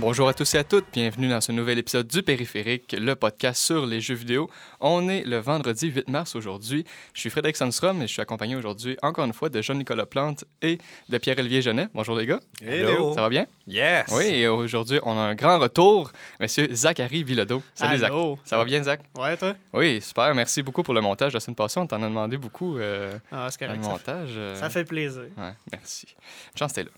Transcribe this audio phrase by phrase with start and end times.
[0.00, 3.62] Bonjour à tous et à toutes, bienvenue dans ce nouvel épisode du Périphérique, le podcast
[3.62, 4.48] sur les jeux vidéo.
[4.80, 6.86] On est le vendredi 8 mars aujourd'hui.
[7.12, 10.44] Je suis Frédéric Sandstrom et je suis accompagné aujourd'hui encore une fois de Jean-Nicolas Plante
[10.62, 10.78] et
[11.10, 11.88] de Pierre-Olivier Genet.
[11.92, 12.40] Bonjour les gars.
[12.62, 13.12] Hello.
[13.14, 13.46] Ça va bien?
[13.66, 14.06] Yes.
[14.12, 17.62] Oui, et aujourd'hui on a un grand retour, monsieur Zachary Bilodeau.
[17.74, 18.12] Salut Zach.
[18.44, 19.00] Ça va bien Zach?
[19.18, 19.54] Ouais, toi?
[19.74, 21.78] Oui, super, merci beaucoup pour le montage la semaine passée.
[21.78, 23.84] On t'en a demandé beaucoup euh, Ah, c'est le correct.
[23.84, 24.30] Ça, montage.
[24.34, 25.24] euh, ça fait plaisir.
[25.36, 26.06] Ouais, merci.
[26.54, 26.90] Une chance, t'es là.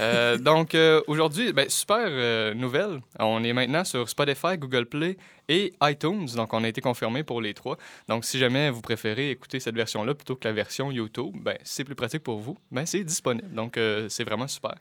[0.00, 3.00] Euh, donc, euh, aujourd'hui, ben, super euh, nouvelle.
[3.18, 5.16] On est maintenant sur Spotify, Google Play
[5.48, 6.26] et iTunes.
[6.36, 7.76] Donc, on a été confirmé pour les trois.
[8.08, 11.84] Donc, si jamais vous préférez écouter cette version-là plutôt que la version YouTube, ben, c'est
[11.84, 12.56] plus pratique pour vous.
[12.70, 13.52] Ben, c'est disponible.
[13.52, 13.78] Donc,
[14.08, 14.74] c'est vraiment super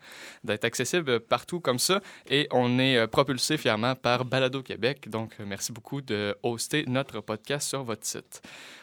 [0.43, 2.01] d'être accessible partout comme ça.
[2.29, 5.09] Et on est propulsé fièrement par Balado Québec.
[5.09, 8.41] Donc, merci beaucoup de hoster notre podcast sur votre site.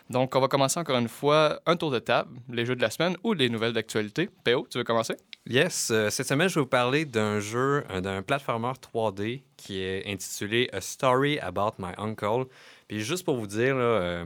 [0.09, 2.91] Donc, on va commencer encore une fois un tour de table, les jeux de la
[2.91, 4.31] semaine ou les nouvelles d'actualité.
[4.45, 5.17] Péo, tu veux commencer?
[5.49, 5.91] Yes.
[5.91, 10.07] euh, cette semaine, je vais vous parler d'un jeu, euh, d'un platformer 3D qui est
[10.07, 12.45] intitulé A Story About My Uncle.
[12.87, 14.25] Puis juste pour vous dire, euh,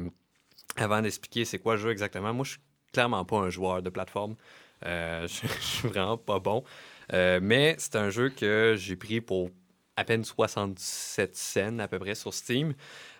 [0.76, 2.60] avant d'expliquer c'est quoi le jeu exactement, moi, je suis
[2.92, 4.36] clairement pas un joueur de plateforme.
[4.82, 6.62] Je, je suis vraiment pas bon.
[7.10, 9.50] Mais c'est un jeu que j'ai pris pour
[9.96, 12.74] à peine 67 cents à peu près sur Steam.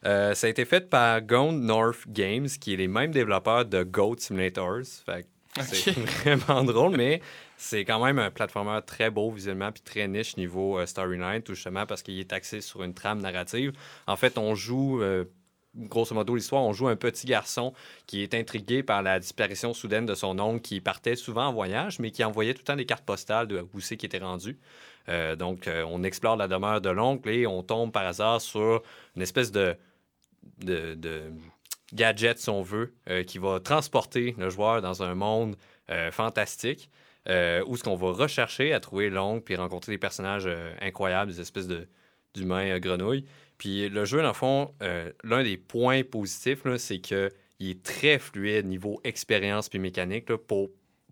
[0.07, 3.83] Euh, ça a été fait par Gone North Games, qui est les mêmes développeurs de
[3.83, 4.87] Goat Simulators.
[5.05, 5.27] Fait
[5.59, 5.93] c'est
[6.25, 7.21] vraiment drôle, mais
[7.57, 11.55] c'est quand même un platformer très beau visuellement puis très niche niveau euh, storyline, tout
[11.55, 13.73] justement parce qu'il est axé sur une trame narrative.
[14.07, 15.25] En fait, on joue, euh,
[15.75, 17.73] grosso modo, l'histoire, on joue un petit garçon
[18.07, 21.99] qui est intrigué par la disparition soudaine de son oncle qui partait souvent en voyage,
[21.99, 24.59] mais qui envoyait tout le temps des cartes postales de où c'est qu'il était rendu.
[25.09, 28.83] Euh, donc, euh, on explore la demeure de l'oncle et on tombe par hasard sur
[29.17, 29.77] une espèce de,
[31.93, 35.57] gadget, si on veut, euh, qui va transporter le joueur dans un monde
[36.13, 36.89] fantastique
[37.27, 40.49] où ce qu'on va rechercher à trouver l'oncle puis rencontrer des personnages
[40.81, 41.89] incroyables, des espèces de
[42.33, 43.25] d'humains grenouilles.
[43.59, 44.73] Puis le jeu, dans le fond,
[45.25, 50.27] l'un des points positifs, c'est qu'il est très fluide niveau expérience puis mécanique.
[50.27, 50.71] pour,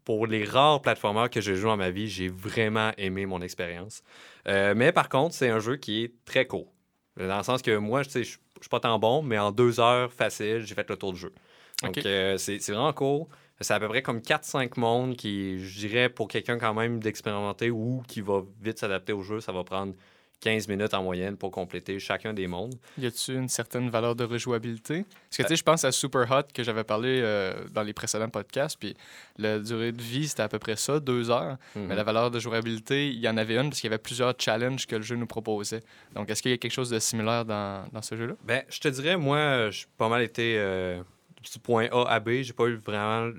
[0.09, 4.03] pour les rares plateformeurs que j'ai joué dans ma vie, j'ai vraiment aimé mon expérience.
[4.47, 6.73] Euh, mais par contre, c'est un jeu qui est très court.
[7.19, 10.11] Dans le sens que moi, je je suis pas tant bon, mais en deux heures
[10.11, 11.35] facile, j'ai fait le tour du jeu.
[11.83, 13.29] Donc, euh, c'est vraiment court.
[13.61, 17.71] C'est à peu près comme 4-5 mondes qui, je dirais, pour quelqu'un quand même d'expérimenté
[17.71, 19.93] ou qui va vite s'adapter au jeu, ça va prendre
[20.41, 22.75] 15 minutes en moyenne pour compléter chacun des mondes.
[22.97, 25.05] Y a-tu une certaine valeur de rejouabilité?
[25.05, 27.93] Parce que, tu sais, je pense à Super Hot que j'avais parlé euh, dans les
[27.93, 28.95] précédents podcasts, puis
[29.37, 31.57] la durée de vie, c'était à peu près ça, deux heures.
[31.75, 31.87] Mhm.
[31.87, 34.35] Mais la valeur de jouabilité, il y en avait une parce qu'il y avait plusieurs
[34.39, 35.83] challenges que le jeu nous proposait.
[36.15, 38.35] Donc, est-ce qu'il y a quelque chose de similaire dans, dans ce jeu-là?
[38.45, 41.03] Ben, je te dirais, moi, j'ai pas mal été euh,
[41.43, 42.43] du point A à B.
[42.43, 43.33] J'ai pas eu vraiment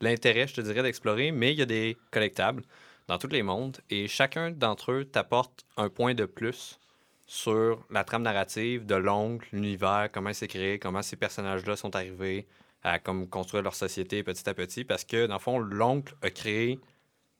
[0.00, 2.62] l'intérêt, je te dirais, d'explorer, mais il y a des collectables
[3.08, 6.78] dans tous les mondes et chacun d'entre eux t'apporte un point de plus
[7.26, 12.46] sur la trame narrative de l'oncle, l'univers, comment c'est créé, comment ces personnages-là sont arrivés
[12.82, 14.84] à comme construire leur société petit à petit.
[14.84, 16.78] Parce que, dans le fond, l'oncle a créé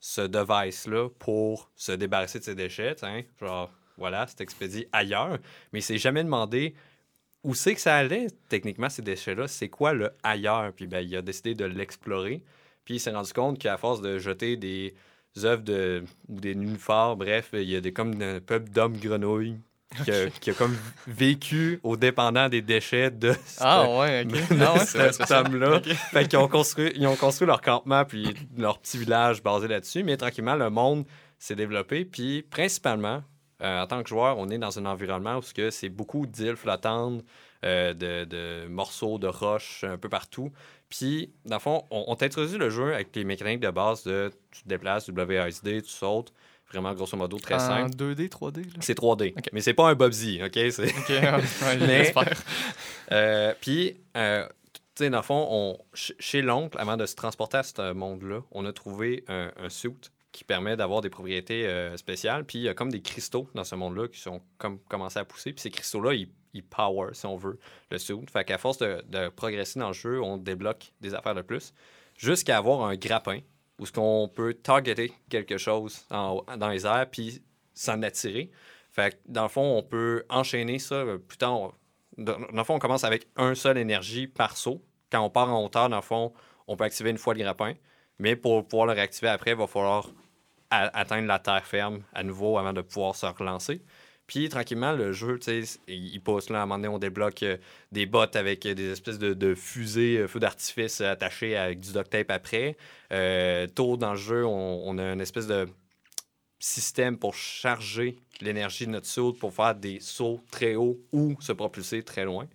[0.01, 2.95] ce device-là pour se débarrasser de ses déchets.
[2.97, 3.23] tiens.
[3.41, 5.39] Genre, voilà, c'est expédié ailleurs.
[5.73, 6.75] Mais il s'est jamais demandé
[7.45, 9.49] où c'est que ça allait, techniquement, ces déchets-là.
[9.49, 10.73] C'est quoi le ailleurs?
[10.75, 12.43] Puis ben, il a décidé de l'explorer.
[12.85, 14.95] Puis il s'est rendu compte qu'à force de jeter des
[15.45, 19.59] œuvres de, ou des nénuphars, bref, il y a des, comme un peuple d'hommes grenouilles
[20.05, 24.33] qui, a, qui a comme vécu au dépendant des déchets de Ah, ouais, OK.
[24.33, 25.27] de Ah, ouais, cet.
[25.95, 30.03] Fait qu'ils ont construit, ils ont construit leur campement puis leur petit village basé là-dessus.
[30.03, 31.05] Mais tranquillement, le monde
[31.39, 32.05] s'est développé.
[32.05, 33.23] Puis principalement,
[33.63, 36.27] euh, en tant que joueur, on est dans un environnement où ce que c'est beaucoup
[36.27, 37.25] d'îles flottantes,
[37.65, 40.53] euh, de, de morceaux de roches un peu partout.
[40.89, 44.31] Puis, dans le fond, on, on t'introduit le jeu avec les mécaniques de base de
[44.51, 46.33] tu te déplaces, WASD, tu sautes.
[46.71, 47.97] Vraiment, grosso modo, très En simple.
[47.97, 48.71] 2D, 3D, là?
[48.81, 49.33] C'est 3D.
[49.39, 49.49] Ok.
[49.53, 50.53] Mais c'est pas un Bubsy, OK?
[50.71, 50.89] C'est...
[50.89, 52.13] OK, ouais, Mais-.
[53.13, 57.15] Euh, puis, euh, tu sais, dans le fond, on, ch- chez l'oncle, avant de se
[57.15, 59.95] transporter à ce monde-là, on a trouvé un, un suit
[60.31, 62.45] qui permet d'avoir des propriétés euh, spéciales.
[62.45, 65.25] Puis, il y a comme des cristaux dans ce monde-là qui sont comme commencé à
[65.25, 65.53] pousser.
[65.53, 67.59] Puis, ces cristaux-là, ils, ils power, si on veut,
[67.91, 68.15] le suit.
[68.33, 71.73] Fait qu'à force de, progresser dans le jeu, on débloque des affaires de plus
[72.17, 73.41] jusqu'à avoir un grappin
[73.79, 77.43] où ce qu'on peut targeter quelque chose dans les airs puis
[77.75, 78.51] s'en attirer.
[78.91, 80.97] Fait que, dans le fond, on peut enchaîner ça.
[80.97, 81.73] euh, Plus dans
[82.17, 84.83] le fond, on commence avec un seul énergie par saut.
[85.11, 86.33] Quand on part en hauteur, dans le fond,
[86.67, 87.75] on peut activer une fois le grappin.
[88.19, 90.09] Mais pour pouvoir le réactiver après, il va falloir
[90.71, 93.83] atteindre la terre ferme à nouveau avant de pouvoir se relancer.
[94.29, 96.61] Puis tranquillement, le jeu, tu sais, il pousse là.
[96.61, 97.57] À un moment donné, on débloque euh,
[97.93, 102.11] des bottes avec euh, des espèces de, fusées, euh, feux d'artifice attachés avec du duct
[102.11, 102.77] tape après.
[103.75, 105.67] Tôt dans le jeu, on, a une espèce de
[106.59, 111.53] système pour charger l'énergie de notre saut pour faire des sauts très hauts ou se
[111.53, 112.47] propulser très loin.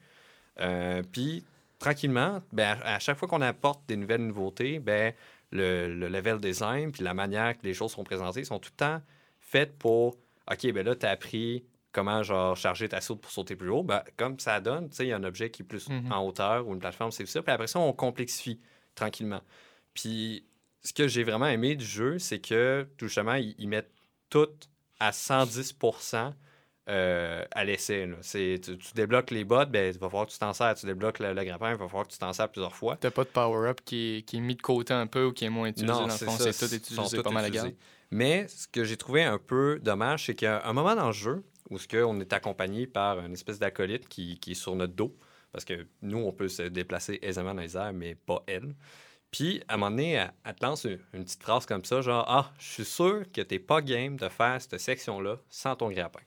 [1.12, 1.44] Puis,
[1.80, 5.12] tranquillement, ben, à, à chaque fois qu'on apporte des nouvelles nouveautés, ben,
[5.52, 8.78] le, le level design puis la manière que les choses sont présentées sont tout le
[8.78, 9.02] temps
[9.40, 10.18] faites pour
[10.52, 13.84] OK, ben là, tu as appris comment genre charger ta saute pour sauter plus haut.
[13.84, 16.12] Ben, comme ça donne, tu sais, il y a un objet qui est plus Mhm.
[16.12, 17.42] en hauteur ou une plateforme, c'est ça.
[17.44, 18.60] Puis après ça, on complexifie
[18.96, 19.42] tranquillement.
[19.94, 20.46] Puis
[20.84, 23.92] ce que j'ai vraiment aimé du jeu, c'est que tout justement, ils, ils mettent
[24.30, 24.48] tout
[25.00, 26.34] à 110%
[26.90, 28.10] euh, à l'essai.
[28.30, 30.76] Tu, tu débloques les bottes, ben, il va falloir que tu t'en sers.
[30.76, 32.98] Tu débloques le, le grappin, il va falloir que tu t'en sers plusieurs fois.
[32.98, 35.46] T'as pas de power-up qui, est- qui est mis de côté un peu ou qui
[35.46, 35.88] est moins utilisé.
[35.94, 37.50] dans le fond, c'est tout utilisé pas mal à.
[38.14, 41.44] Mais ce que j'ai trouvé un peu dommage, c'est qu'à un moment dans le jeu,
[41.72, 45.18] où ce on est accompagné par une espèce d'acolyte qui, qui est sur notre dos,
[45.52, 48.76] parce que nous, on peut se déplacer aisément dans les airs, mais pas elle.
[49.32, 52.02] Puis, à un moment donné, elle, elle te lance une, une petite phrase comme ça,
[52.02, 55.90] genre «Ah, je suis sûr que t'es pas game de faire cette section-là sans ton
[55.90, 56.22] grappin.»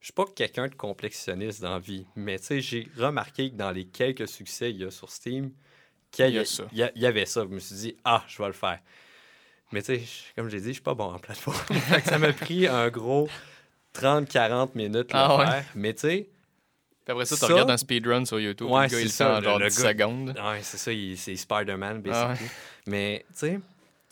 [0.00, 3.56] Je suis pas quelqu'un de complexionniste dans la vie, mais tu sais, j'ai remarqué que
[3.56, 5.50] dans les quelques succès qu'il y a sur Steam,
[6.12, 7.42] qu'il Il y y, a a- y a- y avait ça.
[7.42, 8.78] Je me suis dit «Ah, je vais le faire.»
[9.72, 10.02] Mais tu sais,
[10.36, 11.56] comme je l'ai dit, je suis pas bon en plateforme.
[12.04, 13.28] Ça m'a pris un gros
[13.94, 15.46] 30-40 minutes Ah le ouais.
[15.50, 15.64] faire.
[15.74, 16.28] Mais tu sais,
[17.06, 18.68] après ça, tu regardes un speedrun sur YouTube.
[18.70, 20.28] Ouais, le gars, il ça, le- genre le 10 gars- secondes.
[20.30, 22.50] Ouais, c'est ça, il- c'est Spider-Man, Ah basically.
[22.86, 23.60] Mais, tu sais,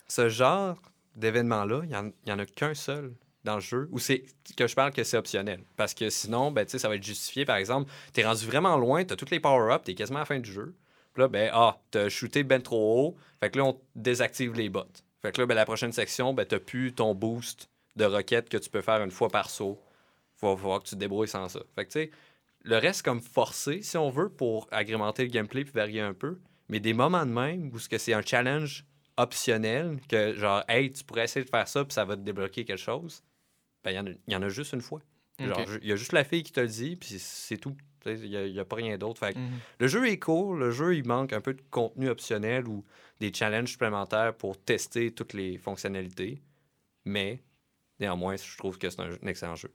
[0.07, 0.75] ce genre
[1.15, 3.13] d'événement-là, il n'y en, en a qu'un seul
[3.45, 4.23] dans le jeu, où c'est
[4.57, 5.61] que je parle que c'est optionnel.
[5.77, 7.45] Parce que sinon, ben, tu sais, ça va être justifié.
[7.45, 10.39] Par exemple, t'es rendu vraiment loin, t'as toutes les power-ups, t'es quasiment à la fin
[10.39, 10.73] du jeu.
[11.13, 14.67] Puis là, ben, ah, t'as shooté ben trop haut, fait que là, on désactive les
[14.67, 14.83] bots.
[15.21, 18.57] Fait que là, ben, la prochaine section, ben, t'as plus ton boost de roquette que
[18.57, 19.79] tu peux faire une fois par saut.
[20.37, 21.61] Faut voir que tu te débrouilles sans ça.
[21.75, 22.11] Fait que, tu sais,
[22.63, 26.39] le reste comme forcé, si on veut, pour agrémenter le gameplay puis varier un peu.
[26.69, 28.85] Mais des moments de même où c'est un challenge
[29.17, 32.63] optionnel, que genre, hey, tu pourrais essayer de faire ça puis ça va te débloquer
[32.63, 33.23] quelque chose,
[33.83, 33.91] ben,
[34.27, 35.01] il y, en a juste une fois.
[35.47, 37.75] Genre, il y a juste la fille qui te le dit, puis c'est tout.
[38.05, 39.25] Il n'y a, pas rien d'autre.
[39.25, 39.59] Mhm.
[39.79, 42.85] le jeu est cool, le jeu, il manque un peu de contenu optionnel ou
[43.19, 46.41] des challenges supplémentaires pour tester toutes les fonctionnalités.
[47.05, 47.41] Mais
[47.99, 49.71] néanmoins, je trouve que c'est un, un excellent jeu.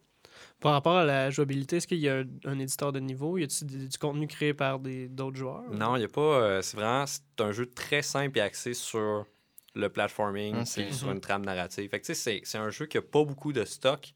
[0.60, 3.36] Par rapport à la jouabilité, est-ce qu'il y a un, un éditeur de niveau?
[3.38, 5.62] Y a-t-il du, du contenu créé par d'autres joueurs?
[5.70, 6.20] Non, il n'y a pas.
[6.40, 9.26] euh, c'est vraiment c'est un jeu très simple et axé sur
[9.74, 11.14] le platforming c'est- sur Mhm.
[11.14, 11.90] une trame narrative.
[11.90, 14.12] Fait que, tu sais, c'est, c'est un jeu qui n'a pas beaucoup de stock,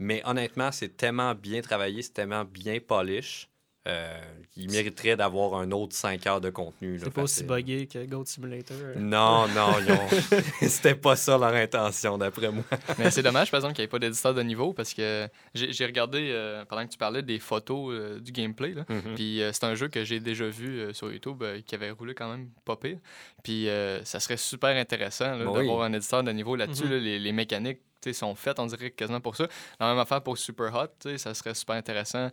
[0.00, 3.49] mais honnêtement, c'est tellement bien travaillé, c'est tellement bien polish.
[3.88, 4.20] Euh,
[4.52, 6.98] qu'il mériterait d'avoir un autre 5 heures de contenu.
[7.02, 8.76] C'est pas aussi buggé que Goat Simulator.
[8.78, 8.94] euh.
[8.98, 10.36] Non, non, ont-
[10.68, 12.62] c'était pas ça leur intention, d'après moi.
[12.98, 15.86] Mais c'est dommage, par exemple, qu'il n'y ait pas d'éditeur de niveau parce que j'ai
[15.86, 18.74] regardé, euh, pendant que tu parlais, des photos euh, du gameplay.
[18.74, 18.84] Là.
[18.86, 19.14] Mhm.
[19.14, 21.90] Puis euh, c'est un jeu que j'ai déjà vu euh, sur YouTube euh, qui avait
[21.90, 22.98] roulé quand même pas pire.
[23.42, 25.54] Puis euh, ça serait super intéressant là, Oui.
[25.66, 26.84] d'avoir un éditeur de niveau là-dessus.
[26.84, 26.90] Mhm.
[26.90, 26.98] là.
[26.98, 29.46] les, les mécaniques tu sais, sont faites, on dirait quasiment pour ça.
[29.78, 32.30] La même affaire pour Super Hot, tu sais, ça serait super intéressant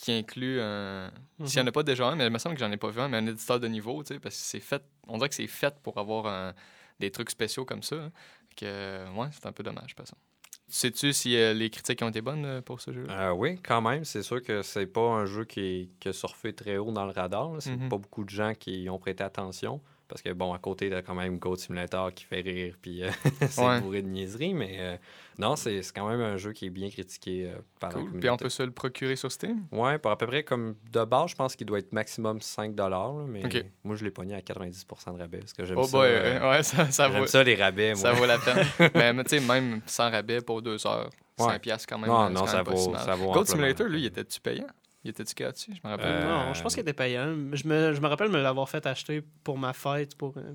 [0.00, 1.10] qui inclut un.
[1.44, 2.90] S'il n'y en a pas déjà un, mais il me semble que j'en ai pas
[2.90, 4.82] vu un, mais un éditeur de niveau, tu sais, parce que c'est fait.
[5.06, 6.54] On dirait que c'est fait pour avoir un-
[7.00, 7.96] des trucs spéciaux comme ça.
[7.96, 8.12] hein.
[8.56, 10.22] Que, ouais, c'est un peu dommage, par exemple.
[10.70, 13.28] Sais-tu si euh, les critiques ont été bonnes euh, pour ce jeu-là?
[13.28, 14.04] Euh, oui, quand même.
[14.04, 17.06] C'est sûr que c'est pas un jeu qui, est- qui a surfé très haut dans
[17.06, 17.52] le radar.
[17.52, 17.60] là.
[17.60, 17.88] C'est Mhm.
[17.88, 19.80] pas beaucoup de gens qui y ont prêté attention.
[20.08, 23.10] Parce que, bon, à côté, t'as quand même Goat Simulator qui fait rire, puis euh,
[23.50, 23.80] c'est Ouais.
[23.80, 24.54] bourré de niaiseries.
[24.54, 24.96] Mais euh,
[25.38, 28.02] non, c'est quand même un jeu qui est bien critiqué euh, par la Cool.
[28.04, 28.20] communauté.
[28.20, 29.66] Puis on peut se le procurer sur Steam?
[29.70, 32.74] Ouais, pour à peu près comme de base, je pense qu'il doit être maximum 5
[32.78, 33.42] là, Mais
[33.84, 35.38] moi, je l'ai pogné à 90% de rabais.
[35.38, 35.98] Parce que j'aime Oh ça.
[35.98, 38.00] boy, ouais, ça, ça vaut, ça, les rabais, moi.
[38.02, 39.14] ça vaut la peine.
[39.14, 41.46] mais tu sais, même sans rabais pour deux heures, Ouais.
[41.52, 42.10] 5 piastres quand même.
[42.10, 43.44] non, non, ça vaut, ça vaut Goat.
[43.44, 44.66] Simulator, lui, il était-tu payant?
[45.04, 45.74] Il était-tu gratuit?
[45.74, 46.06] Je me rappelle.
[46.24, 47.34] Euh, Non, je pense qu'il était payant.
[47.52, 50.54] Je me, je me rappelle me l'avoir fait acheter pour ma fête, pour, euh,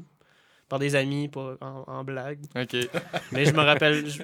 [0.70, 2.40] par des amis, pour, en, en blague.
[2.56, 2.76] OK.
[3.32, 4.22] Mais je me rappelle, je-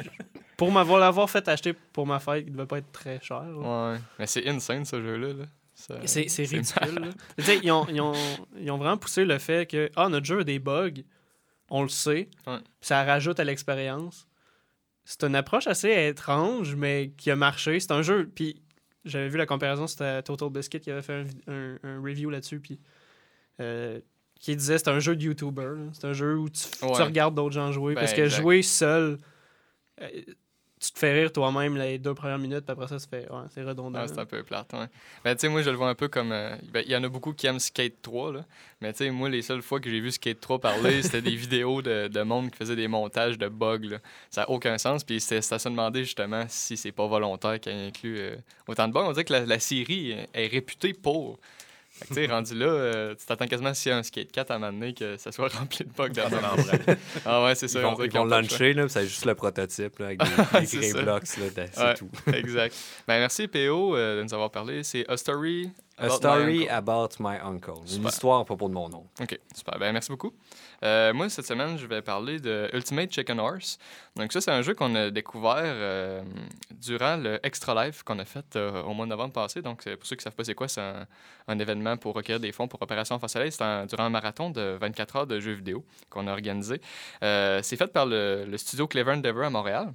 [0.58, 3.44] pour m'avoir l'avoir fait acheter pour ma fête, il devait pas être très cher.
[3.44, 3.92] là.
[3.94, 4.00] Ouais.
[4.20, 5.34] Mais c'est insane, ce jeu-là.
[5.34, 5.46] là.
[6.06, 6.96] C'est c'est ridicule.
[7.00, 7.08] là.
[7.38, 8.12] Tu sais, ils ont, ils, ont,
[8.60, 10.90] ils ont vraiment poussé le fait que ah, notre jeu a des bugs,
[11.70, 12.58] on le sait, Ouais.
[12.82, 14.28] ça rajoute à l'expérience.
[15.06, 17.80] C'est une approche assez étrange, mais qui a marché.
[17.80, 18.62] C'est un jeu, puis
[19.06, 22.60] j'avais vu la comparaison, c'était Total Biscuit qui avait fait un, un- un review là-dessus,
[22.60, 22.80] puis
[23.60, 24.00] euh,
[24.40, 25.76] qui disait c'est un jeu de YouTuber.
[25.94, 28.42] C'est un jeu où tu, regardes d'autres gens jouer, Ben, parce que exact.
[28.42, 29.18] jouer seul,
[30.02, 30.08] euh,
[30.80, 34.00] tu te fais rire toi-même les deux premières minutes, puis après ça, ouais, c'est redondant.
[34.02, 34.88] Ah, c'est un peu plate, ouais.
[35.24, 36.32] Ben, tu sais, moi, je le vois un peu comme...
[36.32, 38.46] euh, ben, Il y en a beaucoup qui aiment Skate 3, là.
[38.80, 41.36] Mais tu sais, moi, les seules fois que j'ai vu Skate 3 parler, c'était des
[41.36, 43.98] vidéos de, de monde qui faisait des montages de bugs, là.
[44.30, 47.74] Ça n'a aucun sens, puis c'était à se demander, justement, si c'est pas volontaire qu'il
[47.74, 48.36] inclut euh,
[48.68, 49.04] autant de bugs.
[49.06, 51.40] On dirait que la, la série est réputée pour
[52.08, 54.56] tu sais, rendu là, euh, tu t'attends quasiment s'il y a un skate 4 à
[54.56, 57.68] un moment donné que ça soit rempli de bugs dans le non, Ah ouais, c'est
[57.68, 57.80] ça.
[57.80, 60.20] Ils on vont, ils vont là, c'est juste le prototype là, avec
[60.72, 61.02] des, des ça.
[61.02, 61.38] blocks.
[61.38, 61.94] là, C'est Ouais.
[61.96, 62.10] tout.
[62.34, 62.76] exact.
[63.08, 64.84] Ben, merci PO euh, de nous avoir parlé.
[64.84, 65.70] C'est A Story.
[65.98, 66.72] A About My story Uncle.
[66.72, 67.74] about my uncle.
[67.94, 69.08] Une histoire à propos de mon oncle.
[69.22, 69.78] OK, super.
[69.78, 70.34] Ben, merci beaucoup.
[70.84, 73.78] Euh, moi, cette semaine, je vais parler de Ultimate Chicken Horse.
[74.16, 76.22] Donc, ça, c'est un jeu qu'on a découvert euh,
[76.72, 79.62] durant le Extra Life qu'on a fait euh, au mois de novembre passé.
[79.62, 82.52] Donc, pour ceux qui ne savent pas c'est quoi, c'est un, événement pour recueillir des
[82.52, 83.52] fonds pour Opération Face Soleil.
[83.52, 86.82] C'est durant un marathon de 24 heures de jeux vidéo qu'on a organisé.
[87.22, 89.94] C'est fait par le, le studio Clever Endeavor à Montréal.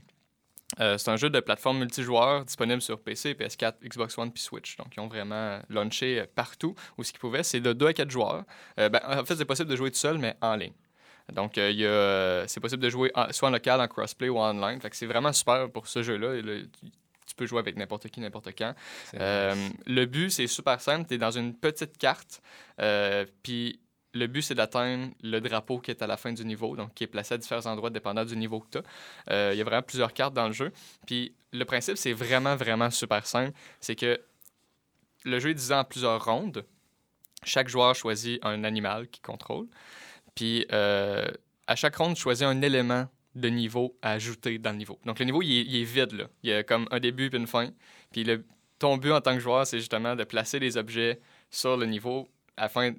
[0.81, 4.77] Euh, c'est un jeu de plateforme multijoueur disponible sur PC, PS4, Xbox One puis Switch.
[4.77, 7.43] Donc, ils ont vraiment launché euh, partout où ce qu'ils pouvaient.
[7.43, 8.45] C'est de 2 à 4 joueurs.
[8.81, 10.73] Euh, ben, en fait, c'est possible de jouer tout seul, mais en ligne.
[11.33, 14.51] Donc, euh, euh, c'est possible de jouer en- soit en local, en crossplay ou en
[14.57, 14.81] online.
[14.81, 16.41] Fait que c'est vraiment super pour ce jeu-là.
[16.43, 18.75] Tu- peux jouer avec n'importe qui, n'importe quand.
[19.15, 19.55] Euh,
[19.87, 21.09] le but, c'est super simple.
[21.09, 22.41] Tu es dans une petite carte.
[22.81, 23.81] euh, Puis
[24.15, 27.05] le but, c'est d'atteindre le drapeau qui est à la fin du niveau, donc qui
[27.05, 29.53] est placé à différents endroits dépendant du niveau que tu as.
[29.53, 30.73] Il y a vraiment plusieurs cartes dans le jeu.
[31.07, 33.53] Puis le principe, c'est vraiment, vraiment super simple.
[33.81, 34.21] C'est que
[35.25, 36.65] le jeu est divisé en plusieurs rondes.
[37.43, 39.67] Chaque joueur choisit un animal qu'il contrôle.
[40.35, 41.27] Puis euh,
[41.67, 44.99] à chaque ronde, tu choisis un élément de niveau à ajouter dans le niveau.
[45.05, 46.29] Donc le niveau, il est, vide.
[46.43, 47.71] Il y a comme un début puis une fin.
[48.13, 48.27] Puis
[48.79, 52.29] ton but en tant que joueur, c'est justement de placer les objets sur le niveau
[52.57, 52.93] afin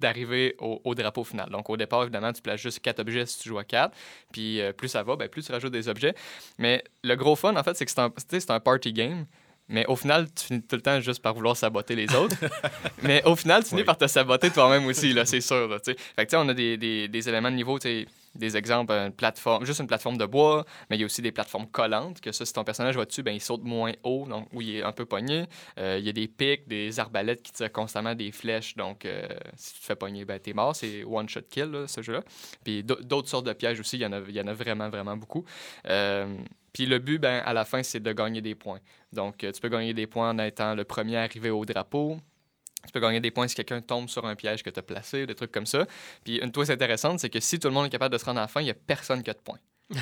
[0.00, 1.48] d'arriver au, au drapeau final.
[1.50, 3.96] Donc au départ, évidemment, tu places juste quatre objets si tu joues à quatre.
[4.32, 6.14] Puis euh, plus ça va, ben, plus tu rajoutes des objets.
[6.58, 9.26] Mais le gros fun, en fait, c'est que c'est un, c'est party game.
[9.68, 12.36] Mais au final, tu finis tout le temps juste par vouloir saboter les autres.
[13.02, 13.86] mais au final, tu finis Oui.
[13.86, 15.68] par te saboter toi-même aussi, là, c'est sûr.
[15.68, 18.06] Là, fait que, tu sais, on a des, des, des éléments de niveau, tu sais,
[18.34, 21.32] des exemples, une plateforme, juste une plateforme de bois, mais il y a aussi des
[21.32, 24.48] plateformes collantes, que ça, si ton personnage va dessus, ben, il saute moins haut, donc
[24.52, 25.46] où il est un peu pogné.
[25.78, 29.26] Euh, il y a des pics, des arbalètes qui tirent constamment des flèches, donc euh,
[29.56, 30.74] si tu te fais pogner, ben, t'es mort.
[30.74, 32.22] C'est one-shot kill, là, ce jeu-là.
[32.64, 34.54] Puis d'au- d'autres sortes de pièges aussi, il y en a, il y en a
[34.54, 35.44] vraiment, vraiment beaucoup.
[35.86, 36.36] Euh,
[36.72, 38.80] puis le but, ben, à la fin, c'est de gagner des points.
[39.12, 42.18] Donc, tu peux gagner des points en étant le premier arrivé au drapeau.
[42.86, 45.26] Tu peux gagner des points si quelqu'un tombe sur un piège que tu as placé,
[45.26, 45.86] des trucs comme ça.
[46.24, 48.38] Puis une twist intéressante, c'est que si tout le monde est capable de se rendre
[48.38, 49.58] à la fin, il n'y a personne qui a de points.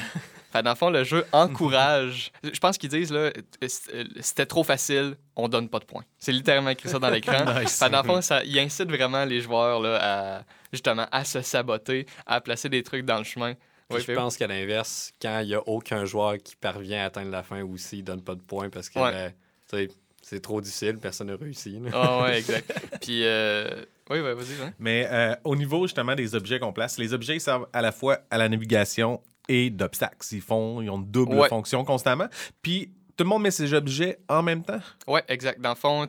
[0.53, 2.33] fait, dans le fond, le jeu encourage.
[2.45, 3.31] Je pense qu'ils disent, là,
[3.63, 6.05] euh, c'était trop facile, on donne pas de points.
[6.19, 7.45] C'est littéralement écrit ça dans l'écran.
[7.61, 7.79] Nice.
[7.79, 9.99] Fait, dans le fond, ça, il incite vraiment les joueurs là,
[10.39, 13.55] à, justement, à se saboter, à placer des trucs dans le chemin.
[13.91, 17.43] Je pense qu'à l'inverse, quand il n'y a aucun joueur qui parvient à atteindre la
[17.43, 19.35] fin aussi, il donne pas de points parce que Ouais.
[19.73, 19.89] ben,
[20.33, 21.79] c'est trop difficile, personne n'a réussi.
[21.93, 22.73] Ah ouais, exact.
[23.03, 23.69] Puis, euh...
[24.09, 24.73] oui, ouais, vas-y, hein.
[24.79, 27.93] Mais euh, au niveau justement des objets qu'on place, les objets ils servent à la
[27.93, 30.27] fois à la navigation et d'obstacles.
[30.33, 31.49] Ils font, ils ont une double Ouais.
[31.51, 32.29] fonction constamment.
[32.63, 34.81] Puis tout le monde met ses objets en même temps?
[35.07, 35.61] Ouais, exact.
[35.61, 36.09] Dans le fond,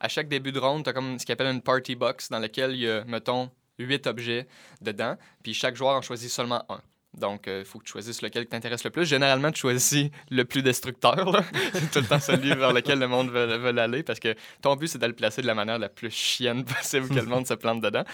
[0.00, 2.40] à chaque début de ronde, tu as comme ce qu'on appelle une party box dans
[2.40, 4.48] laquelle il y a, mettons, huit objets
[4.80, 5.16] dedans.
[5.44, 6.80] Puis chaque joueur en choisit seulement un.
[7.20, 9.06] Donc, il faut que tu choisisses lequel t'intéresse le plus.
[9.06, 11.42] Généralement, tu choisis le plus destructeur.
[11.72, 14.88] c'est tout le temps celui vers lequel le monde veut, aller parce que ton but,
[14.88, 17.54] c'est de le placer de la manière la plus chienne possible que le monde se
[17.54, 18.04] plante dedans.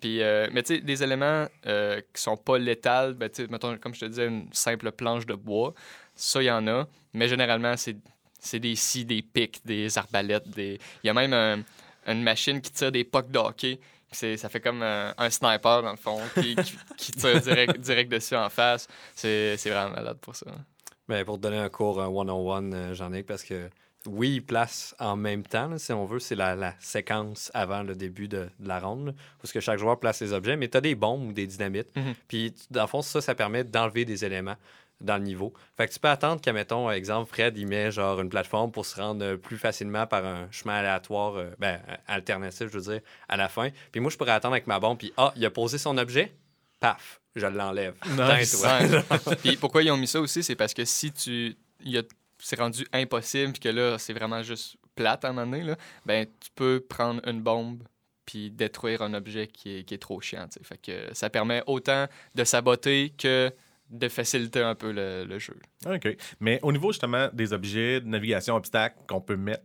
[0.00, 3.94] Puis, euh, mais tu sais, des éléments euh, qui sont pas létals, ben, mettons, comme
[3.94, 5.74] je te disais, une simple planche de bois,
[6.14, 6.86] ça, il y en a.
[7.14, 10.48] Mais généralement, c'est des scies, des pics, des arbalètes.
[10.48, 10.78] Des...
[11.02, 11.62] Il y a même un-
[12.06, 13.38] une machine qui tire des pucks de.
[14.12, 17.78] C'est- Ça fait comme un, un sniper, dans le fond, qui, qui- qui tire direct,
[17.78, 18.86] direct dessus en face.
[19.14, 20.46] C'est c'est vraiment malade pour ça.
[21.08, 23.68] Ben, pour te donner un cours un one-on-one, euh, j'en ai parce que
[24.06, 26.20] oui, ils placent en même temps, là, si on veut.
[26.20, 29.12] C'est la, la séquence avant le début de, de la ronde, là,
[29.42, 30.56] où ce que chaque joueur place ses objets.
[30.56, 31.94] Mais tu as des bombes ou des dynamites.
[31.96, 32.14] Mhm.
[32.26, 34.56] Puis, dans le fond, ça, ça permet d'enlever des éléments
[35.00, 35.52] dans le niveau.
[35.76, 38.84] Fait que tu peux attendre qu'à, mettons, exemple, Fred, il met genre une plateforme pour
[38.86, 43.00] se rendre euh, plus facilement par un chemin aléatoire, euh, ben, alternatif, je veux dire,
[43.28, 43.70] à la fin.
[43.92, 46.34] Puis moi, je pourrais attendre avec ma bombe, puis ah, il a posé son objet,
[46.80, 47.94] paf, je l'enlève.
[48.10, 48.62] Nice.
[49.42, 51.56] Puis pourquoi ils ont mis ça aussi, c'est parce que si tu.
[51.80, 52.02] il y a-
[52.38, 55.76] C'est rendu impossible, puis que là, c'est vraiment juste plate à un moment donné, là,
[56.06, 57.82] ben, tu peux prendre une bombe
[58.26, 60.46] puis détruire un objet qui est, qui est trop chiant.
[60.62, 63.52] Fait que ça permet autant de saboter que
[63.90, 65.56] de faciliter un peu le, le jeu.
[65.84, 66.16] OK.
[66.38, 69.64] Mais au niveau justement des objets de navigation obstacles qu'on peut mettre,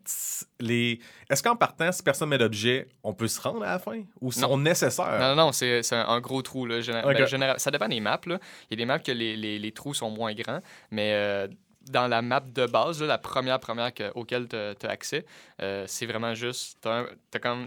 [0.59, 0.99] les...
[1.29, 4.01] est-ce qu'en partant, si personne met d'objet, on peut se rendre à la fin?
[4.21, 5.19] Ou sont nécessaires?
[5.19, 6.65] Non, non, non, c'est c'est un, gros trou.
[6.65, 8.19] Là, ben, général- ça dépend des maps.
[8.25, 8.39] Là.
[8.69, 11.47] Il y a des maps que les, les- les trous sont moins grands, mais euh,
[11.91, 15.23] dans la map de base, là, la première première que- auquel tu as accès,
[15.61, 16.79] euh, c'est vraiment juste.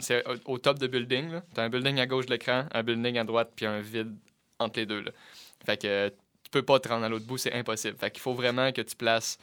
[0.01, 1.41] c'est au, top de building.
[1.55, 4.17] Tu as un building à gauche de l'écran, un building à droite, puis un vide
[4.59, 5.03] entre les deux.
[5.03, 5.13] Là.
[5.65, 6.13] Fait que
[6.49, 7.97] tu peux pas te rendre à l'autre bout, c'est impossible.
[7.99, 9.39] Fait qu'il faut vraiment que tu places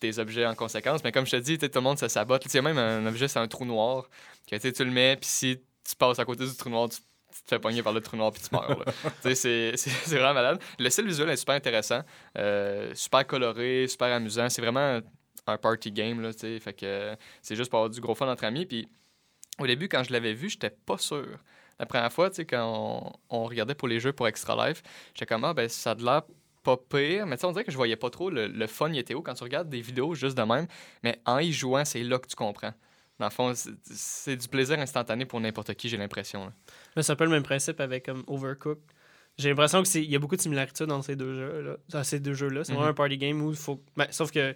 [0.00, 1.02] tes objets en conséquence.
[1.02, 2.42] Mais comme je te dis, tout le monde se sabote.
[2.42, 4.08] Tu sais, même un objet, c'est un trou noir.
[4.50, 5.58] Que, tu le mets, puis si
[5.88, 8.16] tu passes à côté du trou noir, tu, tu te fais pogner par le trou
[8.16, 8.84] noir puis tu meurs.
[9.22, 10.60] c'est- c'est c'est vraiment malade.
[10.78, 12.02] Le style visuel est super intéressant,
[12.36, 14.48] euh, super coloré, super amusant.
[14.50, 15.00] C'est vraiment
[15.46, 16.60] un party game, là, tu sais.
[16.60, 18.66] Fait que euh, c'est juste pour avoir du gros fun entre amis.
[18.66, 18.86] Puis
[19.58, 21.26] au début, quand je l'avais vu, j'étais pas sûr.
[21.78, 24.82] La première fois, tu sais, quand on, on regardait pour les jeux pour Extra Life,
[25.14, 26.22] j'étais comme, ah, ben, ça a de l'air
[26.62, 27.26] pas pire.
[27.26, 29.14] Mais tu sais, on dirait que je voyais pas trop le, le fun il était
[29.14, 30.66] où quand tu regardes des vidéos juste de même.
[31.02, 32.72] Mais en y jouant, c'est là que tu comprends.
[33.18, 36.46] Dans le fond, c'est- du plaisir instantané pour n'importe qui, j'ai l'impression.
[36.46, 36.52] là.
[36.96, 38.82] Mais c'est un peu le même principe avec comme Overcooked.
[39.36, 41.76] J'ai l'impression qu'il y a beaucoup de similarités dans ces deux jeux-là.
[41.90, 42.64] Dans ces deux jeux-là.
[42.64, 42.78] C'est Mhm.
[42.78, 43.80] vraiment un party game où il faut.
[43.96, 44.54] ben, sauf que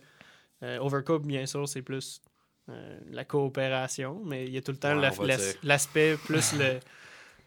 [0.63, 2.21] euh, Overcooked, bien sûr, c'est plus
[2.71, 6.79] euh, la coopération, mais il y a tout le temps Ouais, la- l'aspect plus le.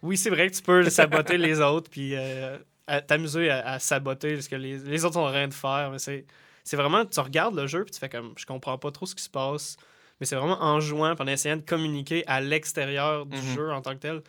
[0.02, 2.58] Oui, c'est vrai que tu peux saboter les autres, puis euh,
[3.06, 5.90] t'amuser à, à saboter ce que les, les autres ont rien de faire.
[5.92, 6.26] Mais c'est,
[6.64, 9.14] c'est vraiment, tu regardes le jeu, puis tu fais comme, je comprends pas trop ce
[9.14, 9.76] qui se passe.
[10.20, 13.54] Mais c'est vraiment en jouant, puis en essayant de communiquer à l'extérieur du Mhm.
[13.54, 14.22] jeu en tant que tel.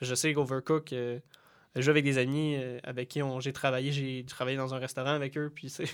[0.00, 1.18] Je sais qu'Overcook, euh,
[1.76, 3.92] je joue avec des amis euh, avec qui on- j'ai travaillé.
[3.92, 5.84] J'ai travaillé dans un restaurant avec eux, puis c'est.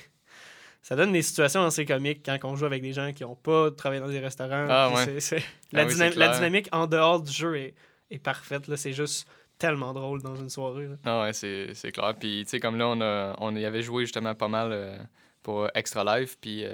[0.82, 3.72] Ça donne des situations assez comiques quand on joue avec des gens qui n'ont pas
[3.72, 4.66] travaillé dans des restaurants.
[4.68, 5.04] Ah, puis ouais.
[5.04, 6.34] c'est- c'est- Ah La, oui, dyna- c'est la clair.
[6.36, 7.74] dynamique en dehors du jeu est,
[8.10, 8.68] est parfaite.
[8.68, 8.76] là.
[8.76, 10.86] C'est juste tellement drôle dans une soirée.
[10.86, 10.96] là.
[11.04, 12.14] Ah ouais, c'est c'est clair.
[12.18, 14.96] Puis, tu sais, comme là, on, a, on y avait joué justement pas mal euh,
[15.42, 16.36] pour Extra Life.
[16.40, 16.70] Puis euh,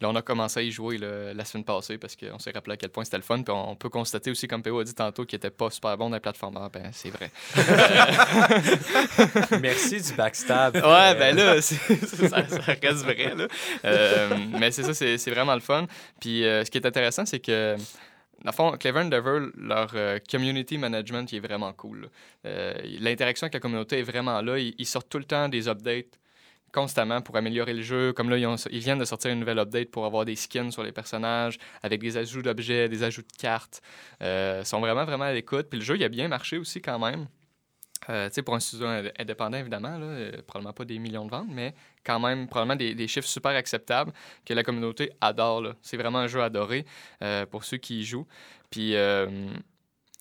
[0.00, 2.74] là, on a commencé à y jouer là, la semaine passée parce qu'on s'est rappelé
[2.74, 3.42] à quel point c'était le fun.
[3.42, 6.08] Puis on, peut constater aussi, comme PO a dit tantôt, qu'il était pas super bon
[6.08, 6.56] dans les plateformes.
[6.58, 7.30] Ah, ben, c'est vrai.
[9.60, 10.74] Merci du backstab.
[10.76, 13.34] Ouais, ben là, c'est- ça, ça reste vrai.
[13.34, 13.46] Là.
[13.84, 15.86] Euh, mais c'est ça, c'est c'est vraiment le fun.
[16.20, 17.76] Puis euh, ce qui est intéressant, c'est que,
[18.46, 22.08] dans le fond, Clever Endeavor, leur euh, community management il est vraiment cool.
[22.44, 24.56] Euh, L'interaction avec la communauté est vraiment là.
[24.56, 26.20] Ils, sortent tout le temps des updates
[26.72, 28.12] constamment pour améliorer le jeu.
[28.12, 30.92] Comme là, ils, viennent de sortir une nouvelle update pour avoir des skins sur les
[30.92, 33.82] personnages, avec des ajouts d'objets, des ajouts de cartes.
[34.22, 35.66] Euh, ils sont vraiment, vraiment à l'écoute.
[35.68, 37.26] Puis le jeu, il a bien marché aussi quand même.
[38.10, 41.74] Euh, pour un studio ind- indépendant, évidemment, là, probablement pas des millions de ventes, mais
[42.06, 44.12] quand même, probablement des, chiffres super acceptables
[44.44, 45.74] que la communauté adore.
[45.82, 46.86] C'est vraiment un jeu adoré
[47.22, 48.26] euh, pour ceux qui y jouent.
[48.70, 49.26] Puis, euh,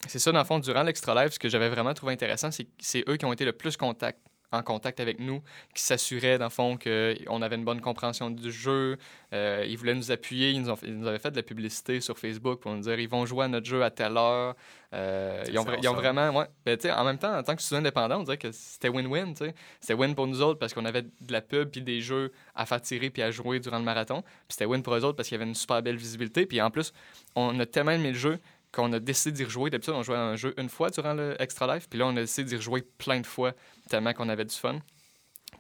[0.08, 2.68] c'est ça, dans le fond, durant l'Extra Live, ce que j'avais vraiment trouvé intéressant, c'est
[2.80, 4.20] c'est eux qui ont été le plus contact,
[4.52, 5.42] en contact avec nous,
[5.74, 8.98] qui s'assuraient, dans le fond, qu'on avait une bonne compréhension du jeu.
[9.34, 10.52] Euh, ils voulaient nous appuyer.
[10.52, 12.82] Ils nous, ont fait- ils nous avaient fait de la publicité sur Facebook pour nous
[12.82, 14.56] dire ils vont jouer à notre jeu à telle heure.
[14.94, 16.30] Euh, ils, ont, ils vraiment.
[16.30, 19.34] Ouais, Ben, en même temps, en tant que studio indépendant, on dirait que c'était win-win.
[19.82, 22.66] C'était win pour nous autres parce qu'on avait de la pub puis des jeux à
[22.66, 24.22] faire tirer puis à jouer durant le marathon.
[24.22, 26.46] Puis c'était win pour eux autres parce qu'il y avait une super belle visibilité.
[26.46, 26.94] Puis en plus,
[27.36, 28.40] on a tellement aimé le jeu
[28.76, 29.70] qu'on a décidé d'y rejouer.
[29.70, 31.88] D'habitude, on jouait à un jeu une fois durant le Extra Life.
[31.90, 33.54] Puis là, on a décidé d'y rejouer plein de fois
[33.90, 34.80] tellement qu'on avait du fun.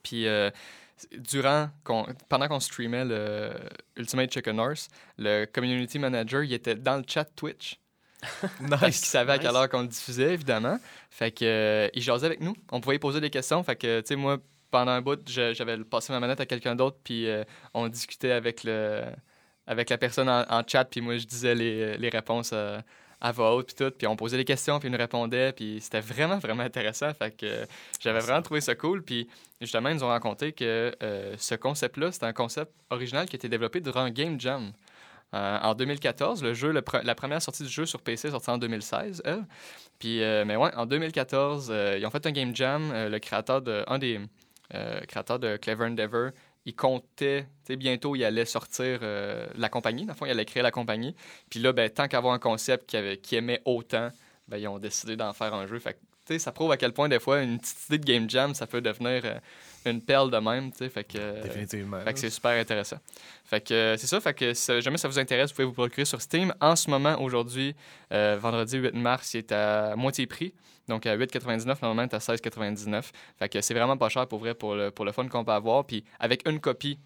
[0.04, 0.50] Puis euh,
[1.18, 1.70] durant
[2.30, 3.52] pendant qu'on streamait le
[3.98, 7.80] Ultimate Chicken Horse, le community manager, il était dans le chat Twitch.
[8.70, 9.58] Parce qu'il savait à quelle Nice.
[9.58, 10.80] heure qu'on le diffusait, évidemment.
[11.12, 12.56] Fait que, euh, il jasait avec nous.
[12.72, 13.64] On pouvait y poser des questions.
[13.64, 14.40] Fait que, tu sais, moi,
[14.72, 18.64] pendant un bout, j'avais passé ma manette à quelqu'un d'autre, puis euh, on discutait avec,
[18.64, 19.04] le,
[19.68, 22.80] avec la personne en, en chat, puis moi, je disais les, les réponses euh,
[23.26, 23.92] à voix haute, puis tout.
[23.92, 27.12] Puis on posait des questions, puis il nous répondait, puis c'était vraiment, vraiment intéressant.
[27.16, 27.66] Fait que euh,
[28.00, 29.02] j'avais vraiment trouvé ça cool.
[29.02, 29.28] Puis
[29.60, 33.38] justement, ils nous ont raconté que euh, ce concept-là, c'est un concept original qui a
[33.38, 34.72] été développé durant Game Jam.
[35.34, 38.60] Euh, en 2014, le jeu, la première sortie du jeu sur PC est sortie en
[38.60, 39.44] 2016, elle.
[39.98, 42.92] Puis, mais ouais, en 2014, euh, ils ont fait un game jam.
[42.94, 44.20] le créateur de, un des
[45.08, 46.30] créateurs de Clever Endeavor,
[46.66, 50.06] il comptait, tu sais, bientôt, il allait sortir euh, la compagnie.
[50.06, 51.16] Dans le fond, il allait créer la compagnie.
[51.50, 54.10] Puis là, ben, tant qu'avoir un concept qui, avait, qui aimait autant,
[54.48, 55.78] ben, ils ont décidé d'en faire un jeu.
[55.78, 58.06] Fait que, tu sais, ça prouve à quel point, des fois, une petite idée de
[58.06, 59.38] game jam, ça peut devenir euh,
[59.86, 60.90] une perle de même, tu sais.
[60.90, 62.02] Fait que, euh, Définitivement.
[62.02, 62.98] fait que c'est super intéressant.
[63.44, 64.20] Fait que c'est ça.
[64.20, 66.52] Fait que si jamais ça vous intéresse, vous pouvez vous procurer sur Steam.
[66.62, 67.76] En ce moment, aujourd'hui,
[68.10, 70.52] vendredi 8 mars, il est à moitié prix.
[70.88, 73.12] Donc à 8,99, normalement, est à 16,99.
[73.38, 75.52] Fait que c'est vraiment pas cher pour vrai pour le, pour le fun qu'on peut
[75.52, 75.86] avoir.
[75.86, 77.00] Puis avec une copie,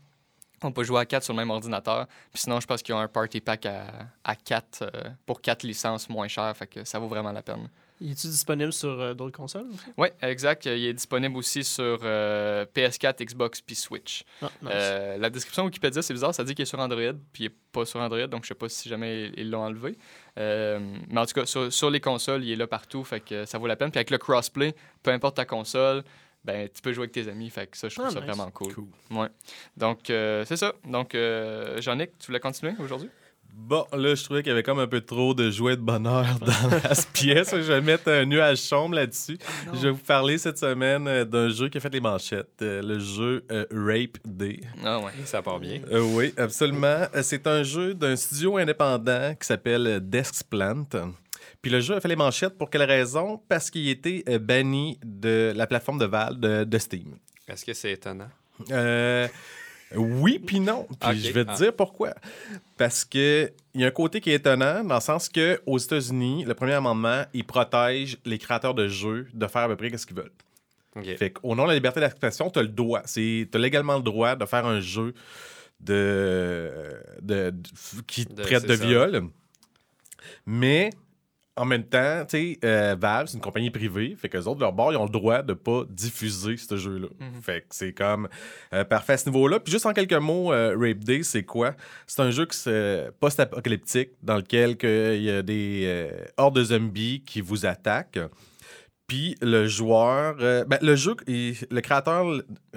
[0.62, 2.08] on peut jouer à 4 sur le même ordinateur.
[2.32, 3.86] Puis sinon, je pense qu'ils ont un party pack à,
[4.24, 4.92] à 4
[5.26, 6.56] pour 4 licences moins chères.
[6.56, 7.70] Fait que ça vaut vraiment la peine.
[8.02, 9.68] Il est-tu disponible sur euh, d'autres consoles?
[9.98, 10.66] Oui, exact.
[10.66, 14.24] Il est disponible aussi sur euh, PS4, Xbox puis Switch.
[14.42, 14.72] Ah, nice.
[14.74, 17.56] Euh, la description Wikipédia, c'est bizarre, ça dit qu'il est sur Android, puis il n'est
[17.74, 19.98] pas sur Android, donc je sais pas si jamais ils- ils l'ont enlevé.
[20.38, 23.46] Euh, mais en tout cas, sur, sur les consoles, il est là partout, fait que
[23.46, 23.92] ça vaut la peine.
[23.92, 26.04] Puis avec le crossplay, peu importe ta console,
[26.46, 28.28] ben tu peux jouer avec tes amis, fait que ça, je trouve Ah, ça nice.
[28.30, 28.74] vraiment cool.
[28.74, 28.88] Cool.
[29.12, 29.28] Ouais.
[29.76, 30.74] Donc, euh, c'est ça.
[30.86, 33.10] Donc, euh, Jean-Nic, tu voulais continuer aujourd'hui?
[33.54, 36.26] Bon, là, je trouvais qu'il y avait comme un peu trop de jouets de bonheur
[36.40, 37.52] dans la pièce.
[37.52, 39.38] Je vais mettre un nuage sombre là-dessus.
[39.74, 42.82] Je vais vous parler cette semaine euh, d'un jeu qui a fait les manchettes, euh,
[42.82, 44.62] le jeu euh, Rape Day.
[44.84, 45.12] Ah ouais.
[45.26, 45.82] Ça part bien.
[45.92, 47.06] Euh, oui, absolument.
[47.22, 50.86] C'est un jeu d'un studio indépendant qui s'appelle Deskplant.
[51.62, 53.40] Puis le jeu a fait les manchettes pour quelle raison?
[53.48, 57.18] Parce qu'il était banni de la plateforme de Valve de, de Steam.
[57.48, 58.30] Est-ce que c'est étonnant?
[58.72, 59.28] Euh,
[59.96, 60.88] oui, puis non.
[61.00, 61.56] Puis je vais te Ah.
[61.56, 62.14] dire pourquoi.
[62.78, 65.78] Parce que il y a un côté qui est étonnant, dans le sens que aux
[65.78, 69.96] États-Unis, le premier amendement, il protège les créateurs de jeux de faire à peu près
[69.98, 70.32] ce qu'ils veulent.
[71.18, 73.02] Fait qu'au nom de la liberté d'expression, tu as le droit.
[73.04, 75.14] Tu as légalement le droit de faire un jeu
[75.80, 76.72] de,
[77.22, 78.86] de, de- qui De- traite de ça.
[78.86, 79.24] viol.
[80.46, 80.90] Mais
[81.58, 84.16] en même temps, tu sais, euh, Valve, c'est une compagnie privée.
[84.18, 86.78] Fait que les autres, de leur bord, ils ont le droit de pas diffuser ce
[86.78, 87.08] jeu-là.
[87.20, 87.42] Mhm.
[87.42, 88.30] Fait que c'est comme
[88.74, 89.60] euh, parfait à ce niveau-là.
[89.60, 91.76] Puis juste en quelques mots, euh, Rape Day, c'est quoi?
[92.08, 96.64] C'est un jeu qui se- post-apocalyptique dans lequel que il y a des hordes de
[96.64, 98.20] zombies qui vous attaquent.
[99.10, 102.26] Puis le joueur, euh, ben, le jeu, il- le créateur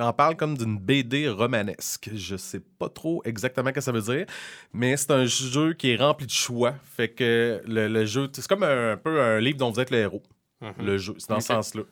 [0.01, 2.11] en parle comme d'une BD romanesque.
[2.15, 4.27] Je sais pas trop exactement ce que ça veut dire,
[4.73, 6.75] mais c'est un jeu qui est rempli de choix.
[6.85, 9.91] Fait que le, le jeu, c'est comme un, un peu un livre dont vous êtes
[9.91, 10.23] le héros
[10.63, 10.87] Mhm.
[10.87, 11.15] le jeu.
[11.19, 11.83] C'est dans ce sens-là.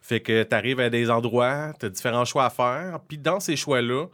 [0.00, 3.00] Fait que tu arrives à des endroits, tu as différents choix à faire.
[3.08, 4.06] Puis dans ces choix-là,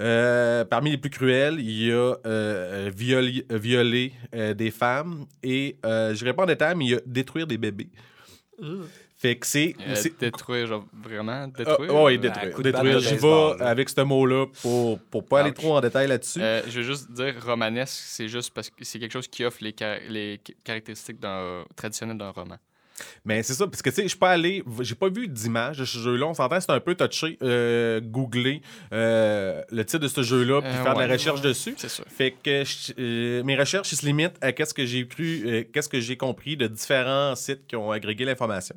[0.00, 4.14] euh, parmi les plus cruels, il y a euh, violer
[4.56, 7.90] des femmes et, je réponds en détail, mais il y a détruire des bébés.
[9.20, 9.74] Fait que c'est.
[9.84, 11.90] Euh, c'est- détruire, genre vraiment Ah, détruire.
[11.92, 12.52] euh, détruire.
[12.54, 13.00] batte détruire.
[13.00, 16.40] J'y vais avec ce mot-là pour, pour pas aller trop en détail là-dessus.
[16.40, 19.58] Euh, je veux juste dire romanesque, c'est juste parce que c'est quelque chose qui offre
[19.60, 21.18] les, car- les ca- caractéristiques
[21.74, 22.58] traditionnelles d'un roman.
[23.24, 25.78] Mais c'est ça, parce que tu sais, je suis pas allé, j'ai pas vu d'image
[25.78, 26.26] de ce jeu-là.
[26.26, 30.70] On s'entend, c'est un peu touché, euh, googler euh, le titre de ce jeu-là, puis
[30.70, 31.74] Euh, faire de la recherche dessus.
[31.76, 32.04] C'est sûr.
[32.08, 36.00] Fait que je- mes recherches ils se limitent à qu'est-ce que j'ai cru, qu'est-ce que
[36.00, 38.76] j'ai compris de différents sites qui ont agrégé l'information.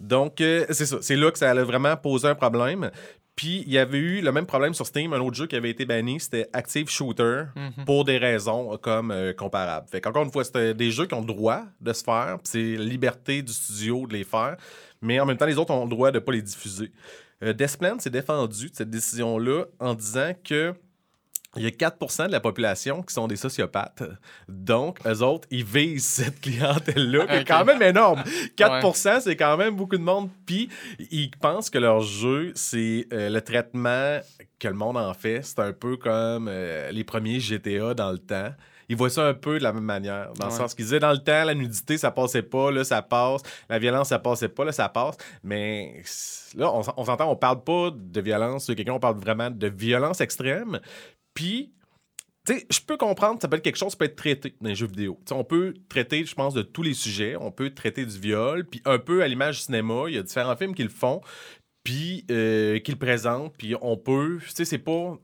[0.00, 0.98] Donc, c'est ça.
[1.00, 2.90] C'est là que ça a vraiment posé un problème.
[3.34, 5.70] Puis, il y avait eu le même problème sur Steam, un autre jeu qui avait
[5.70, 7.84] été banni, c'était Active Shooter, Mhm.
[7.86, 9.88] pour des raisons euh, comme euh, comparables.
[9.88, 12.76] Fait qu'encore une fois, c'était des jeux qui ont le droit de se faire, c'est
[12.76, 14.56] liberté du studio de les faire,
[15.00, 16.92] mais en même temps, les autres ont le droit de ne pas les diffuser.
[17.42, 20.74] Euh, Desplan s'est défendu de cette décision-là en disant que
[21.56, 24.02] il y a 4% de la population qui sont des sociopathes.
[24.48, 28.22] Donc, eux autres, ils visent cette clientèle-là, qui est quand même énorme.
[28.56, 30.30] 4% c'est quand même beaucoup de monde.
[30.46, 30.68] Puis,
[31.10, 34.18] ils pensent que leur jeu, c'est euh, le traitement
[34.58, 35.42] que le monde en fait.
[35.42, 38.52] C'est un peu comme euh, les premiers GTA dans le temps.
[38.88, 40.32] Ils voient ça un peu de la même manière.
[40.34, 40.58] Dans le Ouais.
[40.58, 42.70] sens qu'ils disaient, dans le temps, la nudité, ça passait pas.
[42.70, 43.40] Là, ça passe.
[43.70, 44.64] La violence, ça passait pas.
[44.64, 45.16] Là, ça passe.
[45.42, 46.02] Mais
[46.56, 48.92] là, on, on s'entend, on parle pas de violence sur quelqu'un.
[48.92, 50.78] On parle vraiment de violence extrême.
[51.34, 51.72] Puis,
[52.46, 54.68] tu sais, je peux comprendre ça peut être quelque chose qui peut être traité dans
[54.68, 55.16] les jeux vidéo.
[55.20, 57.36] Tu sais, on peut traiter, je pense, de tous les sujets.
[57.36, 60.22] On peut traiter du viol, puis un peu à l'image du cinéma, il y a
[60.22, 61.20] différents films qui le font,
[61.84, 65.18] puis euh, qui le présentent, puis on peut, tu sais, c'est pas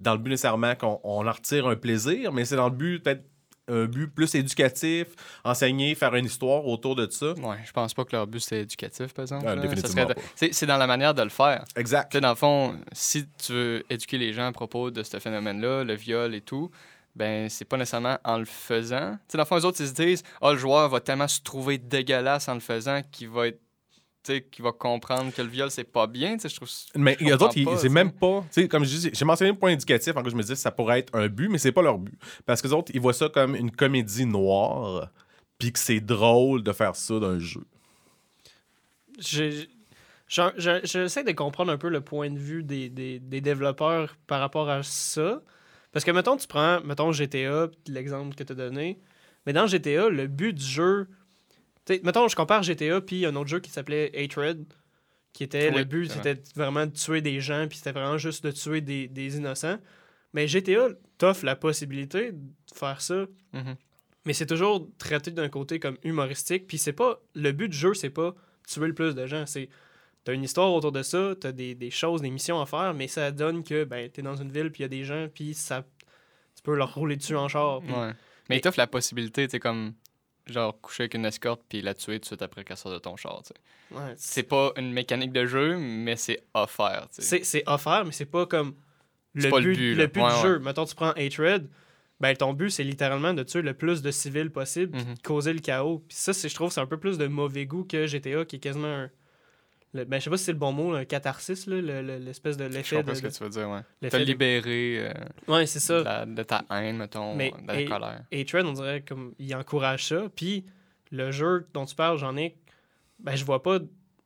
[0.00, 3.02] dans le but nécessairement qu'on on en retire un plaisir, mais c'est dans le but
[3.02, 3.24] peut-être
[3.70, 5.06] un but plus éducatif,
[5.44, 7.32] enseigner, faire une histoire autour de ça.
[7.32, 9.46] Ouais, je pense pas que leur but c'est éducatif, par exemple.
[9.86, 10.14] Serait pas.
[10.34, 11.64] C'est dans la manière de le faire.
[11.76, 12.10] Exact.
[12.10, 15.18] Tu sais, dans le fond, si tu veux éduquer les gens à propos de ce
[15.18, 16.70] phénomène-là, le viol et tout,
[17.16, 19.12] ben c'est pas nécessairement en le faisant.
[19.12, 21.28] Tu sais, dans le fond, les autres, ils se disent «Ah, le joueur va tellement
[21.28, 23.60] se trouver dégueulasse en le faisant qu'il va être...
[24.22, 26.34] Tu sais, qu'il va comprendre que le viol, c'est pas bien.
[26.34, 26.68] Tu sais, je trouve...
[26.94, 28.44] Mais il y a d'autres, pas, c'est même pas.
[28.70, 30.98] Comme je dis, j'ai mentionné le point éducatif, en gros, je me dis ça pourrait
[30.98, 32.14] être un but, mais c'est pas leur but.
[32.44, 35.08] Parce que les autres, ils voient ça comme une comédie noire,
[35.58, 37.62] puis que c'est drôle de faire ça d'un jeu.
[39.18, 39.68] J'ai-
[40.28, 44.68] J'essaie de comprendre un peu le point de vue des, des, des développeurs par rapport
[44.70, 45.42] à ça.
[45.92, 49.00] Parce que, mettons, tu prends, mettons, GTA, l'exemple que tu as donné.
[49.44, 51.08] Mais dans GTA, le but du jeu.
[51.90, 54.64] Tu sais, mettons, je compare GTA puis un autre jeu qui s'appelait Hatred,
[55.32, 56.16] qui était Oui, le but, vrai.
[56.22, 59.78] c'était vraiment de tuer des gens, puis c'était vraiment juste de tuer des, des innocents.
[60.32, 62.38] Mais GTA t'offre la possibilité de
[62.74, 63.76] faire ça Mhm.
[64.24, 66.66] mais c'est toujours traité d'un côté comme humoristique.
[66.66, 67.20] Puis c'est pas.
[67.34, 68.34] Le but du jeu, c'est pas
[68.68, 69.44] tuer le plus de gens.
[69.46, 69.68] C'est.
[70.22, 73.08] T'as une histoire autour de ça, t'as des, des choses, des missions à faire, mais
[73.08, 75.54] ça donne que ben, t'es dans une ville, puis il y a des gens, puis
[75.54, 75.84] ça.
[76.54, 77.80] Tu peux leur rouler dessus en char.
[77.82, 78.12] Ouais.
[78.50, 79.94] Mais il t'offre la possibilité, tu comme...
[80.46, 82.98] Genre, coucher avec une escorte puis la tuer tout de suite après qu'elle sort de
[82.98, 83.42] ton char.
[83.92, 88.24] Ouais, C'est pas une mécanique de jeu, mais c'est offert, c'est c'est offert, mais c'est
[88.26, 88.74] pas comme
[89.34, 90.42] le pas le but, but, le but Ouais, du ouais.
[90.42, 90.58] jeu.
[90.58, 91.68] Mettons, tu prends Hatred,
[92.18, 95.14] ben ton but, c'est littéralement de tuer le plus de civils possible, puis Mhm.
[95.14, 96.02] de causer le chaos.
[96.08, 98.56] Puis ça, c'est- je trouve, c'est un peu plus de mauvais goût que GTA, qui
[98.56, 99.10] est quasiment un.
[99.92, 102.18] Le- ben, je sais pas si c'est le bon mot, un catharsis, là, le- le-
[102.18, 103.16] l'espèce de Je l'effet comprends de.
[103.16, 103.80] ce que tu veux dire, ouais.
[104.08, 105.12] de- libéré euh,
[105.48, 105.98] Ouais, c'est ça.
[106.00, 108.22] de, la- de ta haine, mettons, Mais- de la et- colère.
[108.32, 110.28] Hatred, on dirait comme il encourage ça.
[110.34, 110.64] Puis
[111.10, 112.56] le jeu dont tu parles, j'en ai.
[113.18, 113.78] Ben, je vois pas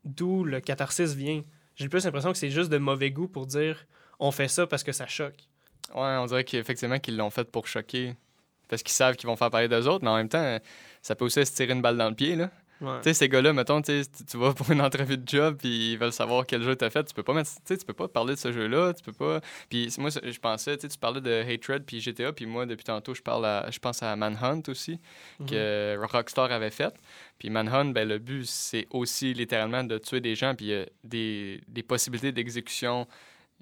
[0.05, 1.43] d'où le catharsis vient.
[1.77, 3.87] J'ai plus l'impression que c'est juste de mauvais goût pour dire
[4.21, 5.49] on fait ça parce que ça choque.
[5.95, 8.15] Ouais, on dirait qu'effectivement qu'ils l'ont fait pour choquer
[8.69, 10.59] parce qu'ils savent qu'ils vont faire parler d'eux autres, mais en même temps,
[11.03, 12.37] ça peut aussi se tirer une balle dans le pied.
[12.37, 12.51] Là.
[12.81, 12.99] Ouais.
[12.99, 14.03] Tu sais, ces gars-là, mettons, tu
[14.35, 17.05] vas pour une entrevue de job, puis ils veulent savoir quel jeu t'as fait.
[17.05, 19.41] Tu peux pas mettre, tu peux pas parler de ce jeu-là, tu peux pas.
[19.71, 23.23] Puis moi, je pensais, tu parlais de Hatred puis GTA, puis moi, depuis tantôt, je
[23.23, 24.99] parle à, je pense à Manhunt aussi,
[25.41, 25.47] Mhm.
[25.49, 26.95] que Rockstar avait fait.
[27.39, 31.61] Puis Manhunt, ben, le but, c'est aussi littéralement de tuer des gens, puis a des,
[31.69, 33.07] des possibilités d'exécution.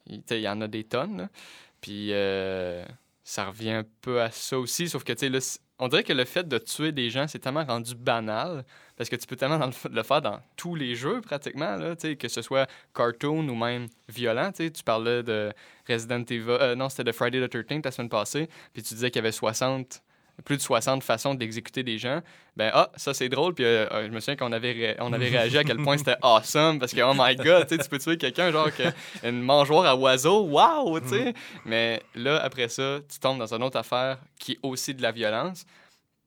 [0.07, 1.29] Il y en a des tonnes.
[1.81, 2.85] Puis euh,
[3.25, 5.39] ça revient un peu à ça aussi, sauf que, tu sais, là,
[5.83, 8.65] on dirait que le fait de tuer des gens, c'est tellement rendu banal,
[8.97, 9.59] parce que tu peux tellement
[9.91, 14.53] le, faire dans tous les jeux, pratiquement, là, que ce soit cartoon ou même violent.
[14.53, 15.53] Tu parlais de
[15.89, 19.11] Resident Evil, euh, non, c'était de Friday the 13th la semaine passée, puis tu disais
[19.11, 20.05] qu'il y avait 60,
[20.45, 22.21] plus de 60 façons d'exécuter des gens.
[22.57, 25.13] Ben, ah, ça c'est drôle, puis euh, euh, je me souviens qu'on avait, ré- on
[25.13, 28.17] avait réagi à quel point c'était awesome, parce que, oh my god, tu peux tuer
[28.19, 28.83] quelqu'un, genre, que,
[29.27, 31.35] une mangeoire à oiseaux, wow, tu sais.
[31.65, 35.13] Mais là, après ça, tu tombes dans une autre affaire qui est aussi de la
[35.13, 35.65] violence,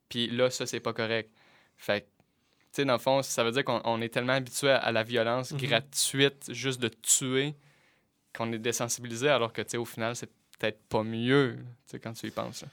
[0.10, 1.30] puis là, ça, c'est pas correct.
[1.78, 4.70] Fait que, tu sais, dans le fond, ça veut dire qu'on on est tellement habitué
[4.70, 5.58] à, à la violence Mhm.
[5.60, 7.54] gratuite, juste de tuer,
[8.36, 12.00] qu'on est désensibilisé, alors que, tu sais, au final, c'est peut-être pas mieux, tu sais,
[12.00, 12.62] quand tu y penses.
[12.64, 12.68] là.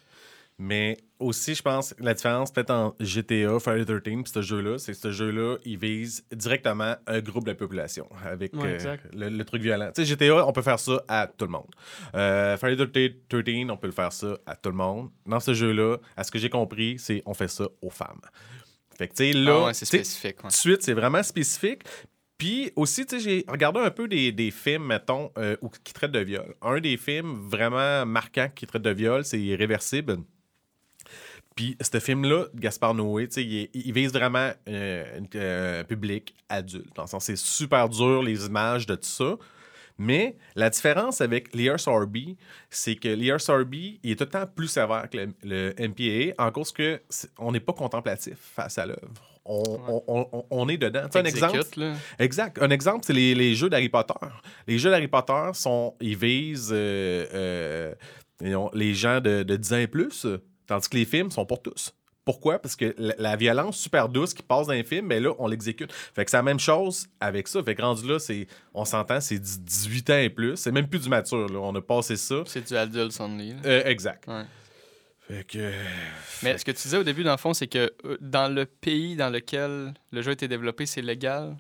[0.58, 4.78] Mais aussi, je pense, la différence peut-être en GTA, Friday the 13 puis ce jeu-là,
[4.78, 8.96] c'est que ce jeu-là, il vise directement un groupe de la population avec Ouais, euh,
[9.12, 9.90] le, le truc violent.
[9.94, 11.70] Tu sais, GTA, on peut faire ça à tout le monde.
[12.14, 12.92] Euh, Friday the
[13.28, 15.10] 13, on peut le faire ça à tout le monde.
[15.26, 18.20] Dans ce jeu-là, à ce que j'ai compris, c'est on fait ça aux femmes.
[18.96, 20.02] Fait que, tu sais, là, Ah ouais, c'est ouais.
[20.34, 21.82] tout de suite, c'est vraiment spécifique.
[22.36, 25.92] Puis aussi, tu sais, j'ai regardé un peu des, des films, mettons, euh, où- qui
[25.92, 26.54] traitent de viol.
[26.60, 30.18] Un des films vraiment marquants qui traite de viol, c'est Irréversible.
[31.54, 36.94] Puis ce film-là, Gaspard Noé, il, il vise vraiment euh, un euh, public adulte.
[36.96, 39.36] Dans le sens, c'est super dur, les images de tout ça.
[39.98, 42.16] Mais la différence avec l'ERSRB,
[42.70, 46.50] c'est que l'ERSRB, il est tout le temps plus sévère que le, le MPAA en
[46.50, 47.00] cause que
[47.38, 49.00] on n'est pas contemplatif face à l'œuvre.
[49.44, 51.02] On, on- on- on- on est dedans.
[51.14, 51.94] Un exemple, là.
[52.18, 52.62] Exact.
[52.62, 54.14] Un exemple, c'est les, les jeux d'Harry Potter.
[54.66, 55.94] Les jeux d'Harry Potter sont.
[56.00, 57.94] Ils visent euh, euh,
[58.72, 60.26] les gens de, de 10 ans et plus,
[60.72, 61.94] tandis que les films sont pour tous.
[62.24, 62.58] Pourquoi?
[62.60, 65.48] Parce que la, la violence super douce qui passe dans les films, ben là, on
[65.48, 65.92] l'exécute.
[65.92, 67.62] Fait que c'est la même chose avec ça.
[67.62, 70.56] Fait que rendu là, c'est, on s'entend, c'est 10 18 ans et plus.
[70.56, 71.58] C'est même plus du mature, là.
[71.58, 72.36] On a passé ça.
[72.46, 73.54] C'est du adult only.
[73.64, 74.28] Euh, exact.
[74.28, 74.44] Ouais.
[75.28, 75.72] Fait que.
[76.42, 78.66] Mais ce que tu disais au début, dans le fond, c'est que euh, dans le
[78.66, 81.56] pays dans lequel le jeu a été développé, c'est légal?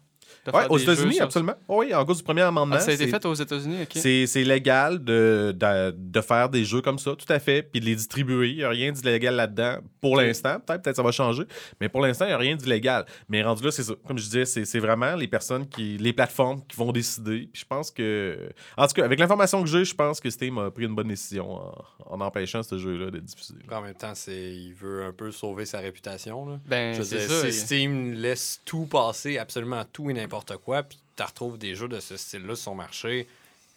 [0.52, 1.54] Ouais, aux États-Unis, absolument.
[1.68, 2.76] Oui, en cause du premier amendement.
[2.76, 3.92] Ah, ça a été fait aux États-Unis, ok.
[3.94, 7.86] C'est, légal de, de, de faire des jeux comme ça, tout à fait, puis de
[7.86, 8.50] les distribuer.
[8.50, 10.58] Il n'y a rien d'illégal là-dedans pour l'instant.
[10.60, 11.44] Peut-être, peut-être ça va changer,
[11.80, 13.06] mais pour l'instant, il n'y a rien d'illégal.
[13.28, 13.94] Mais rendu là, c'est ça.
[14.06, 15.96] Comme je disais, c'est, vraiment les personnes qui.
[15.98, 17.48] les plateformes qui vont décider.
[17.52, 18.50] Puis je pense que.
[18.76, 21.08] En tout cas, avec l'information que j'ai, je pense que Steam a pris une bonne
[21.08, 21.72] décision en,
[22.06, 23.54] en empêchant ce jeu-là d'être diffusé.
[23.70, 26.46] En même temps, c'est il veut un peu sauver sa réputation.
[26.46, 26.60] Là.
[26.66, 27.50] Ben, Je veux dire, ça.
[27.50, 31.88] si Steam laisse tout passer, absolument tout et n'importe quoi, puis tu retrouves des jeux
[31.88, 33.26] de ce style-là sur son marché,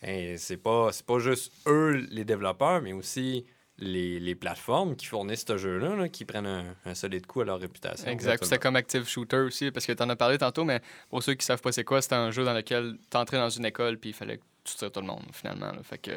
[0.03, 3.45] hein, c'est pas, c'est pas juste eux, les développeurs, mais aussi
[3.77, 7.59] les, les plateformes qui fournissent ce jeu-là, là, qui prennent un, solide coup à leur
[7.59, 8.09] réputation.
[8.09, 8.43] Exact.
[8.43, 11.33] C'était comme Active Shooter aussi, parce que tu en as parlé tantôt, mais pour ceux
[11.33, 13.97] qui savent pas c'est quoi, c'était un jeu dans lequel tu entrais dans une école
[13.97, 15.71] puis il fallait que tu tires tout le monde, finalement.
[15.83, 16.11] Fait que,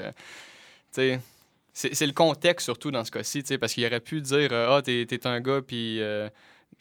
[0.92, 1.20] c'est
[1.74, 5.06] c'est le contexte surtout dans ce cas-ci, parce qu'il aurait pu dire euh, Ah, t'es
[5.06, 6.28] t'es un gars, puis euh,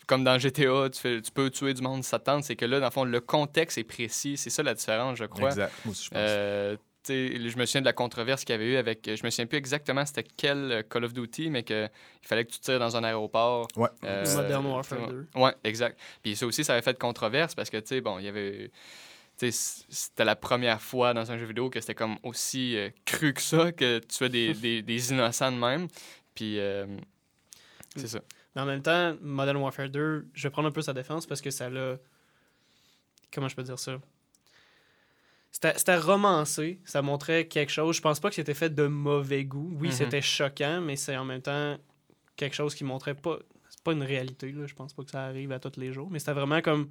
[0.07, 2.43] comme dans GTA, tu, fais, tu peux tuer du monde si ça te tente.
[2.43, 4.37] C'est que là, dans le fond, le contexte est précis.
[4.37, 5.49] C'est ça la différence, je crois.
[5.49, 5.73] Exact.
[5.85, 6.17] Moi aussi, je pense.
[6.19, 6.77] Euh,
[7.09, 9.05] je me souviens de la controverse qu'il y avait eu avec.
[9.05, 11.89] Je me souviens plus exactement c'était quel euh, Call of Duty, mais qu'il
[12.21, 13.67] fallait que tu tires dans un aéroport.
[13.77, 13.87] ouais.
[14.03, 15.27] Euh, Modern Warfare 2.
[15.35, 15.97] Ouais, exact.
[16.21, 18.71] Puis ça aussi, ça avait fait controverse parce que, tu sais, bon, il y avait.
[19.39, 22.75] Tu sais, c- c'était la première fois dans un jeu vidéo que c'était comme aussi
[22.75, 25.87] euh, cru que ça, que tu as des, des, des innocents de même.
[26.35, 26.87] Puis, euh,
[27.95, 28.19] c'est ça.
[28.57, 31.41] Mais en même temps, Modern Warfare 2, je vais prendre un peu sa défense parce
[31.41, 31.97] que ça l'a.
[33.31, 33.99] Comment je peux dire ça?
[35.51, 37.95] C'était c'était romancé, ça montrait quelque chose.
[37.97, 39.77] Je pense pas que c'était fait de mauvais goût.
[39.79, 39.93] Oui, Mhm.
[39.93, 41.77] c'était choquant, mais c'est en même temps
[42.35, 43.37] quelque chose qui montrait pas.
[43.69, 44.65] C'est pas une réalité, là.
[44.65, 46.09] Je pense pas que ça arrive à tous les jours.
[46.09, 46.89] Mais c'était vraiment comme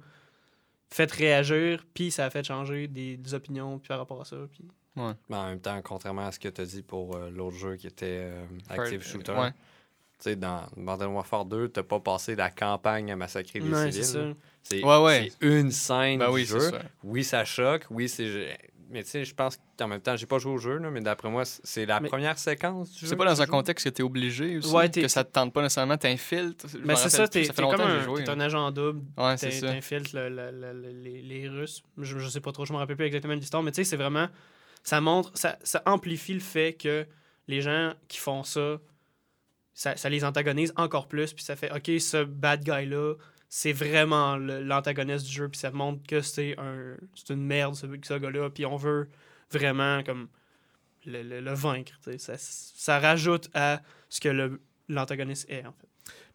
[0.89, 4.37] fait réagir, puis ça a fait changer des, des opinions puis par rapport à ça.
[4.49, 4.63] Puis...
[4.95, 7.75] Mais en même temps, contrairement à ce que tu as dit pour euh, l'autre jeu
[7.75, 9.51] qui était euh, Active Fire- Shooter, Ouais.
[10.19, 13.91] Tu sais, dans Modern Warfare 2, tu pas passé la campagne à massacrer des Ouais,
[13.91, 14.35] civils.
[14.63, 15.31] C'est Ouais, ouais.
[15.39, 16.59] c'est une scène Ben du oui, jeu.
[16.59, 16.79] ça.
[17.03, 17.85] Oui, ça choque.
[17.89, 18.57] Oui, c'est.
[18.89, 21.01] Mais tu sais, je pense qu'en même temps, j'ai pas joué au jeu, là, mais
[21.01, 23.07] d'après moi, c'est la Mais- première séquence du jeu.
[23.07, 25.31] C'est pas dans un contexte que tu es obligé aussi, Ouais, t'es- que ça te
[25.31, 26.67] tente pas nécessairement, t'infiltres.
[26.69, 28.33] Je Mais Ben, c'est ça, t'es t'es comme un, joué, t'es là.
[28.33, 29.01] un agent double.
[29.17, 29.67] Ouais, c'est T'in- ça.
[29.73, 31.83] T'infiltres le- le- le- le- les, les Russes.
[31.97, 33.97] Je, je sais pas trop, je me rappelle plus exactement l'histoire, mais tu sais, c'est
[33.97, 34.27] vraiment.
[34.83, 37.05] Ça montre, ça, ça amplifie le fait que
[37.49, 38.77] les gens qui font ça
[39.79, 43.13] ça, ça les antagonise encore plus, puis ça fait, OK, ce bad guy-là,
[43.47, 47.85] c'est vraiment l'antagoniste du jeu, puis ça montre que c'est un c'est une merde, ce,
[48.03, 49.07] ce gars-là, puis on veut
[49.51, 50.29] vraiment comme
[51.05, 51.93] le, le- le vaincre.
[52.17, 54.57] Ça, ça rajoute à ce que
[54.89, 55.87] l'antagoniste est, en fait.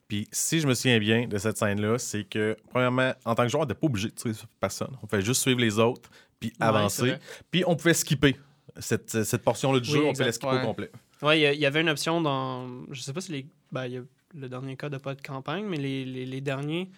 [0.07, 3.48] Puis si je me souviens bien de cette scène-là, c'est que, premièrement, en tant que
[3.48, 4.96] joueur, on n'était pas obligé de sur personne.
[5.02, 7.14] On pouvait juste suivre les autres, puis avancer.
[7.50, 8.37] Puis on pouvait skipper
[8.78, 10.62] cette, cette portion-là du Oui, jeu, on pouvait la skipper Ouais.
[10.62, 10.90] au complet.
[11.22, 12.68] Ouais, il y avait une option dans.
[12.90, 13.46] Je sais pas si les.
[13.70, 14.02] Ben, il y a
[14.35, 16.90] le dernier cas de pas de campagne, mais les, les, les derniers.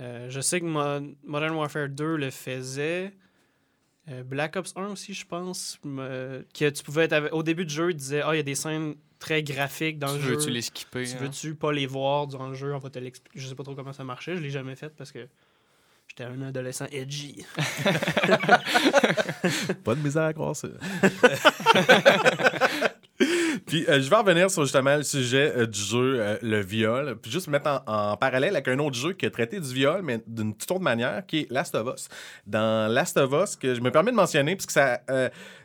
[0.00, 3.12] euh, je sais que Mo- Modern Warfare 2 le faisait.
[4.10, 5.78] Euh, Black Ops 1 aussi, je pense.
[5.84, 8.42] que tu pouvais être avec- Au début du jeu, il disait Ah, il y a
[8.42, 10.30] des scènes très graphiques dans Tu le jeu.
[10.34, 11.04] veux-tu les skipper?
[11.04, 11.18] Tu hein?
[11.20, 12.74] veux-tu pas les voir dans le jeu?
[12.74, 13.38] On va te l'expliquer.
[13.38, 14.36] Je sais pas trop comment ça marchait.
[14.36, 15.28] Je l'ai jamais fait parce que
[16.08, 17.44] j'étais un adolescent edgy.
[19.84, 20.66] Pas de misère à croire ça.
[23.72, 27.16] Puis euh, je vais revenir sur justement le sujet euh, du jeu, euh, le viol.
[27.22, 30.20] Puis juste mettre en, parallèle avec un autre jeu qui a traité du viol, mais
[30.26, 32.10] d'une toute autre manière, qui est Last of Us.
[32.46, 35.00] Dans Last of Us, que je me permets de mentionner, puisque ça,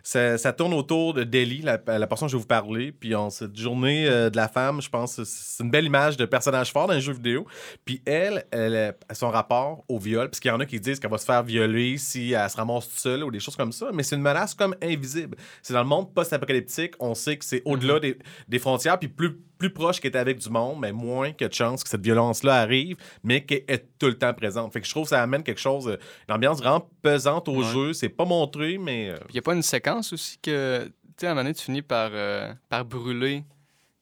[0.07, 2.93] ça, ça tourne autour de Delhi, la, la personne dont je vais vous parler.
[2.93, 6.15] Puis en cette journée euh, de la femme, je pense que c'est une belle image
[6.15, 7.45] de personnage fort dans les jeux vidéo.
[7.83, 11.17] Puis elle, elle, son rapport au viol, puisqu'il y en a qui disent qu'elle va
[11.17, 14.01] se faire violer si elle se ramasse toute seule ou des choses comme ça, mais
[14.01, 15.35] c'est une menace comme invisible.
[15.61, 18.17] C'est dans le monde post-apocalyptique, on sait que c'est au-delà des,
[18.47, 21.53] des frontières, puis plus, plus proche qu'elle est avec du monde, mais moins que de
[21.53, 24.71] chance que cette violence-là arrive, mais qu'elle est tout le temps présente.
[24.73, 27.57] Fait que je trouve que ça amène quelque chose, euh, une ambiance vraiment pesante au
[27.63, 27.73] Ouais.
[27.73, 27.93] jeu.
[27.93, 29.09] C'est pas montré, mais...
[29.09, 31.55] euh, Il n'y a pas une séquence aussi que, tu sais, à un moment donné,
[31.55, 33.43] tu finis par, euh, par brûler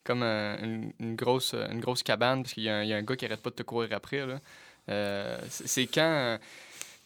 [0.03, 2.93] comme euh, une, une grosse, une grosse cabane parce qu'il y, a un- il y
[2.93, 4.23] a un gars qui arrête pas de te courir après.
[4.89, 6.37] Euh, c'est quand,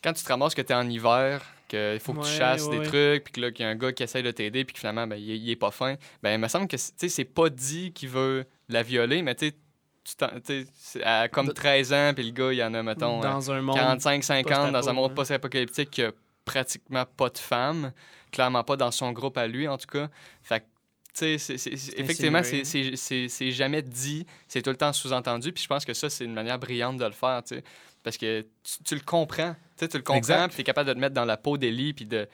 [0.03, 2.63] quand tu te ramasses que tu es en hiver, qu'il faut que tu Ouais, chasses
[2.65, 2.85] ouais, des ouais.
[2.87, 4.79] trucs, puis que là, qu'il y a un gars qui essaye de t'aider, puis que
[4.79, 5.95] finalement, ben, il, est- il est pas fin.
[6.21, 9.21] Ben, il me semble que c'est- tu sais, c'est pas dit qu'il veut la violer,
[9.21, 9.55] mais tu sais,
[10.03, 13.23] tu tu à comme De- 13 ans, puis le gars, il en a, mettons, euh,
[13.23, 13.75] dans un monde.
[13.77, 15.15] 45-50 dans un monde post-apo,
[15.47, 16.11] post-apocalyptique qui a
[16.45, 17.91] pratiquement pas de femmes,
[18.31, 20.09] clairement pas dans son groupe à lui en tout cas.
[20.41, 20.69] Fait que, tu
[21.13, 24.93] sais, c'est- c'est- c'est- effectivement, c'est- c'est c'est- c'est jamais dit, c'est tout le temps
[24.93, 27.63] sous-entendu, puis je pense que ça, c'est une manière brillante de le faire, tu sais,
[28.03, 30.89] parce que tu, tu le comprends, tu sais, tu le comprends, puis tu es capable
[30.89, 32.27] de te mettre dans la peau d'Ellie, puis de,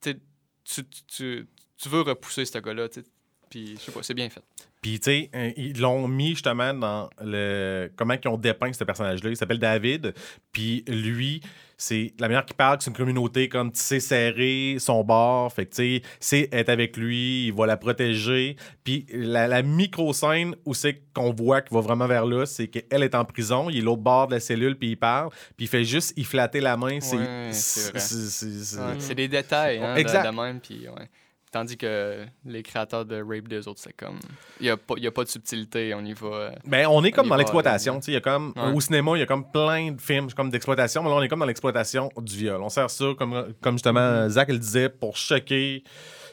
[0.00, 0.18] tu, sais,
[0.64, 3.06] tu, tu, tu, veux repousser ce gars-là, tu sais,
[3.48, 4.42] puis je sais pas, c'est bien fait.
[4.82, 7.90] Puis, tu sais, ils l'ont mis justement dans le.
[7.96, 9.30] Comment ils ont dépeint ce personnage-là?
[9.30, 10.14] Il s'appelle David.
[10.52, 11.40] Puis, lui,
[11.76, 15.52] c'est la manière qu'il parle, c'est une communauté comme tissé serré, son bord.
[15.52, 18.56] Fait que, tu sais, c'est être avec lui, il va la protéger.
[18.82, 23.02] Puis, la, la micro-scène où c'est qu'on voit qu'il va vraiment vers là, c'est qu'elle
[23.02, 25.30] est en prison, il est l'autre bord de la cellule, puis il parle.
[25.56, 26.98] Puis, il fait juste y flatter la main.
[27.00, 27.16] C'est.
[27.16, 30.30] Ouais, des détails, hein, de- Exact.
[30.30, 31.08] De, même, puis ouais.
[31.52, 34.18] Tandis que les créateurs de Rape 2 autres, c'est comme.
[34.60, 36.52] Il n'y a, pas- y a pas de subtilité, on y va.
[36.66, 37.94] Ben, on est comme On dans l'exploitation.
[37.94, 38.00] là.
[38.00, 38.72] tu sais, il y a comme, Ouais.
[38.74, 41.28] Au cinéma, il y a comme plein de films comme d'exploitation, mais là, on est
[41.28, 42.60] comme dans l'exploitation du viol.
[42.60, 45.84] On sert ça, comme, comme justement Zach le disait, pour choquer.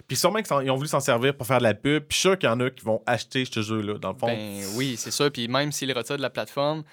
[0.08, 2.04] Puis sûrement qu'ils ont voulu s'en servir pour faire de la pub.
[2.04, 4.28] Puis sûr qu'il y en a qui vont acheter ce jeu-là, dans le fond.
[4.28, 5.30] Ben oui, c'est ça.
[5.30, 6.84] Puis même s'ils retirent de la plateforme,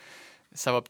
[0.53, 0.83] ça va.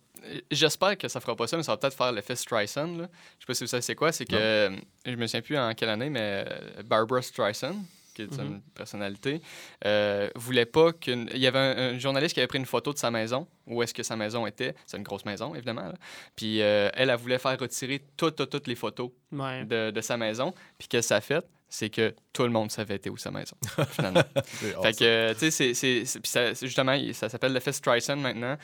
[0.50, 2.96] J'espère que ça fera pas ça, mais ça va peut-être faire l'effet Streisand.
[2.98, 3.08] Là.
[3.38, 4.12] Je sais pas si vous savez c'est quoi.
[4.12, 4.70] C'est que.
[5.06, 7.76] Je me souviens plus en quelle année, mais euh, Barbara Streisand,
[8.14, 9.40] qui est une personnalité,
[9.86, 11.30] euh, voulait pas qu'une.
[11.32, 13.82] Il y avait un, un journaliste qui avait pris une photo de sa maison, où
[13.82, 14.74] est-ce que sa maison était.
[14.86, 15.86] C'est une grosse maison, évidemment.
[15.86, 15.94] là.
[16.36, 19.64] Puis euh, elle, elle voulait faire retirer toutes, toutes, toutes les photos Ouais.
[19.64, 20.52] de, de sa maison.
[20.78, 21.44] Puis qu'est-ce que ça a fait?
[21.72, 23.56] C'est que tout le monde savait était où sa maison,
[23.92, 24.24] finalement.
[24.44, 25.72] C'est Fait que, tu sais,
[26.04, 28.56] c'est- justement, ça s'appelle l'effet Streisand maintenant,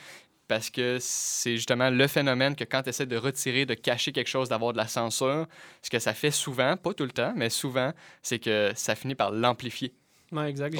[0.47, 4.27] parce que c'est justement le phénomène que quand tu essaies de retirer, de cacher quelque
[4.29, 5.45] chose, d'avoir de la censure,
[5.81, 9.15] ce que ça fait souvent, pas tout le temps, mais souvent, c'est que ça finit
[9.15, 9.93] par l'amplifier.
[10.31, 10.75] Ouais, exact.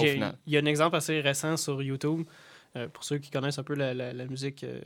[0.45, 2.23] Il y a un exemple assez récent sur YouTube,
[2.75, 4.81] euh, pour ceux qui connaissent un peu la, la- la musique euh,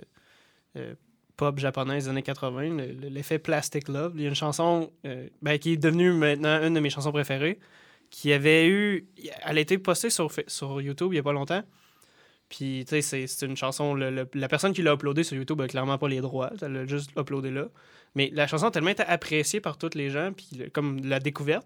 [0.77, 0.93] euh,
[1.37, 4.13] pop japonaise des années 80, le- le- l'effet Plastic Love.
[4.15, 4.91] Il y a une chanson
[5.41, 7.59] ben, qui est devenue maintenant une de mes chansons préférées,
[8.11, 9.07] qui avait eu...
[9.45, 11.63] Elle a été postée sur, sur YouTube il n'y a pas longtemps.
[12.51, 13.93] Puis, tu sais, c'est- une chanson...
[13.95, 16.51] le- le- la personne qui l'a uploadée sur YouTube a clairement pas les droits.
[16.61, 17.69] Elle l'a juste uploadé là.
[18.13, 21.19] Mais la chanson a tellement été appréciée par tous les gens, puis le- comme la
[21.19, 21.65] découverte.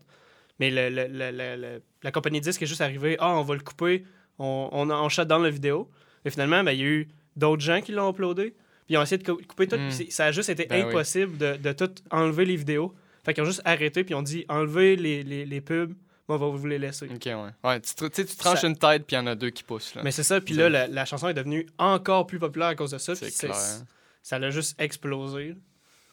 [0.60, 4.04] Mais la compagnie de disques est juste arrivée, ah, on va le couper,
[4.40, 5.90] on, on, on shut down la vidéo.
[6.24, 9.02] Et finalement, ben, il y a eu d'autres gens qui l'ont uploadé, puis ils ont
[9.02, 9.90] essayé de cou- couper tout, Mm.
[9.90, 10.90] puis ça a juste été Ben oui.
[10.90, 12.94] impossible de, de tout enlever les vidéos.
[13.24, 14.46] Fait qu'ils ont juste arrêté, puis ils ont dit,
[14.78, 15.94] les, les, les pubs,
[16.28, 17.06] on va vous les laisser.
[17.08, 17.36] OK, ouais.
[17.64, 19.64] Ouais, tu, te- tu tranches Ça- une tête, puis il y en a deux qui
[19.64, 19.94] poussent.
[19.96, 20.02] Là.
[20.04, 22.92] Mais c'est ça, puis là, la, la chanson est devenue encore plus populaire à cause
[22.92, 23.16] de ça.
[23.16, 23.56] C'est clair.
[24.24, 25.56] Ça l'a juste explosé.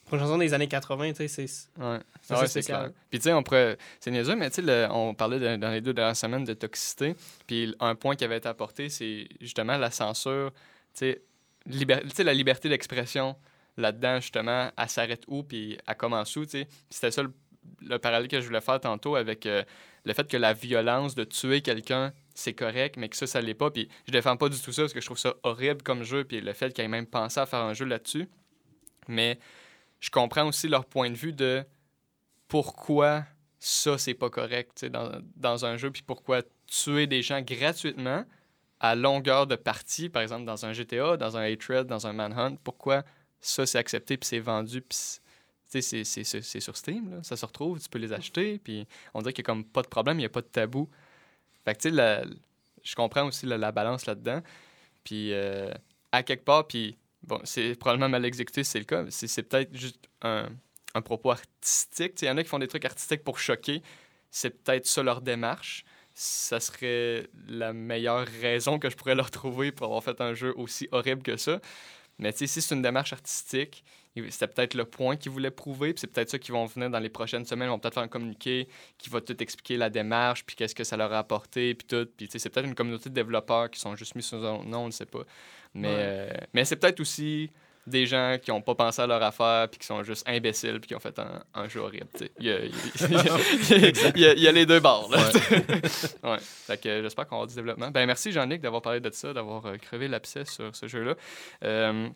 [0.04, 1.80] pour une chanson des années 80, tu sais, c'est.
[1.82, 2.90] Ouais, C'est Ouais, clair.
[3.08, 3.78] Puis tu sais, on pourrait.
[4.00, 7.14] C'est niaiseux, mais tu sais, on parlait de- dans les deux dernières semaines de toxicité.
[7.46, 10.50] Puis un point qui avait été apporté, c'est justement la censure.
[10.92, 11.22] Tu sais,
[11.66, 13.34] liber- la liberté d'expression
[13.78, 16.68] là-dedans, justement, elle s'arrête où, puis elle commence où, tu sais.
[16.90, 17.32] C'était ça le,
[17.80, 19.62] le parallèle que je voulais faire tantôt avec euh,
[20.04, 23.54] le fait que la violence de tuer quelqu'un, c'est correct, mais que ça, ça l'est
[23.54, 23.70] pas.
[23.70, 26.24] Puis je défends pas du tout ça parce que je trouve ça horrible comme jeu,
[26.24, 28.28] puis le fait qu'ils aient même pensé à faire un jeu là-dessus.
[29.08, 29.38] Mais
[30.00, 31.64] je comprends aussi leur point de vue de
[32.48, 33.24] pourquoi
[33.58, 34.84] ça, c'est pas correct
[35.36, 38.24] dans un jeu, puis pourquoi tuer des gens gratuitement
[38.80, 42.56] à longueur de partie, par exemple dans un GTA, dans un Hatred, dans un Manhunt,
[42.64, 43.04] pourquoi
[43.40, 45.20] ça, c'est accepté, puis c'est vendu, puis
[45.80, 47.22] c'est- sur Steam, là.
[47.22, 49.82] ça se retrouve, tu peux les acheter, puis on dirait qu'il n'y a comme pas
[49.82, 50.88] de problème, il n'y a pas de tabou.
[51.64, 51.88] Fait que,
[52.82, 54.42] je comprends aussi la, la balance là-dedans.
[55.04, 55.72] Puis, euh,
[56.10, 59.04] à quelque part, puis, bon, c'est probablement mal exécuté, c'est le cas.
[59.10, 60.48] C'est peut-être juste un,
[60.94, 62.20] un propos artistique.
[62.22, 63.82] Il y en a qui font des trucs artistiques pour choquer.
[64.30, 65.84] C'est peut-être ça leur démarche.
[66.14, 70.52] Ça serait la meilleure raison que je pourrais leur trouver pour avoir fait un jeu
[70.56, 71.60] aussi horrible que ça.
[72.22, 73.84] Mais si c'est une démarche artistique,
[74.30, 76.98] c'était peut-être le point qu'ils voulaient prouver, puis c'est peut-être ça qu'ils vont venir dans
[76.98, 77.68] les prochaines semaines.
[77.68, 78.68] Ils vont peut-être faire un communiqué
[78.98, 82.06] qui va tout expliquer la démarche, puis qu'est-ce que ça leur a apporté, puis tout.
[82.16, 84.86] Puis c'est peut-être une communauté de développeurs qui sont juste mis sous un nom, on
[84.86, 85.24] ne sait pas.
[85.74, 85.94] Mais, Ouais.
[85.98, 87.50] euh, mais c'est peut-être aussi
[87.86, 90.88] des gens qui n'ont pas pensé à leur affaire, puis qui sont juste imbéciles, puis
[90.88, 92.06] qui ont fait un, un jeu horrible.
[92.38, 95.10] Il y a, les deux bords.
[96.22, 96.38] Ouais.
[96.40, 97.90] Fait que j'espère qu'on avoir du développement.
[97.90, 101.14] Ben, merci Jean-Nic d'avoir parlé de ça, d'avoir euh, crevé l'abcès sur ce jeu-là.
[101.64, 102.08] Euh,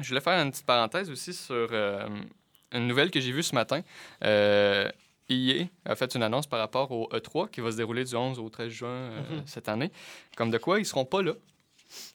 [0.00, 2.06] je voulais faire une petite parenthèse aussi sur euh,
[2.72, 3.82] une nouvelle que j'ai vue ce matin.
[4.24, 4.90] Euh,
[5.30, 8.38] EA a fait une annonce par rapport au E3 qui va se dérouler du 11
[8.38, 9.42] au 13 juin euh, Mhm.
[9.46, 9.90] cette année.
[10.36, 11.32] Comme de quoi, ils seront pas là.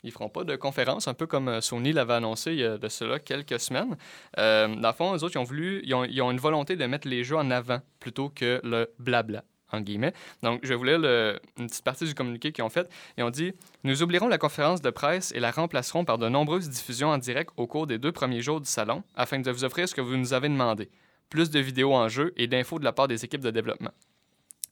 [0.03, 3.59] Ils feront pas de conférence, un peu comme euh, Sony l'avait annoncé de cela quelques
[3.59, 3.97] semaines.
[4.37, 7.07] Euh, dans le fond, eux autres, ils ont voulu, ils ont, une volonté de mettre
[7.07, 10.13] les jeux en avant plutôt que le blabla, en guillemets.
[10.43, 12.89] Donc, je le- une petite partie du communiqué qu'ils ont fait.
[13.17, 13.53] Ils ont dit
[13.83, 17.51] Nous oublierons la conférence de presse et la remplacerons par de nombreuses diffusions en direct
[17.57, 20.15] au cours des deux premiers jours du salon afin de vous offrir ce que vous
[20.17, 20.89] nous avez demandé
[21.29, 23.91] plus de vidéos en jeu et d'infos de la part des équipes de développement.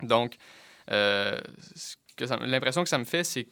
[0.04, 0.36] Donc,
[0.92, 1.40] euh,
[2.42, 3.48] l'impression que ça me fait, c'est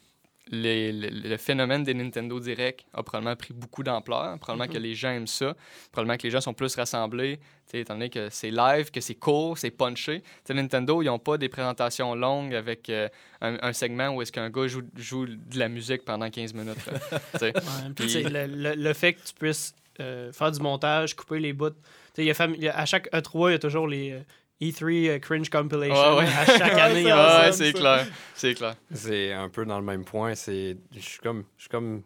[0.52, 4.38] les- le, le phénomène des Nintendo Direct a probablement pris beaucoup d'ampleur.
[4.40, 5.56] Probablement que les gens aiment ça.
[5.92, 7.40] Probablement que les gens sont plus rassemblés,
[7.74, 10.22] étant donné que c'est live, que c'est court, c'est punché.
[10.22, 13.10] Tu sais, Nintendo, ils n'ont pas des présentations longues avec euh,
[13.42, 16.78] un, un segment où est-ce qu'un gars joue, joue de la musique pendant 15 minutes.
[17.42, 17.54] Ouais,
[17.96, 21.70] puis, le, le- le fait que tu puisses euh, faire du montage, couper les bouts.
[21.72, 21.76] Tu
[22.16, 23.88] sais, il y a fam- il y a- à chaque E3, il y a toujours
[23.88, 24.20] les euh,
[24.62, 26.16] E3 euh, Cringe Compilation.
[26.18, 26.28] Ouais, ouais.
[26.34, 27.46] À chaque année, il y en a.
[27.48, 27.78] Ouais, c'est ça.
[27.78, 28.08] clair.
[28.34, 28.76] C'est clair.
[28.94, 30.34] C'est un peu dans le même point.
[30.36, 32.02] C'est, je suis comme, je suis comme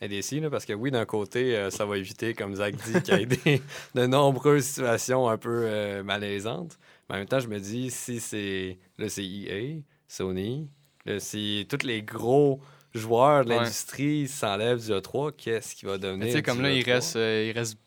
[0.00, 3.14] indécis, là, parce que oui, d'un côté, euh, ça va éviter, comme Zach dit, qu'il
[3.18, 3.62] y ait des-
[3.94, 6.78] de nombreuses situations un peu euh, malaisantes.
[7.08, 8.78] Mais en même temps, je me dis, si c'est,
[9.08, 10.68] c'est EA, Sony,
[11.04, 12.60] là, si tous les gros
[12.94, 13.56] joueurs de Ouais.
[13.58, 16.92] l'industrie s'enlèvent du E3, qu'est-ce qui va devenir Tu sais, comme du là, il E3?
[16.94, 17.78] reste, euh, il reste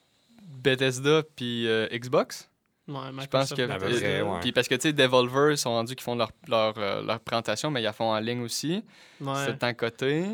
[0.63, 2.49] Bethesda puis euh, Xbox?
[2.87, 4.21] Ouais, Je pense que.
[4.23, 4.39] Ouais.
[4.41, 7.19] Puis parce que, tu sais, Devolver, ils sont rendus qu'ils font leur, leur, euh, leur
[7.19, 8.83] présentation, mais ils la font en ligne aussi.
[9.19, 9.33] Ouais.
[9.45, 10.25] C'est un côté.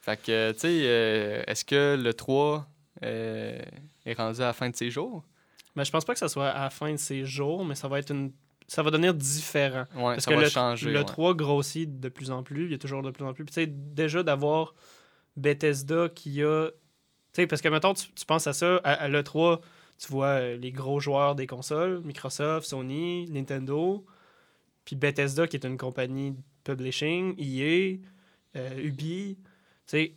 [0.00, 2.66] Fait que, tu sais, euh, est-ce que le 3
[3.04, 3.58] euh,
[4.06, 5.24] est rendu à la fin de ses jours?
[5.76, 7.88] Mais je pense pas que ça soit à la fin de ces jours, mais ça
[7.88, 8.32] va être une.
[8.66, 9.84] Ça va devenir différent.
[9.94, 10.90] Ouais, Parce ça que va le, changer.
[10.90, 11.04] le ouais.
[11.04, 13.44] 3 grossit de plus en plus, il y a toujours de plus en plus.
[13.44, 14.74] Puis tu sais, déjà d'avoir
[15.36, 16.68] Bethesda qui a.
[16.70, 19.60] Tu sais, parce que maintenant, tu, tu penses à ça, à, à l'E3,
[19.98, 24.04] tu vois euh, les gros joueurs des consoles, Microsoft, Sony, Nintendo,
[24.84, 27.98] puis Bethesda qui est une compagnie de publishing, EA,
[28.56, 29.36] euh, Ubi.
[29.38, 29.44] Tu
[29.86, 30.14] sais,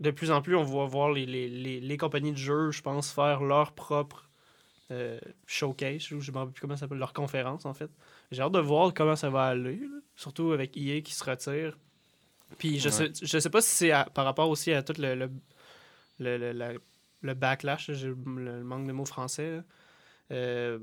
[0.00, 2.82] de plus en plus, on va voir les, les, les, les compagnies de jeux, je
[2.82, 4.28] pense, faire leur propre
[4.90, 7.90] euh, showcase, ou je ne me plus comment ça s'appelle, leur conférence en fait.
[8.30, 9.98] J'ai hâte de voir comment ça va aller, là.
[10.14, 11.76] surtout avec EA qui se retire.
[12.58, 13.12] Puis je, Ouais.
[13.12, 15.30] sais, je sais pas si c'est par rapport aussi à tout le, le,
[16.20, 16.72] le, le- la-
[17.22, 19.60] le backlash, le, manque de mots français.
[20.32, 20.78] Euh,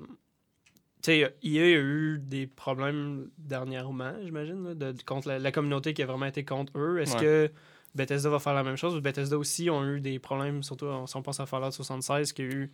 [1.01, 6.01] tu sais, EA a eu des problèmes dernièrement, j'imagine, de, contre la, la communauté qui
[6.01, 6.99] a vraiment été contre eux.
[6.99, 7.21] Est-ce Ouais.
[7.21, 7.51] que
[7.95, 8.99] Bethesda va faire la même chose?
[9.01, 12.45] Bethesda aussi ont eu des problèmes, surtout si on pense à Fallout 76, qui a
[12.45, 12.71] eu.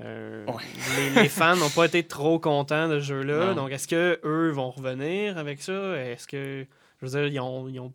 [0.00, 0.62] euh, Ouais.
[1.14, 3.52] les, les fans n'ont pas été trop contents de ce jeu-là.
[3.54, 5.96] Donc, est-ce que eux vont revenir avec ça?
[5.98, 6.66] Est-ce que.
[7.02, 7.92] Je veux dire, ils ont, ils ont,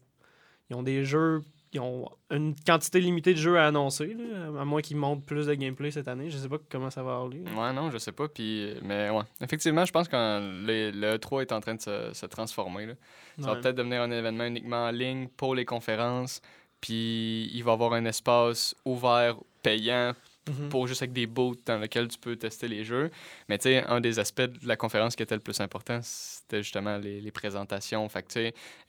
[0.70, 1.42] ils ont des jeux.
[1.74, 5.48] Ils ont une quantité limitée de jeux à annoncer, là, à moins qu'ils montrent plus
[5.48, 6.30] de gameplay cette année.
[6.30, 7.44] Je sais pas comment ça va aller.
[7.56, 8.28] Ouais, non, je sais pas.
[8.28, 9.24] Puis, mais ouais.
[9.40, 12.88] Effectivement, je pense que le, le 3 est en train de se, se transformer.
[12.88, 12.94] Là.
[13.40, 16.42] Ça va peut-être devenir un événement uniquement en ligne pour les conférences.
[16.82, 20.14] Puis il va y avoir un espace ouvert, payant
[20.50, 20.70] Mhm.
[20.70, 23.12] pour juste avec des boots dans lesquels tu peux tester les jeux.
[23.48, 26.64] Mais tu sais, un des aspects de la conférence qui était le plus important, c'était
[26.64, 28.10] justement les, les présentations.
[28.10, 28.34] Fait que tu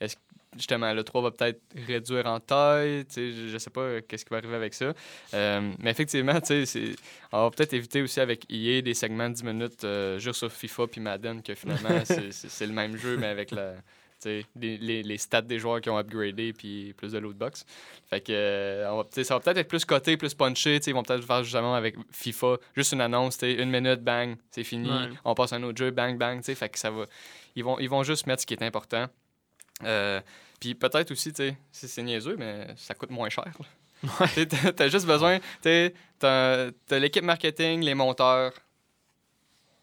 [0.01, 0.17] sais,
[0.57, 4.31] justement le 3 va peut-être réduire en taille, je, je sais pas euh, qu'est-ce qui
[4.31, 4.93] va arriver avec ça.
[5.33, 6.39] Euh, mais effectivement,
[7.31, 10.51] on va peut-être éviter aussi avec EA des segments de 10 minutes euh, juste sur
[10.51, 13.73] FIFA puis Madden que finalement c'est- le même jeu mais avec la
[14.25, 14.45] les,
[14.77, 17.65] les, les stats des joueurs qui ont upgradé puis plus de loot box.
[18.09, 20.79] Fait que euh, on va, ça va peut-être être plus coté, plus punché.
[20.87, 24.89] Ils vont peut-être faire justement avec FIFA, juste une annonce, une minute, bang, c'est fini.
[24.89, 25.09] Ouais.
[25.25, 26.41] On passe à un autre jeu, bang, bang.
[26.41, 27.05] Fait que ça va.
[27.57, 29.07] Ils vont, ils vont juste mettre ce qui est important.
[29.83, 30.21] Euh,
[30.59, 33.51] puis peut-être aussi, tu sais, c'est niaiseux, mais ça coûte moins cher.
[34.33, 34.45] sais,
[34.75, 38.53] T'as juste besoin, tu sais, t'as l'équipe marketing, les monteurs,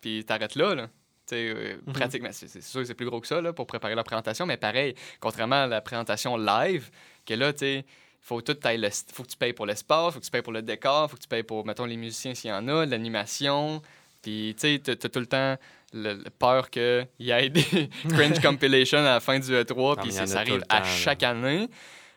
[0.00, 0.86] puis t'arrêtes là, là.
[1.26, 1.92] Tu sais, euh, Mhm.
[1.92, 4.56] pratiquement, c'est sûr que c'est plus gros que ça, là, pour préparer la présentation, mais
[4.56, 6.90] pareil, contrairement à la présentation live,
[7.26, 7.84] que là, tu sais,
[8.22, 10.62] faut tout le, faut que tu payes pour l'espace, faut que tu payes pour le
[10.62, 13.80] décor, faut que tu payes pour, mettons, les musiciens s'il y en a, l'animation,
[14.22, 15.56] puis tu sais, t'as tout le temps
[15.92, 17.62] le, le peur qu'il y ait des
[18.08, 20.84] cringe compilations à la fin du E3, Ah, puis ça tout arrive à temps, là.
[20.84, 21.68] chaque année.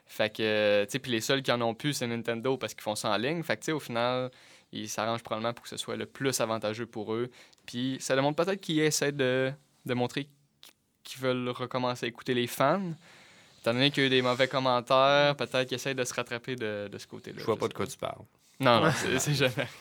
[0.06, 2.84] Fait que, tu sais, puis les seuls qui en ont plus, c'est Nintendo parce qu'ils
[2.84, 3.42] font ça en ligne.
[3.42, 4.30] Fait que, tu sais, au final,
[4.72, 7.30] ils s'arrangent probablement pour que ce soit le plus avantageux pour eux.
[7.66, 9.52] Puis ça demande peut-être qu'ils essaient de,
[9.86, 10.28] de montrer
[11.04, 12.92] qu'ils veulent recommencer à écouter les fans.
[13.62, 16.56] Étant donné qu'il y a eu des mauvais commentaires, peut-être qu'ils essaient de se rattraper
[16.56, 17.38] de, de ce côté-là.
[17.40, 18.22] Je vois pas de quoi tu parles.
[18.64, 19.74] Non, non, c'est jamais arrivé.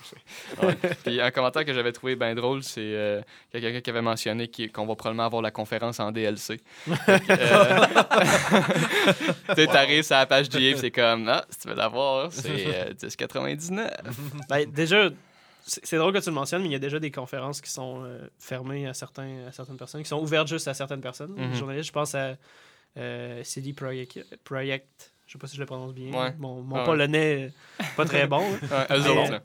[0.63, 0.77] Ouais.
[1.05, 4.87] Puis un commentaire que j'avais trouvé bien drôle, c'est euh, quelqu'un qui avait mentionné qu'on
[4.87, 6.61] va probablement avoir la conférence en DLC.
[6.89, 6.95] Euh,
[9.57, 12.93] tu t'arrives sur la page GA, c'est comme, ah, si tu veux l'avoir, c'est euh,
[12.93, 13.91] 10,99.
[14.49, 15.11] Ben, déjà,
[15.65, 18.03] c'est drôle que tu le mentionnes, mais il y a déjà des conférences qui sont
[18.05, 21.33] euh, fermées à, certains, à certaines personnes, qui sont ouvertes juste à certaines personnes.
[21.33, 21.51] Mhm.
[21.51, 22.37] Les journalistes, je pense à
[22.97, 26.13] euh, CD Projekt, Projekt, je sais pas si je le prononce bien.
[26.13, 26.35] Ouais.
[26.39, 26.85] Mon, mon Ah ouais.
[26.85, 28.41] polonais, euh, pas très bon.
[28.41, 28.87] là.
[28.91, 29.43] Ouais, eux Mais- autres, là.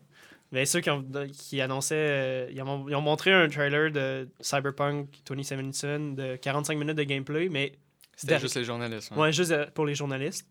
[0.51, 4.27] Mais ceux qui, ont, qui annonçaient, euh, ils, ont, ils ont montré un trailer de
[4.41, 7.73] Cyberpunk 2077 de 45 minutes de gameplay, mais
[8.17, 9.11] C'était juste les journalistes.
[9.11, 9.17] ouais.
[9.17, 10.45] Ouais, juste euh, pour les journalistes.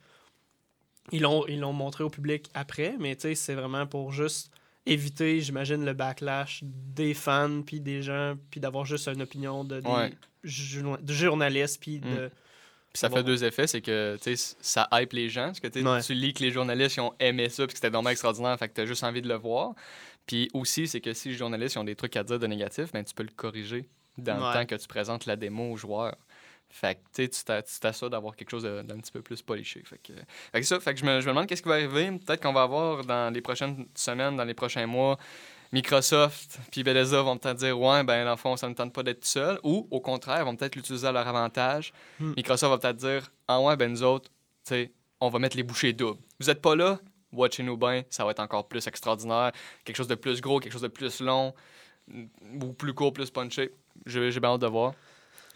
[1.12, 4.51] Ils l'ont, ils l'ont montré au public après, mais tu sais, c'est vraiment pour juste
[4.87, 9.80] éviter, j'imagine, le backlash des fans, puis des gens, puis d'avoir juste une opinion de,
[9.80, 10.12] des Ouais.
[10.45, 12.14] journa- de journalistes, puis Mm.
[12.16, 12.30] de...
[12.97, 15.86] Puis ça fait deux effets, c'est que tu ça hype les gens, parce que tu
[15.86, 16.01] Ouais.
[16.03, 18.68] tu lis que les journalistes ils ont aimé ça, puis que c'était vraiment extraordinaire, fait
[18.68, 19.74] que t'as juste envie de le voir.
[20.26, 22.90] Puis aussi, c'est que si les journalistes ils ont des trucs à dire de négatif,
[22.92, 23.88] ben tu peux le corriger
[24.18, 24.49] dans Ouais.
[24.49, 26.16] le temps que tu présentes la démo aux joueurs.
[26.68, 29.82] Fait que tu tu tu t'assures d'avoir quelque chose d'un petit peu plus poliché.
[29.84, 30.12] Fait que,
[30.53, 32.11] fait que ça, fait que je me, je me demande qu'est-ce qui va arriver.
[32.24, 35.16] Peut-être qu'on va avoir dans les prochaines semaines, dans les prochains mois,
[35.77, 39.03] Microsoft puis Bethesda vont peut-être dire ouais ben dans le fond ça ne tente pas
[39.03, 41.93] d'être tout seul ou au contraire vont peut-être l'utiliser à leur avantage.
[42.18, 42.33] Hmm.
[42.37, 44.31] Microsoft va peut-être dire ah ouais ben nous autres
[44.64, 46.20] tu sais on va mettre les bouchées doubles.
[46.41, 46.99] Vous êtes pas là,
[47.33, 49.53] watchez-nous bien, ça va être encore plus extraordinaire,
[49.85, 51.55] quelque chose de plus gros, quelque chose de plus long
[52.62, 53.72] ou plus court, plus punché.
[54.05, 54.95] J'ai bien hâte de voir.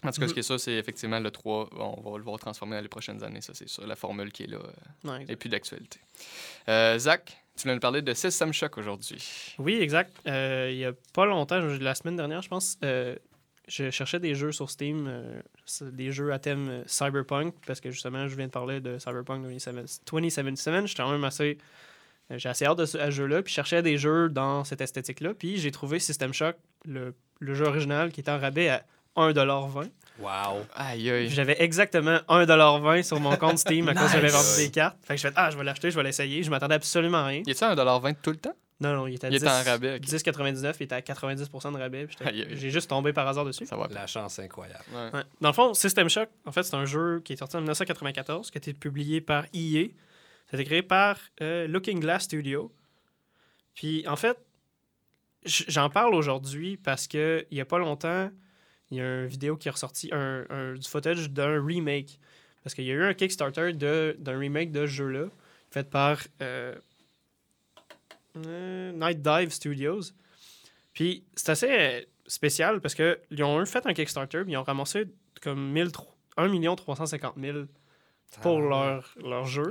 [0.03, 2.39] En tout cas, ce qui est sûr, c'est effectivement le 3, on va le voir
[2.39, 5.25] transformer dans les prochaines années, ça c'est sûr, la formule qui est là euh, Ouais,
[5.29, 5.99] et plus d'actualité.
[6.67, 9.55] Euh, Zach, tu voulais nous parler de System Shock aujourd'hui.
[9.59, 10.15] Oui, exact.
[10.27, 13.15] Euh, il y a pas longtemps, la semaine dernière, je pense, euh,
[13.67, 15.41] je cherchais des jeux sur Steam, euh,
[15.81, 20.01] des jeux à thème cyberpunk, parce que justement, je viens de parler de Cyberpunk 2077.
[20.09, 21.57] 2077, j'étais quand même assez.
[22.29, 25.57] J'ai assez hâte de ce jeu-là, puis je cherchais des jeux dans cette esthétique-là, puis
[25.57, 28.85] j'ai trouvé System Shock, le, le jeu original, qui était en rabais à
[29.15, 29.89] 1,20$.
[30.19, 30.65] Wow.
[30.75, 31.29] Aïe aïe.
[31.29, 34.97] J'avais exactement 1,20$ sur mon compte Steam à cause j'avais vendu des cartes.
[35.03, 36.43] Fait que je fais, ah, je vais l'acheter, je vais l'essayer.
[36.43, 37.41] Je m'attendais absolument à rien.
[37.45, 38.53] Il est-tu à 1,20$ tout le temps?
[38.81, 40.01] Non, non, il était à Il 10, était en rabais, ok.
[40.01, 42.07] 10,99, il était à 90% de rabais.
[42.53, 43.67] J'ai juste tombé par hasard dessus.
[43.67, 43.87] Ça va.
[43.91, 44.83] La chance incroyable.
[44.91, 45.09] Ouais.
[45.13, 45.23] Ouais.
[45.39, 48.49] Dans le fond, System Shock, en fait, c'est un jeu qui est sorti en 1994,
[48.49, 49.85] qui a été publié par EA.
[50.53, 52.71] Été créé par euh, Looking Glass Studio.
[53.75, 54.37] Puis, en fait,
[55.45, 58.31] j'en parle aujourd'hui parce que il y a pas longtemps,
[58.91, 62.19] il y a une vidéo qui est ressortie, un, un- du footage d'un remake.
[62.63, 65.25] Parce qu'il y a eu un Kickstarter d'un remake de ce jeu-là,
[65.71, 66.75] fait par euh,
[68.45, 70.01] euh, Night Dive Studios.
[70.93, 75.05] Puis c'est assez euh, spécial parce qu'ils ont fait un Kickstarter, puis ils ont ramassé
[75.41, 77.59] comme 1000 tro- 1 350 000
[78.41, 79.63] pour leur, leur jeu.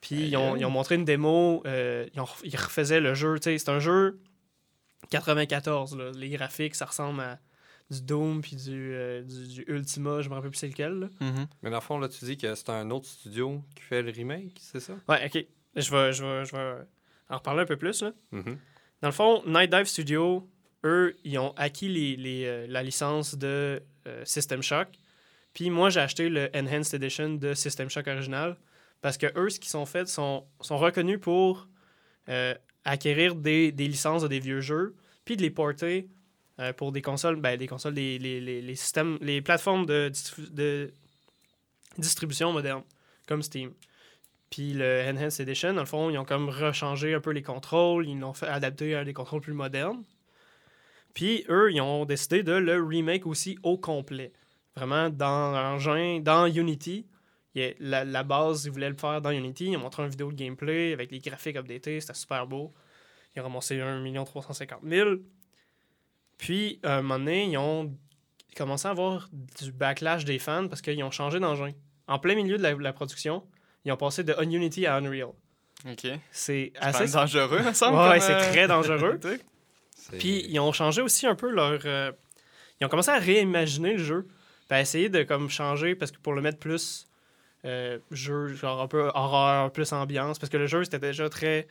[0.00, 3.36] Puis ils ont, ils ont montré une démo, euh, ils, ont- ils refaisaient le jeu.
[3.42, 4.20] C'est un jeu
[5.10, 5.96] 94.
[5.96, 6.10] là.
[6.14, 7.38] Les graphiques, ça ressemble à
[7.90, 10.92] du Doom puis du, euh, du, du Ultima, je me rappelle plus c'est lequel.
[11.00, 11.08] là.
[11.20, 11.46] Mhm.
[11.62, 14.10] Mais dans le fond, là, tu dis que c'est un autre studio qui fait le
[14.10, 14.94] remake, c'est ça?
[15.08, 15.44] Ouais, ok.
[15.76, 16.74] Je vais, je, vais, je vais
[17.30, 18.02] en reparler un peu plus.
[18.02, 18.12] Là.
[18.32, 18.58] Mhm.
[19.00, 20.48] Dans le fond, Night Dive Studio,
[20.84, 24.88] eux, ils ont acquis les, les, euh, la licence de euh, System Shock.
[25.54, 28.56] Puis moi, j'ai acheté le Enhanced Edition de System Shock original
[29.00, 31.68] parce que eux, ce qu'ils sont faits, sont, sont reconnus pour
[32.28, 36.08] euh, acquérir des, des licences de des vieux jeux, puis de les porter
[36.60, 40.92] euh, pour des consoles, ben, des consoles, les, systèmes, les plateformes de, distribu- de
[41.98, 42.82] distribution modernes,
[43.26, 43.72] comme Steam.
[44.50, 48.08] Puis le Enhanced Edition, dans le fond, ils ont comme rechangé un peu les contrôles,
[48.08, 50.02] ils l'ont fait adapter à des contrôles plus modernes.
[51.14, 54.32] Puis eux, ils ont décidé de le remake aussi au complet.
[54.74, 57.06] Vraiment dans l'engin, dans Unity.
[57.80, 59.66] La base, ils voulaient le faire dans Unity.
[59.66, 62.72] Ils ont montré une vidéo de gameplay avec les graphiques updatés, c'était super beau.
[63.34, 65.10] Ils ont ramassé 1 350 000.
[66.38, 67.94] Puis, à un moment donné, ils ont
[68.56, 69.28] commencé à avoir
[69.60, 71.72] du backlash des fans parce qu'ils ont changé d'engin.
[72.06, 73.44] En plein milieu de la, la production,
[73.84, 75.30] ils ont passé de Unity à Unreal.
[75.86, 76.06] OK.
[76.32, 77.12] C'est assez...
[77.12, 77.98] dangereux, me semble.
[77.98, 79.20] Ouais, c'est euh, très dangereux.
[80.18, 81.80] Puis ils ont changé aussi un peu leur.
[81.84, 82.12] euh,
[82.80, 84.26] ils ont commencé à réimaginer le jeu.
[84.68, 87.06] Puis à essayer de comme changer parce que pour le mettre plus
[87.64, 90.38] euh, jeu, genre un peu horreur, plus ambiance.
[90.38, 91.68] Parce que le jeu c'était déjà très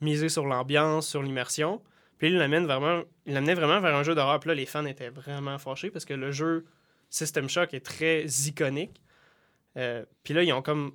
[0.00, 1.82] misé sur l'ambiance, sur l'immersion.
[2.18, 3.02] Puis il l'amène vraiment.
[3.26, 4.40] Il l'amenait vraiment vers un jeu d'horreur.
[4.40, 6.66] Puis là, les fans étaient vraiment fâchés parce que le jeu
[7.10, 9.00] System Shock est très iconique.
[9.76, 10.92] Euh, puis là, ils ont comme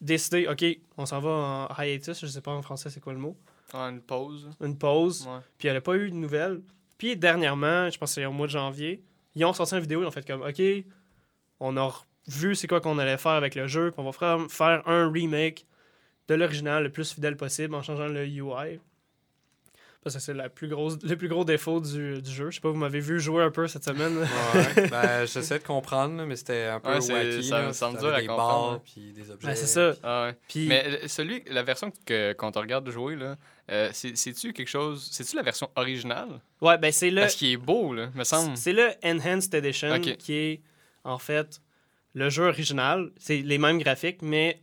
[0.00, 0.64] décidé, OK,
[0.96, 3.36] on s'en va en hiatus, je sais pas en français c'est quoi le mot,
[3.72, 4.48] Ah, une pause.
[4.60, 5.26] une pause.
[5.26, 5.40] Ouais.
[5.58, 6.60] Puis elle n'a pas eu de nouvelles.
[6.98, 9.02] Puis dernièrement, je pense que c'est au mois de janvier,
[9.34, 10.60] ils ont sorti une vidéo, ils ont fait comme OK,
[11.60, 11.92] on a
[12.28, 15.10] vu c'est quoi qu'on allait faire avec le jeu, puis on va faire, faire un
[15.10, 15.66] remake
[16.28, 18.80] de l'original le plus fidèle possible en changeant le UI.
[20.02, 22.48] Parce que c'est la plus grosse, le plus gros défaut du, du jeu.
[22.50, 24.16] Je sais pas, vous m'avez vu jouer un peu cette semaine.
[24.16, 27.44] Ouais, ben, j'essaie de comprendre, mais c'était un peu Ouais, c'est- wacky.
[27.46, 27.72] ça- là.
[27.74, 29.48] ça me dur à des comprendre, barres, puis des objets.
[29.48, 29.92] Ben, c'est ça.
[30.02, 30.36] Ah ouais.
[30.48, 33.36] Puis, Mais euh, celui, la version que qu'on te regarde jouer, là,
[33.70, 35.06] euh, c'est- c'est-tu quelque chose.
[35.12, 36.40] C'est-tu la version originale?
[36.62, 38.56] ouais, ben c'est le, Parce qu'il est beau, là, me semble.
[38.56, 40.62] C'est le Enhanced Edition qui est
[41.04, 41.60] en fait
[42.14, 43.10] le jeu original.
[43.18, 44.62] C'est les mêmes graphiques, mais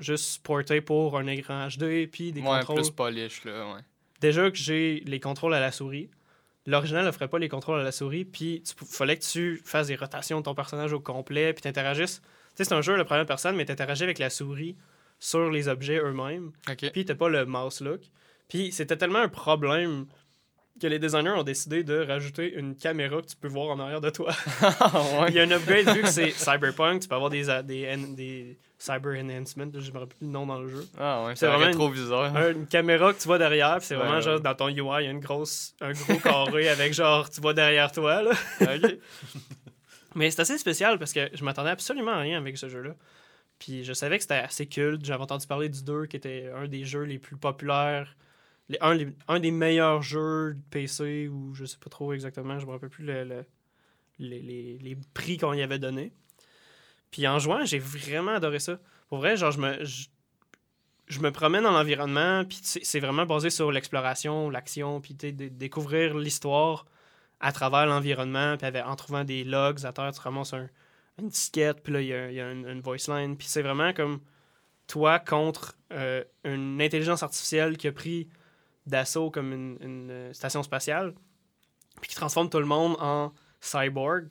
[0.00, 2.76] juste porté pour un écran HD puis des Ouais, contrôles.
[2.76, 3.80] plus polish, là, ouais.
[4.20, 6.10] Déjà que j'ai les contrôles à la souris.
[6.66, 9.96] L'original n'offrait pas les contrôles à la souris, puis il fallait que tu fasses des
[9.96, 12.20] rotations de ton personnage au complet, puis t'interagisses.
[12.20, 14.76] Tu sais, c'est un jeu à la première personne, mais t'interagis avec la souris
[15.18, 16.52] sur les objets eux-mêmes.
[16.68, 16.90] OK.
[16.92, 18.02] Puis t'as pas le mouse look.
[18.48, 20.06] Puis c'était tellement un problème
[20.80, 24.00] que les designers ont décidé de rajouter une caméra que tu peux voir en arrière
[24.00, 24.32] de toi.
[25.28, 28.58] Il y a un upgrade vu que c'est Cyberpunk, tu peux avoir des, des, des
[28.78, 30.86] Cyber Enhancement, je me rappelle plus le nom dans le jeu.
[30.98, 32.34] Ah ouais, C'est vraiment une- trop bizarre.
[32.36, 34.22] Un- une caméra que tu vois derrière, c'est Ouais, vraiment ouais.
[34.22, 37.40] genre dans ton UI, il y a une grosse, un gros carré avec genre tu
[37.40, 38.22] vois derrière toi.
[38.22, 38.30] Là.
[38.60, 38.98] OK.
[40.14, 42.94] Mais c'est assez spécial parce que je m'attendais absolument à rien avec ce jeu-là.
[43.58, 45.04] Puis je savais que c'était assez culte.
[45.04, 48.16] J'avais entendu parler du 2 qui était un des jeux les plus populaires.
[48.70, 52.58] les- un, les- un des meilleurs jeux de PC ou je sais pas trop exactement.
[52.58, 53.44] Je me rappelle plus le- le-
[54.18, 56.12] les, les- les prix qu'on y avait donné.
[57.10, 58.78] Puis en jouant, j'ai vraiment adoré ça.
[59.08, 60.08] Pour vrai, genre, je me, je,
[61.06, 66.86] je me promène dans l'environnement, puis c'est vraiment basé sur l'exploration, l'action, puis découvrir l'histoire
[67.40, 70.68] à travers l'environnement, puis en trouvant des logs à terre, tu ramasses un,
[71.18, 73.62] une disquette, puis là, il y a, y a une, une voice line, puis c'est
[73.62, 74.20] vraiment comme
[74.86, 78.28] toi contre euh, une intelligence artificielle qui a pris
[78.86, 81.14] d'assaut comme une, une, euh, station spatiale,
[82.00, 84.28] puis qui transforme tout le monde en cyborg,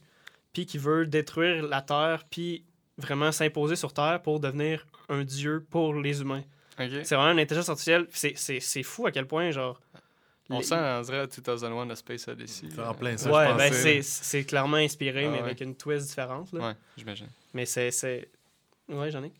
[0.53, 2.65] puis qui veut détruire la Terre, puis
[2.97, 6.43] vraiment s'imposer sur Terre pour devenir un dieu pour les humains.
[6.77, 9.79] C'est vraiment une intelligence artificielle, c'est- c'est c'est fou à quel point, genre...
[10.49, 12.67] On les- sent, on dirait 2001 The Space Odyssey.
[12.73, 15.43] C'est en plein ça, Ouais, ben c'est c'est clairement inspiré, Ah mais ouais.
[15.43, 16.51] avec une twist différente.
[16.53, 16.67] là.
[16.69, 17.27] Ouais, j'imagine.
[17.53, 17.91] Mais c'est.
[17.91, 18.29] c'est-
[18.87, 19.33] Ouais, j'en ai.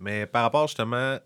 [0.00, 1.18] Mais par rapport justement,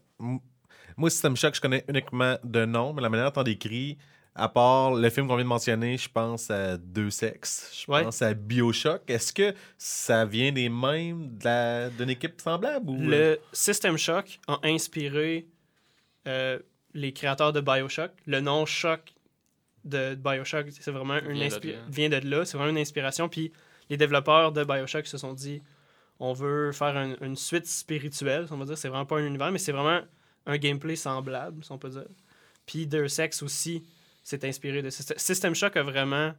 [0.97, 3.97] moi, System Shock, je connais uniquement de nom, mais la manière dont on décrit,
[4.39, 8.03] à part le film qu'on vient de mentionner, je pense à Deux Sexes, je Ouais.
[8.05, 9.03] pense à Bioshock.
[9.09, 13.07] Est-ce que ça vient des mêmes de d'une équipe semblable ou euh?
[13.35, 15.47] Le System Shock a inspiré
[16.27, 16.59] euh,
[16.95, 18.13] les créateurs de Bioshock.
[18.27, 19.15] Le nom Shock
[19.85, 21.79] de Bioshock, c'est vraiment une Vient de là.
[21.89, 22.45] vient de là.
[22.45, 23.29] C'est vraiment une inspiration.
[23.29, 23.53] Puis
[23.91, 25.63] les développeurs de Bioshock se sont dit
[26.21, 28.77] on veut faire un- une suite spirituelle, on va dire.
[28.77, 30.01] C'est vraiment pas un univers, mais c'est vraiment
[30.47, 32.07] un gameplay semblable, si on peut dire.
[32.67, 33.85] Puis Deus Ex aussi
[34.29, 36.35] s'est inspiré de System, System Shock a vraiment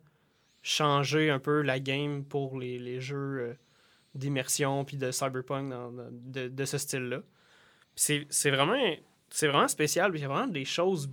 [0.61, 3.53] changé un peu la game pour les, les jeux euh,
[4.15, 5.73] d'immersion puis de cyberpunk
[6.11, 7.21] de, de ce style-là.
[7.95, 8.77] C'est vraiment,
[9.41, 10.11] vraiment spécial.
[10.15, 11.09] Il y a vraiment des choses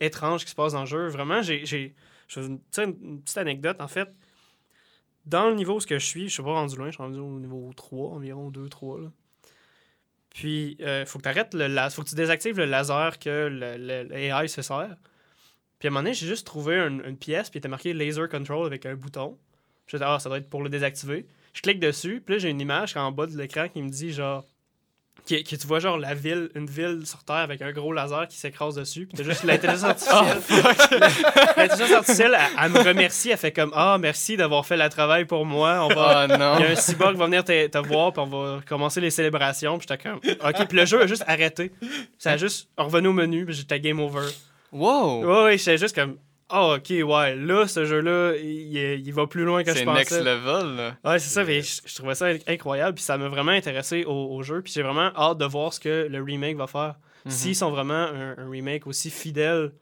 [0.00, 1.08] étranges qui se passent dans le jeu.
[1.08, 1.94] Vraiment, j'ai.
[2.36, 4.08] une, une petite anecdote, en fait.
[5.26, 7.38] Dans le niveau où je suis, je suis pas rendu loin, je suis rendu au
[7.38, 9.02] niveau 3, environ 2-3.
[9.02, 9.10] là.
[10.30, 13.48] Puis, il faut que tu arrêtes le laser, faut que tu désactives le laser que
[13.50, 14.96] le, le- le AI se sert.
[15.78, 17.92] Puis à un moment donné, j'ai juste trouvé une, une pièce, puis il était marqué
[17.94, 19.38] Laser Control avec un bouton.
[19.86, 21.26] Je dit, ah, ça doit être pour le désactiver.
[21.54, 24.12] Je clique dessus, puis là, j'ai une image en bas de l'écran qui me dit
[24.12, 24.44] genre
[25.24, 28.28] qui, qui- tu vois genre la ville, une ville sur Terre avec un gros laser
[28.28, 31.00] qui s'écrase dessus, puis t'as juste l'intelligence artificielle.
[31.56, 35.24] l'intelligence artificielle, elle, elle me remercie, elle fait comme Ah, merci d'avoir fait le travail
[35.26, 35.84] pour moi.
[35.84, 36.26] On va.
[36.30, 36.56] Oh non.
[36.58, 39.00] Il y a un cyborg qui va venir te, te voir, puis on va commencer
[39.00, 39.78] les célébrations.
[39.78, 41.72] Puis j'étais comme, OK, puis le jeu a juste arrêté.
[42.18, 44.26] Ça a juste revenu au menu, puis j'étais game over.
[44.72, 45.24] Wow!
[45.24, 46.18] Ouais, ouais, j'étais juste comme,
[46.52, 48.74] oh, OK, ouais, là, ce jeu-là, il,
[49.06, 49.98] il va plus loin que je C'est pensais.
[49.98, 50.96] next level, là.
[51.04, 54.12] Ouais, c'est ça, mais je, je trouvais ça incroyable, puis ça m'a vraiment intéressé au,
[54.36, 56.96] au jeu, puis j'ai vraiment hâte de voir ce que le remake va faire.
[57.24, 57.30] Mhm.
[57.30, 59.72] S'ils sont vraiment un, un remake aussi fidèle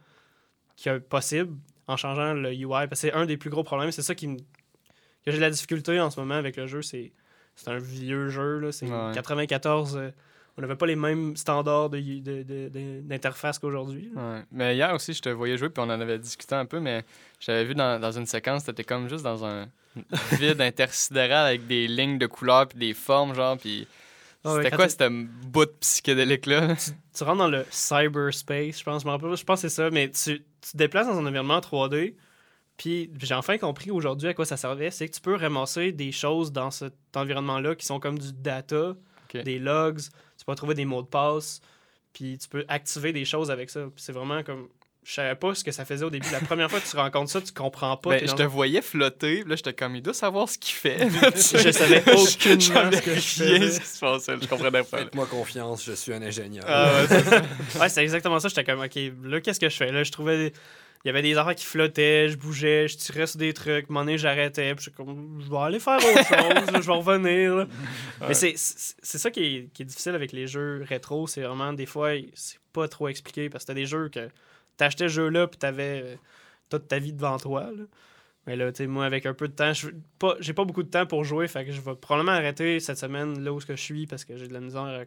[0.82, 1.54] que possible,
[1.88, 4.28] en changeant le UI, parce que c'est un des plus gros problèmes, c'est ça qui
[4.28, 7.12] me- que j'ai de la difficulté en ce moment avec le jeu, c'est
[7.58, 9.12] c'est un vieux jeu, là, c'est Ouais.
[9.14, 10.10] 94, euh,
[10.58, 14.10] on n'avait pas les mêmes standards de- de- de- de- d'interface qu'aujourd'hui.
[14.16, 14.42] Ouais.
[14.50, 17.04] Mais hier aussi, je te voyais jouer, puis on en avait discuté un peu, mais
[17.40, 19.66] j'avais vu dans, dans une séquence, t'étais comme juste dans un
[20.32, 23.86] vide intersidéral avec des lignes de couleurs puis des formes, genre, puis
[24.44, 26.74] Ah ouais, c'était quoi cette bout psychédélique-là?
[27.16, 30.08] tu rentres dans le cyberspace, je pense, je rappelle je pense que c'est ça, mais
[30.10, 32.14] tu, tu te déplaces dans un environnement 3D,
[32.76, 36.12] puis j'ai enfin compris aujourd'hui à quoi ça servait, c'est que tu peux ramasser des
[36.12, 38.94] choses dans cet environnement-là qui sont comme du data,
[39.34, 40.00] des logs,
[40.46, 41.60] tu peux trouver des mots de passe,
[42.12, 43.86] puis tu peux activer des choses avec ça.
[43.96, 44.68] C'est vraiment comme...
[45.02, 46.26] Je savais pas ce que ça faisait au début.
[46.32, 48.10] La première fois que tu rencontres ça, tu comprends pas.
[48.10, 50.98] Ben, je te voyais flotter, là, j'étais comme, il doit savoir ce qu'il fait.
[51.08, 52.20] Je savais aucunement
[52.92, 54.98] ce que je rien ce qui se passait, je comprenais pas.
[54.98, 56.64] Faites-moi confiance, je suis un ingénieur.
[56.66, 57.06] Ah ouais,
[57.68, 57.78] c'est.
[57.78, 58.48] Ouais, exactement ça.
[58.48, 59.92] J'étais comme, OK, là, qu'est-ce que je fais?
[59.92, 60.52] Là, je trouvais.
[61.06, 63.88] Il y avait des affaires qui flottaient, je bougeais, je tirais sur des trucs.
[63.88, 64.74] Moment donné, j'arrêtais.
[64.74, 67.54] Puis j'étais comme, je vais aller faire autre chose, je vais revenir.
[67.54, 67.62] là.
[68.22, 68.26] Ouais.
[68.26, 71.28] Mais c'est- ça qui est, qui est difficile avec les jeux rétro.
[71.28, 73.48] C'est vraiment, des fois, c'est pas trop expliqué.
[73.48, 74.28] Parce que t'as des jeux que
[74.76, 76.16] t'achetais ce jeu-là, puis t'avais euh,
[76.70, 77.70] toute ta vie devant toi.
[77.70, 77.84] là.
[78.48, 80.82] Mais là, tu sais, moi, avec un peu de temps, je pas, j'ai pas beaucoup
[80.82, 81.46] de temps pour jouer.
[81.46, 84.48] Fait que je vais probablement arrêter cette semaine là où je suis parce que j'ai
[84.48, 85.04] de la misère à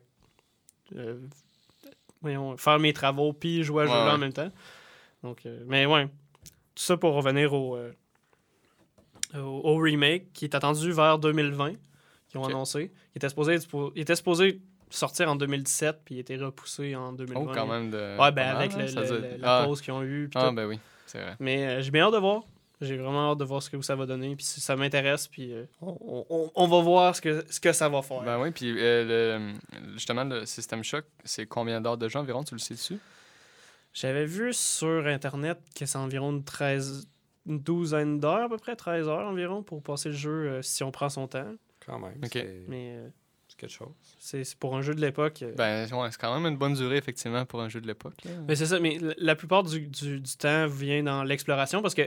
[0.95, 1.19] euh,
[2.21, 4.49] voyons, faire mes travaux puis jouer à ce Ouais, jeu-là en même temps.
[5.23, 6.05] Donc, euh, mais ouais,
[6.75, 7.91] tout ça pour revenir au, euh,
[9.35, 11.73] au, au remake qui est attendu vers 2020,
[12.29, 12.91] qui ont annoncé.
[13.13, 13.57] Il était, supposé,
[13.95, 17.41] il était supposé sortir en 2017 puis il a été repoussé en 2020.
[17.41, 18.17] Oh, quand même de.
[18.19, 20.29] Ouais, ben avec hein, le- le- la Ah, pause qu'ils ont eue.
[20.35, 20.55] Ah, tout.
[20.55, 21.35] ben oui, c'est vrai.
[21.39, 22.43] Mais euh, j'ai bien hâte de voir.
[22.81, 24.35] J'ai vraiment hâte de voir ce que ça va donner.
[24.37, 27.73] Puis si ça m'intéresse, puis euh, on, on- on va voir ce que, ce que
[27.73, 28.21] ça va faire.
[28.21, 32.41] Ben oui, puis euh, le- justement, le System Shock, c'est combien d'heures de jeu environ,
[32.43, 32.97] tu le sais dessus?
[33.99, 37.07] J'avais vu sur Internet que c'est environ une, 13,
[37.47, 40.83] une douzaine d'heures, à peu près 13 heures environ, pour passer le jeu euh, si
[40.83, 41.53] on prend son temps.
[41.85, 42.13] Quand même,
[42.69, 43.09] Mais euh,
[43.49, 43.89] c'est quelque chose.
[44.19, 45.41] c'est c'est pour un jeu de l'époque.
[45.41, 48.13] euh, Ben ouais, c'est quand même une bonne durée, effectivement, pour un jeu de l'époque.
[48.47, 51.95] Mais c'est ça, mais la- la plupart du, du- du temps vient dans l'exploration parce
[51.95, 52.03] que,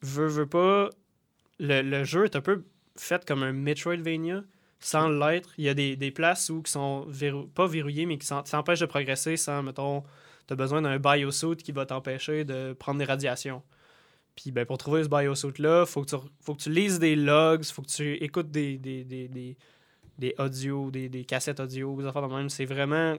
[0.00, 0.88] veux, veux pas,
[1.58, 2.64] le, le jeu est un peu
[2.96, 4.42] fait comme un Metroidvania
[4.80, 5.50] sans l'être.
[5.58, 8.80] Il y a des, des places où qui sont verrou- pas verrouillées, mais qui t'empêchent
[8.80, 10.02] de progresser sans, mettons,
[10.46, 13.62] t'as besoin d'un biosuit qui va t'empêcher de prendre des radiations.
[14.36, 17.64] Puis ben, pour trouver ce biosuit-là, faut que tu, faut que tu lises des logs,
[17.64, 19.56] faut que tu écoutes des, des, des, des,
[20.18, 22.48] des audios, des, des cassettes audio, des affaires de même.
[22.48, 23.16] C'est vraiment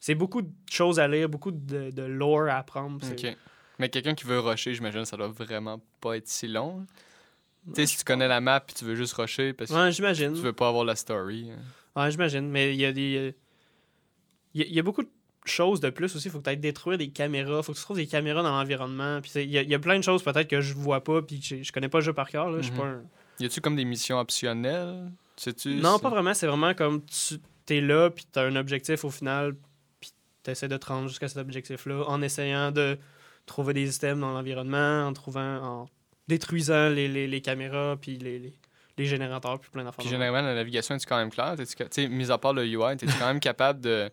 [0.00, 2.98] c'est beaucoup de choses à lire, beaucoup de, de lore à apprendre.
[3.02, 3.36] C'est- Ok.
[3.78, 6.78] Mais quelqu'un qui veut rusher, j'imagine, ça doit vraiment pas être si long.
[7.66, 9.76] Ouais, Tu sais, si tu connais la map puis tu veux juste rusher parce que
[10.02, 11.50] Ouais, tu veux pas avoir la story.
[11.52, 11.58] hein.
[12.00, 12.48] Ouais, j'imagine.
[12.48, 13.34] Mais il y a des.
[14.54, 15.08] Il y, y a beaucoup de
[15.44, 16.28] choses de plus aussi.
[16.28, 17.62] Il faut que tu ailles détruire des caméras.
[17.62, 19.20] faut que tu trouves des caméras dans l'environnement.
[19.20, 21.22] Puis il y, a- il y a plein de choses peut-être que je vois pas.
[21.22, 22.50] Puis que je, connais pas le jeu par cœur.
[22.50, 22.62] là.
[22.62, 22.78] Suis Mhm.
[22.78, 23.02] pas un-
[23.40, 25.10] Y a-tu comme des missions optionnelles?
[25.66, 26.34] Non, pas vraiment.
[26.34, 27.38] C'est vraiment comme tu
[27.74, 28.10] es là.
[28.10, 29.54] Puis tu as un objectif au final.
[30.00, 30.10] Puis
[30.44, 32.98] tu essaies de te rendre jusqu'à cet objectif-là en essayant de
[33.46, 35.56] trouver des items dans l'environnement, en trouvant.
[35.62, 35.88] en
[36.28, 37.96] détruisant les, les, les caméras.
[38.00, 38.52] Puis les, les,
[38.98, 39.58] les générateurs.
[39.58, 39.98] Puis plein d'affaires.
[40.04, 41.56] Puis généralement, la navigation est quand même claire?
[41.56, 44.08] Tu sais, mis à part le UI, es-tu quand même capable de,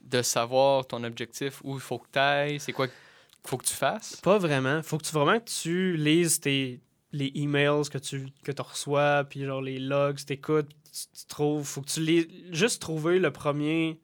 [0.00, 2.96] de savoir ton objectif, où il faut que tu ailles, c'est quoi qu'il
[3.44, 4.16] faut que tu fasses?
[4.16, 4.82] Pas vraiment.
[4.82, 6.80] Faut que tu vraiment que tu lises tes,
[7.12, 11.64] les emails que tu que reçois, puis genre les logs, t'écoutes, tu, tu trouves.
[11.64, 12.26] Faut que tu lises.
[12.50, 14.00] Juste trouver le premier.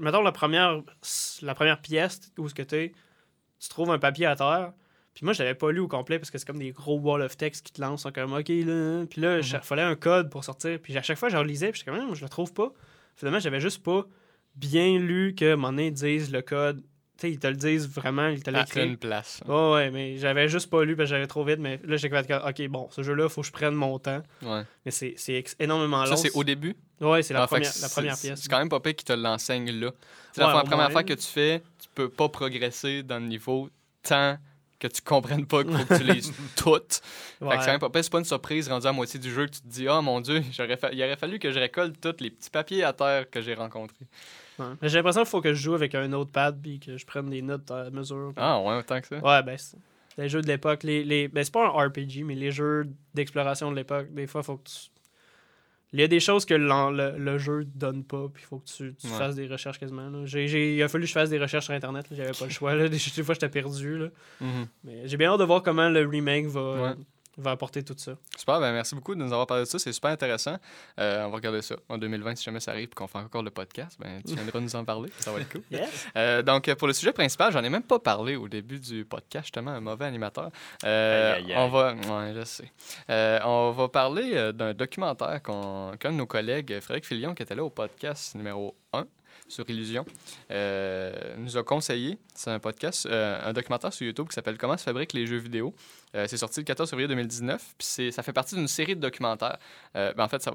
[0.00, 0.82] Mettons la première,
[1.42, 2.92] la première pièce où ce que t'es,
[3.60, 4.72] tu trouves un papier à terre.
[5.12, 7.22] Puis moi, je l'avais pas lu au complet parce que c'est comme des gros wall
[7.22, 8.06] of text qui te lancent.
[8.12, 9.04] comme OK, là.
[9.08, 10.78] Puis là, il fallait un code pour sortir.
[10.80, 11.70] Puis à chaque fois, je relisais.
[11.70, 12.72] Puis j'étais comme, Hum, je le trouve pas.
[13.14, 14.06] Finalement, j'avais juste pas
[14.56, 16.82] bien lu que mon nez dise le code.
[17.16, 18.84] Tu sais, ils te le disent vraiment, ils te l'écrivent.
[18.84, 19.40] une place.
[19.46, 21.60] Ouais, ouais, mais j'avais juste pas lu parce que j'allais trop vite.
[21.60, 24.20] Mais là, j'ai fait OK, bon, ce jeu-là, faut que je prenne mon temps.
[24.42, 24.62] Ouais.
[24.84, 25.14] Mais c'est
[25.60, 26.06] énormément long.
[26.06, 26.74] Ça, c'est au début?
[27.00, 28.40] Ouais, c'est la, Ah, première, la première c'est- pièce.
[28.42, 29.92] C'est quand même pas pire qu'ils te l'enseignent là.
[30.32, 30.90] C'est Ouais, la première moins.
[30.90, 33.70] fois que tu fais, tu peux pas progresser dans le niveau
[34.02, 34.36] tant
[34.80, 37.00] que tu comprennes pas, qu'il faut que tu lises toutes.
[37.38, 37.56] Fait Ouais.
[37.58, 39.60] que c'est même pas, c'est pas une surprise rendu à moitié du jeu que tu
[39.60, 42.30] te dis, oh mon Dieu, j'aurais fa- il aurait fallu que je récolte tous les
[42.30, 44.06] petits papiers à terre que j'ai rencontrés.
[44.58, 44.66] Ouais.
[44.82, 47.28] J'ai l'impression qu'il faut que je joue avec un autre pad puis que je prenne
[47.30, 48.32] des notes à mesure.
[48.36, 49.16] Ah, ouais, autant que ça.
[49.18, 49.76] Ouais, ben, c'est
[50.16, 50.82] les jeux de l'époque.
[50.84, 51.26] Les, les...
[51.28, 54.68] Ben, c'est pas un RPG, mais les jeux d'exploration de l'époque, des fois, faut que
[54.68, 54.74] tu.
[55.92, 58.66] Il y a des choses que le, le jeu donne pas, puis il faut que
[58.66, 59.12] tu, tu Ouais.
[59.16, 60.08] fasses des recherches quasiment.
[60.10, 60.22] Là.
[60.24, 62.16] J'ai, j'ai- il a fallu que je fasse des recherches sur Internet, là.
[62.16, 62.74] j'avais pas le choix.
[62.74, 62.88] Là.
[62.88, 63.98] Des, des fois, j'étais perdu.
[63.98, 64.08] Là.
[64.40, 64.66] Mhm.
[64.82, 66.94] Mais j'ai bien hâte de voir comment le remake va, Ouais.
[67.36, 68.12] Va apporter tout ça.
[68.36, 69.78] Super, ben merci beaucoup de nous avoir parlé de ça.
[69.78, 70.56] C'est super intéressant.
[71.00, 73.42] Euh, on va regarder ça en 2020 si jamais ça arrive et qu'on fait encore
[73.42, 73.96] le podcast.
[74.00, 75.10] Ben, tu viendras nous en parler.
[75.18, 75.62] Ça va être cool.
[75.70, 76.06] Yes.
[76.16, 79.46] Euh, donc, pour le sujet principal, j'en ai même pas parlé au début du podcast,
[79.46, 80.50] justement, un mauvais animateur.
[80.84, 81.58] Euh, Aïe, aïe, aïe.
[81.58, 82.70] On va, ouais, je sais.
[83.10, 87.54] Euh, on va parler d'un documentaire qu'on- qu'un de nos collègues, Frédéric Filion, qui était
[87.54, 89.06] là au podcast numéro 1
[89.48, 90.04] sur Illusion,
[90.50, 92.18] euh, nous a conseillé.
[92.34, 95.38] C'est un podcast, euh, un documentaire sur YouTube qui s'appelle Comment se fabriquent les jeux
[95.38, 95.74] vidéo.
[96.14, 97.74] Euh, c'est sorti le 14 février 2019.
[97.78, 99.58] Puis ça fait partie d'une série de documentaires.
[99.94, 100.48] Ben, en fait,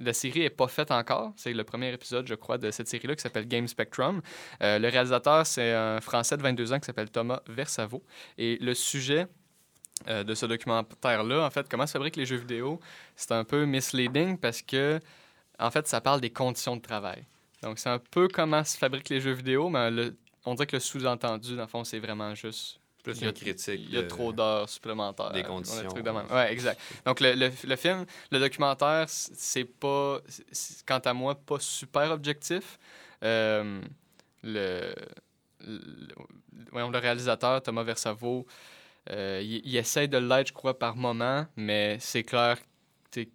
[0.00, 1.32] la série n'est pas faite encore.
[1.36, 4.20] C'est le premier épisode, je crois, de cette série-là qui s'appelle Game Spectrum.
[4.60, 8.02] Le réalisateur, c'est un Français de 22 ans qui s'appelle Thomas Versavo.
[8.36, 9.26] Et le sujet
[10.06, 12.80] de ce documentaire-là, en fait, comment se fabriquent les jeux vidéo,
[13.16, 15.00] c'est un peu misleading parce que,
[15.58, 17.26] en fait, ça parle des conditions de travail.
[17.62, 20.76] Donc, c'est un peu comment se fabriquent les jeux vidéo, mais le- on dirait que
[20.76, 23.80] le sous-entendu, dans le fond, c'est vraiment juste Plus il y a- une critique.
[23.84, 25.32] il y a de- trop d'heures supplémentaires.
[25.32, 25.88] des conditions.
[25.88, 26.26] trucs de même.
[26.30, 26.80] Ouais, exact.
[27.04, 30.20] Donc, le, le- le film, le documentaire, c'est pas,
[30.86, 32.78] quant à moi, pas super objectif.
[33.24, 33.80] Euh,
[34.44, 34.94] le,
[36.70, 38.46] voyons, le réalisateur, Thomas Versavo,
[39.10, 42.58] euh, il, il essaie de l'être, je crois, par moment, mais c'est clair
[43.10, 43.26] qu'il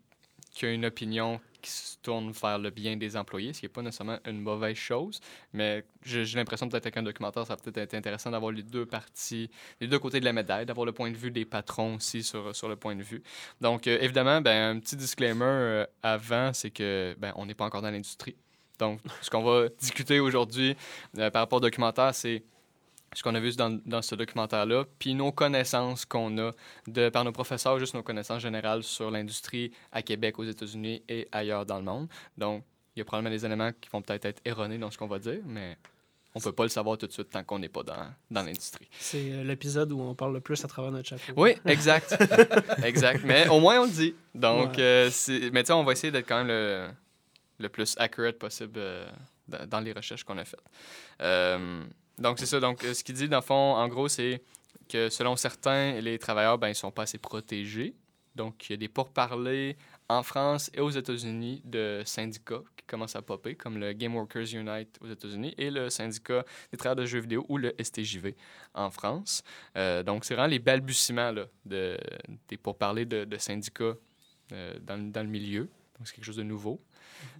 [0.61, 3.71] y a une opinion qui se tourne vers le bien des employés, ce qui n'est
[3.71, 5.19] pas nécessairement une mauvaise chose.
[5.53, 9.49] Mais j'ai l'impression, peut-être un documentaire, ça peut-être être intéressant d'avoir les deux parties,
[9.79, 12.55] les deux côtés de la médaille, d'avoir le point de vue des patrons aussi sur,
[12.55, 13.23] sur le point de vue.
[13.61, 17.65] Donc, euh, évidemment, ben, un petit disclaimer euh, avant, c'est que ben, on n'est pas
[17.65, 18.35] encore dans l'industrie.
[18.77, 20.75] Donc, ce qu'on va discuter aujourd'hui
[21.17, 22.43] euh, par rapport au documentaire, c'est
[23.15, 26.51] ce qu'on a vu dans, dans ce documentaire-là, puis nos connaissances qu'on a
[26.87, 31.27] de, par nos professeurs, juste nos connaissances générales sur l'industrie à Québec, aux États-Unis et
[31.31, 32.07] ailleurs dans le monde.
[32.37, 32.63] Donc,
[32.95, 35.19] il y a probablement des éléments qui vont peut-être être erronés dans ce qu'on va
[35.19, 35.77] dire, mais
[36.35, 38.87] on peut pas le savoir tout de suite tant qu'on n'est pas dans, dans l'industrie.
[38.99, 41.33] C'est euh, l'épisode où on parle le plus à travers notre chapeau.
[41.37, 42.15] Oui, exact.
[42.83, 43.23] exact.
[43.23, 44.15] Mais au moins, on le dit.
[44.33, 44.81] Donc, Ouais.
[44.81, 46.87] euh, c'est- mais tu sais, on va essayer d'être quand même le,
[47.59, 49.07] le plus accurate possible euh,
[49.47, 50.59] dans, dans les recherches qu'on a faites.
[51.21, 51.83] Euh,
[52.17, 52.59] donc, c'est ça.
[52.59, 54.41] Donc, euh, ce qu'il dit, dans le fond, en gros, c'est
[54.89, 57.95] que selon certains, les travailleurs, ben, ils sont pas assez protégés.
[58.35, 59.77] Donc, il y a des pourparlers
[60.09, 64.53] en France et aux États-Unis de syndicats qui commencent à popper, comme le Game Workers
[64.53, 68.35] Unite aux États-Unis et le syndicat des travailleurs de jeux vidéo ou le STJV
[68.73, 69.43] en France.
[69.77, 71.97] Euh, donc, c'est vraiment les balbutiements là, de,
[72.47, 73.93] des pourparlers de, syndicats
[74.51, 75.61] euh, dans, le- milieu.
[75.97, 76.81] Donc, c'est quelque chose de nouveau.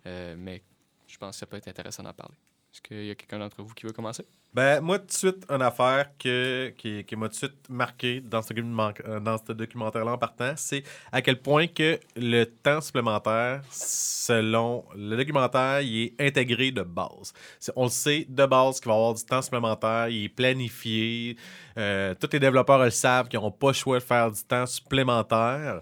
[0.06, 0.62] Mais
[1.08, 2.38] je pense que ça peut être intéressant d'en parler.
[2.74, 4.26] Est-ce qu'il y a quelqu'un d'entre vous qui veut commencer?
[4.52, 8.20] Ben, moi, tout de suite, une affaire que, qui, qui m'a tout de suite marqué
[8.20, 14.86] dans ce, euh, documentaire-là en partant, c'est à quel point que le temps supplémentaire, selon
[14.96, 17.34] le documentaire, il est intégré de base.
[17.76, 21.38] On le sait de base qu'il va y avoir du temps supplémentaire, il est planifié.
[21.78, 24.66] euh, tous les développeurs le savent qu'ils n'auront pas le choix de faire du temps
[24.66, 25.82] supplémentaire.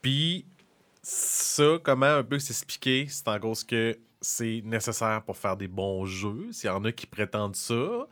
[0.00, 0.46] Puis,
[1.02, 5.68] ça, comment un peu s'expliquer, c'est en gros ce que c'est nécessaire pour faire des
[5.68, 8.06] bons jeux, s'il y en a qui prétendent ça.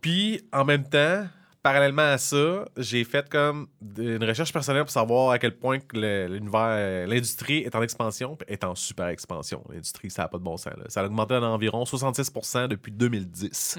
[0.00, 1.26] Puis, en même temps,
[1.62, 7.06] parallèlement à ça, j'ai fait comme une recherche personnelle pour savoir à quel point l'univers,
[7.08, 9.64] l'industrie est en expansion, est en super expansion.
[9.70, 10.74] L'industrie, ça n'a pas de bon sens.
[10.76, 10.84] là.
[10.88, 13.78] Ça a augmenté d'environ 66% depuis 2010.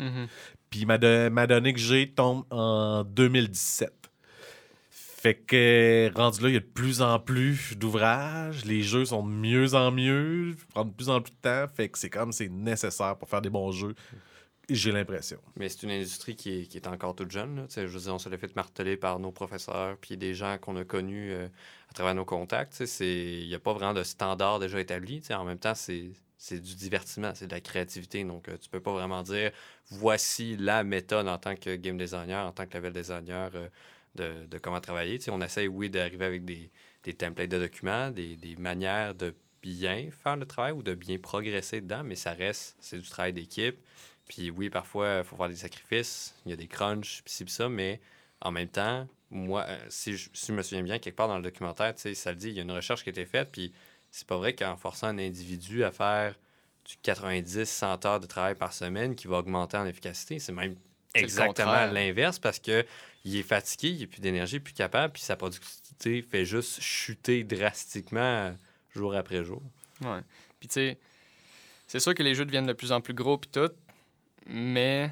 [0.71, 3.91] Puis ma, de- ma donnée que j'ai tombe en 2017.
[5.25, 9.23] Fait que rendu là, il y a de plus en plus d'ouvrages, les jeux sont
[9.23, 12.31] de mieux en mieux, prennent de plus en plus de temps, fait que c'est comme
[12.31, 13.95] c'est nécessaire pour faire des bons jeux.
[14.69, 15.39] J'ai l'impression.
[15.55, 17.65] Mais c'est une industrie qui est, qui est encore toute jeune.
[17.75, 20.75] Je veux dire, on se l'a fait marteler par nos professeurs, puis des gens qu'on
[20.75, 21.47] a connus euh,
[21.89, 22.83] à travers nos contacts.
[22.99, 25.23] Il n'y a pas vraiment de standard déjà établi.
[25.31, 28.23] En même temps, c'est c'est du divertissement, c'est de la créativité.
[28.23, 29.51] Donc, euh, tu peux pas vraiment dire
[29.89, 33.67] voici la méthode en tant que game designer, en tant que level designer euh,
[34.15, 35.19] de, de comment travailler.
[35.29, 36.71] On essaye, oui, d'arriver avec des,
[37.03, 41.17] des templates de documents, des, des manières de bien faire le travail ou de bien
[41.17, 43.77] progresser dedans, mais ça reste, c'est du travail d'équipe.
[44.27, 47.45] Puis oui, parfois, il faut faire des sacrifices, il y a des crunchs, puis ci,
[47.45, 47.99] puis ça, mais
[48.41, 51.37] en même temps, moi, euh, si je, si je me souviens bien, quelque part dans
[51.37, 53.25] le documentaire, tu sais, ça le dit, il y a une recherche qui a été
[53.25, 53.71] faite, puis
[54.11, 56.35] c'est pas vrai qu'en forçant un individu à faire
[56.85, 60.75] du 90-100 heures de travail par semaine qui va augmenter en efficacité, c'est même
[61.15, 62.85] exactement l'inverse parce que
[63.25, 67.43] il est fatigué, il n'a plus d'énergie, plus capable, puis sa productivité fait juste chuter
[67.43, 68.55] drastiquement
[68.93, 69.61] jour après jour.
[70.01, 70.21] Ouais.
[70.59, 70.99] Puis tu sais,
[71.87, 73.71] c'est sûr que les jeux deviennent de plus en plus gros puis tout,
[74.47, 75.11] mais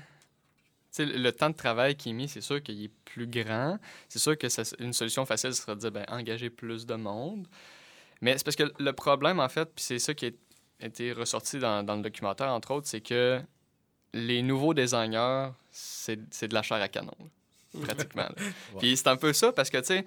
[1.00, 3.80] le temps de travail qui est mis, c'est sûr qu'il est plus grand.
[4.10, 4.48] C'est sûr que
[4.82, 7.48] une solution facile serait de dire ben, engager plus de monde.
[8.22, 11.58] Mais c'est parce que le problème, en fait, puis c'est ça qui a été ressorti
[11.58, 13.42] dans, dans le documentaire, entre autres, c'est que
[14.14, 17.18] les nouveaux designers, c'est de la chair à canon,
[17.82, 18.24] pratiquement.
[18.24, 18.36] là.
[18.80, 20.06] Puis c'est un peu ça parce que, tu sais,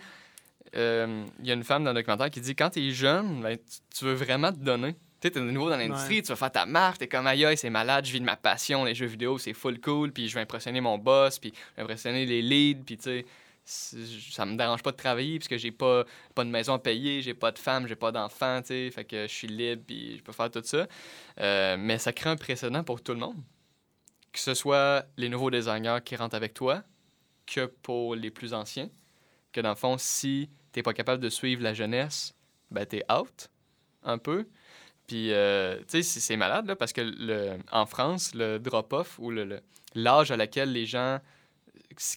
[0.75, 3.41] euh, il y a une femme dans le documentaire qui dit quand tu es jeune,
[3.43, 3.57] ben,
[3.97, 4.95] tu, veux vraiment te donner.
[5.21, 6.23] Tu sais, t'es nouveau dans l'industrie, Ouais.
[6.23, 8.85] tu vas faire ta marque, t'es comme aïe, c'est malade, je vis de ma passion,
[8.85, 11.83] les jeux vidéo, c'est full cool, puis je vais impressionner mon boss, puis je vais
[11.83, 13.27] impressionner les leads, puis tu sais,
[13.67, 16.05] ça me dérange pas de travailler parce que j'ai pas,
[16.35, 19.05] pas de maison à payer, j'ai pas de femme, j'ai pas d'enfant, tu sais, fait
[19.05, 20.87] que je suis libre, puis je peux faire tout ça.
[21.41, 23.37] Euh, mais ça crée un précédent pour tout le monde.
[24.33, 26.83] Que ce soit les nouveaux designers qui rentrent avec toi,
[27.47, 28.91] que pour les plus anciens.
[29.53, 32.35] Que dans le fond, si t'es pas capable de suivre la jeunesse,
[32.71, 33.49] ben t'es out
[34.03, 34.47] un peu.
[35.07, 39.33] Puis, euh, tu sais, c'est- malade, là, parce que le, en France, le drop-off ou
[39.95, 41.21] l'âge à laquelle les gens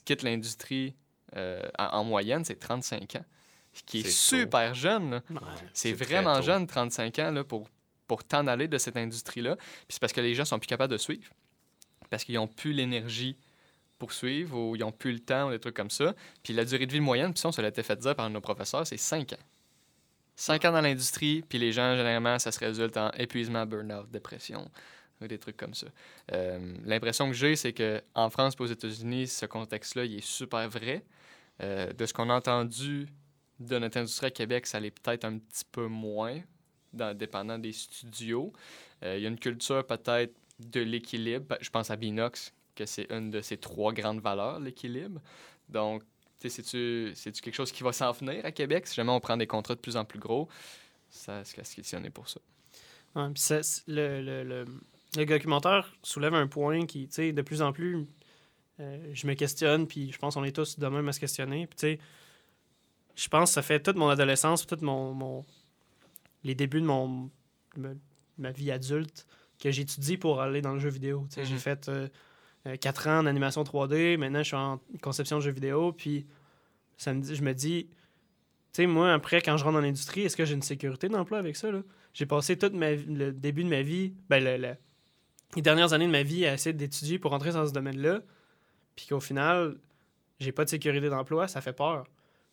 [0.05, 0.95] quittent l'industrie
[1.36, 3.25] euh, en, en moyenne, c'est 35 ans.
[3.73, 4.09] Ce qui est, tôt.
[4.09, 5.21] super jeune.
[5.30, 5.39] Ouais.
[5.73, 7.69] C'est vraiment jeune, 35 ans, là, pour,
[8.07, 9.55] pour t'en aller de cette industrie-là.
[9.55, 11.32] Puis c'est parce que les gens sont plus capables de suivre.
[12.09, 13.38] Parce qu'ils n'ont plus l'énergie
[14.00, 16.16] pour suivre ou ils n'ont plus le temps ou des trucs comme ça.
[16.41, 18.41] Puis la durée de vie moyenne, puis ça, on se été fait dire par nos
[18.41, 19.43] professeurs, c'est 5 ans.
[20.36, 24.72] 5 ans dans l'industrie, puis les gens, généralement, ça se résulte en épuisement, burn-out, dépression,
[25.22, 25.88] ou des trucs comme ça.
[26.32, 31.04] Euh, L'impression que j'ai, c'est qu'en France aux États-Unis, ce contexte-là, il est super vrai.
[31.62, 33.10] Euh, de ce qu'on a entendu
[33.60, 36.39] de notre industrie à Québec, ça l'est peut-être un petit peu moins,
[36.93, 38.54] dans, dépendant des studios.
[39.04, 41.45] Euh, il y a une culture peut-être de l'équilibre.
[41.50, 45.21] Ben, Je pense à Binox, que c'est une de ses trois grandes valeurs, l'équilibre.
[45.67, 46.03] Donc,
[46.39, 48.88] c'est-tu quelque chose qui va s'en venir à Québec?
[48.88, 50.47] Si jamais on prend des contrats de plus en plus gros,
[51.09, 52.39] ça se laisse questionner pour ça.
[53.15, 53.27] Ouais,
[53.88, 54.65] le, le, le,
[55.17, 58.05] le documentaire soulève un point qui, tu sais, de plus en plus,
[58.80, 61.67] euh, je me questionne, puis je pense qu'on est tous de même à se questionner.
[61.67, 61.99] Puis, tu sais,
[63.15, 65.45] je pense que ça fait toute mon adolescence, toute mon, mon
[66.45, 67.30] les débuts de mon
[68.38, 69.27] ma vie adulte
[69.59, 71.27] que j'étudie pour aller dans le jeu vidéo.
[71.36, 71.59] J'ai Mhm.
[71.59, 71.91] fait
[72.82, 76.26] 4 ans en animation 3D, maintenant je suis en conception de jeux vidéo, puis
[76.97, 77.93] ça me dit, je me dis, tu
[78.74, 81.55] sais, moi, après, quand je rentre dans l'industrie, est-ce que j'ai une sécurité d'emploi avec
[81.55, 81.70] ça?
[82.14, 84.76] J'ai passé tout ma, vie- le début de ma vie, ben, le- le-
[85.55, 88.22] les dernières années de ma vie à essayer d'étudier pour rentrer dans ce domaine-là,
[88.95, 89.78] puis qu'au final,
[90.39, 92.05] j'ai pas de sécurité d'emploi, ça fait peur.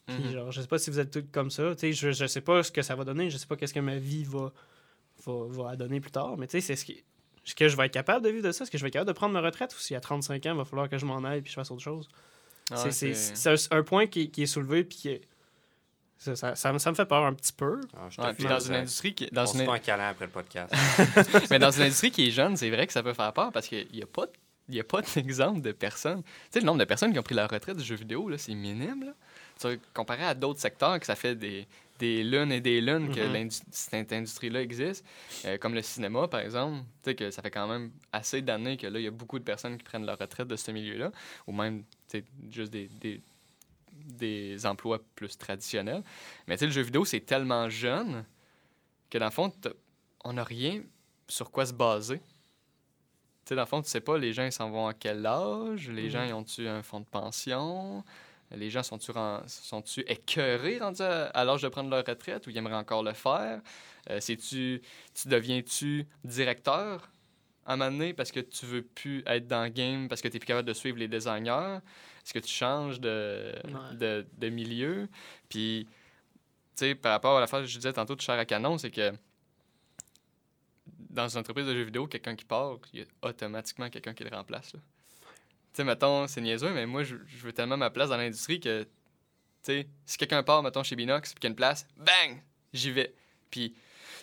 [0.06, 0.30] Puis, Mhm.
[0.30, 1.74] genre, je sais pas si vous êtes tous comme ça.
[1.74, 3.74] Tu sais, je, je sais pas ce que ça va donner, je sais pas qu'est-ce
[3.74, 4.52] que ma vie va,
[5.26, 7.02] va, va donner plus tard, mais tu sais, c'est ce qui.
[7.46, 8.64] Est-ce que je vais être capable de vivre de ça?
[8.64, 10.50] Est-ce que je vais être capable de prendre ma retraite ou si à 35 ans,
[10.52, 12.08] il va falloir que je m'en aille puis je fasse autre chose?
[12.70, 15.22] Ouais, C'est- c'est c'est- c'est un, un point qui, qui est soulevé puis qui est-
[16.18, 17.80] ça, ça, ça me- ça me fait peur un petit peu.
[17.94, 18.68] Ah, je Ouais, puis dans ça.
[18.70, 20.72] une industrie qui On dans se une, fait un câlin après le podcast.
[21.50, 23.68] mais dans une industrie qui est jeune, c'est vrai que ça peut faire peur parce
[23.68, 24.26] qu'il n'y a pas
[24.68, 26.22] il y a pas d'exemple de personnes.
[26.24, 28.36] Tu sais, le nombre de personnes qui ont pris la retraite du jeu vidéo, là,
[28.38, 29.04] c'est minime.
[29.04, 29.12] Là.
[29.94, 31.66] Comparé à d'autres secteurs que ça fait des,
[31.98, 33.48] des lunes et des lunes que Mhm.
[33.70, 35.04] cette industrie-là existe,
[35.46, 36.80] euh, comme le cinéma, par exemple.
[37.02, 39.38] Tu sais, que ça fait quand même assez d'années que là, il y a beaucoup
[39.38, 41.10] de personnes qui prennent leur retraite de ce milieu-là,
[41.46, 43.22] ou même tu sais, juste des, des,
[43.92, 46.02] des emplois plus traditionnels.
[46.46, 48.24] Mais tu sais, le jeu vidéo, c'est tellement jeune
[49.08, 49.50] que dans le fond,
[50.24, 50.82] on n'a rien
[51.28, 52.18] sur quoi se baser.
[52.18, 55.24] Tu sais, dans le fond, tu sais pas, les gens, ils s'en vont à quel
[55.24, 55.88] âge?
[55.88, 56.10] Les Mhm.
[56.10, 58.04] gens, ils ont-tu un fonds de pension?
[58.52, 59.12] Les gens sont-tu
[59.46, 63.12] sont-tu écœurés rendus à, à l'âge de prendre leur retraite ou ils aimeraient encore le
[63.12, 63.60] faire?
[64.10, 64.80] Euh, tu
[65.26, 67.10] deviens-tu directeur
[67.64, 70.28] à un moment donné parce que tu veux plus être dans le game, parce que
[70.28, 71.78] tu es plus capable de suivre les designers?
[72.24, 73.96] Est-ce que tu changes de, Ouais.
[73.96, 75.08] de, de milieu?
[75.48, 75.88] Puis,
[76.76, 78.78] tu sais, par rapport à la phrase que je disais tantôt de chair à canon,
[78.78, 79.12] c'est que
[81.10, 84.22] dans une entreprise de jeux vidéo, quelqu'un qui part, il y a automatiquement quelqu'un qui
[84.22, 84.72] le remplace.
[84.74, 84.80] là.
[85.76, 88.60] Tu sais, mettons, c'est niaiseux, mais moi, je, je veux tellement ma place dans l'industrie
[88.60, 88.88] que, tu
[89.62, 92.90] sais, si quelqu'un part, mettons, chez Binox, puis qu'il y a une place, bang, j'y
[92.92, 93.14] vais.
[93.50, 93.74] Puis,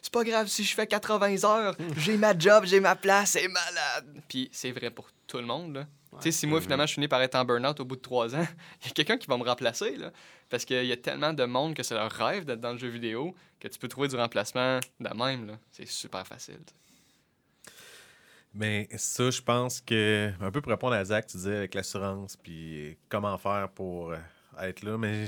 [0.01, 3.47] c'est pas grave si je fais 80 heures, j'ai ma job, j'ai ma place, c'est
[3.47, 4.19] malade.
[4.27, 5.87] Puis, c'est vrai pour tout le monde, là.
[6.21, 6.63] Tu sais, si moi, Mhm.
[6.63, 8.47] finalement, je finis par être en burn-out au bout de trois ans,
[8.81, 10.11] il y a quelqu'un qui va me remplacer, là.
[10.49, 12.87] Parce qu'il y a tellement de monde que c'est leur rêve d'être dans le jeu
[12.87, 15.53] vidéo que tu peux trouver du remplacement de même, là.
[15.71, 16.59] C'est super facile.
[18.53, 22.37] Mais ça, je pense que, un peu pour répondre à Zach, tu disais avec l'assurance,
[22.37, 24.17] puis comment faire pour euh,
[24.61, 24.97] être là.
[24.97, 25.25] Mais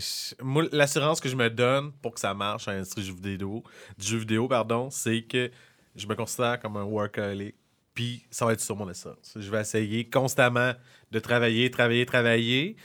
[0.71, 3.63] l'assurance que je me donne pour que ça marche en industrie du jeu vidéo,
[3.97, 5.49] du vidéo, pardon, c'est que
[5.95, 7.55] je me considère comme un workaholic.
[7.95, 9.35] puis ça va être sur mon essence.
[9.35, 10.73] Je vais essayer constamment
[11.11, 12.75] de travailler, travailler, travailler.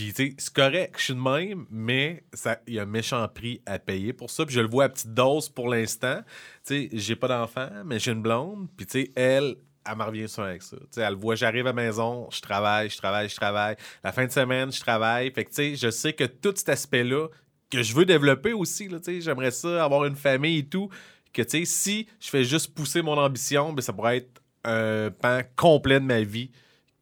[0.00, 2.24] Puis, c'est correct, je suis de même, mais
[2.66, 4.46] il y a un méchant prix à payer pour ça.
[4.46, 6.22] Puis, je le vois à petite dose pour l'instant.
[6.66, 8.68] Tu sais, j'ai pas d'enfant, mais j'ai une blonde.
[8.78, 10.78] Puis, tu sais, elle, elle me revient sur avec ça.
[10.78, 13.76] Tu sais, elle voit, j'arrive à la maison, je travaille, je travaille, je travaille.
[14.02, 15.30] La fin de semaine, je travaille.
[15.32, 17.28] Fait que, tu sais, je sais que tout cet aspect-là,
[17.70, 20.88] que je veux développer aussi, tu sais, j'aimerais ça, avoir une famille et tout,
[21.34, 25.10] que, tu sais, si je fais juste pousser mon ambition, ben, ça pourrait être un
[25.10, 26.50] pan complet de ma vie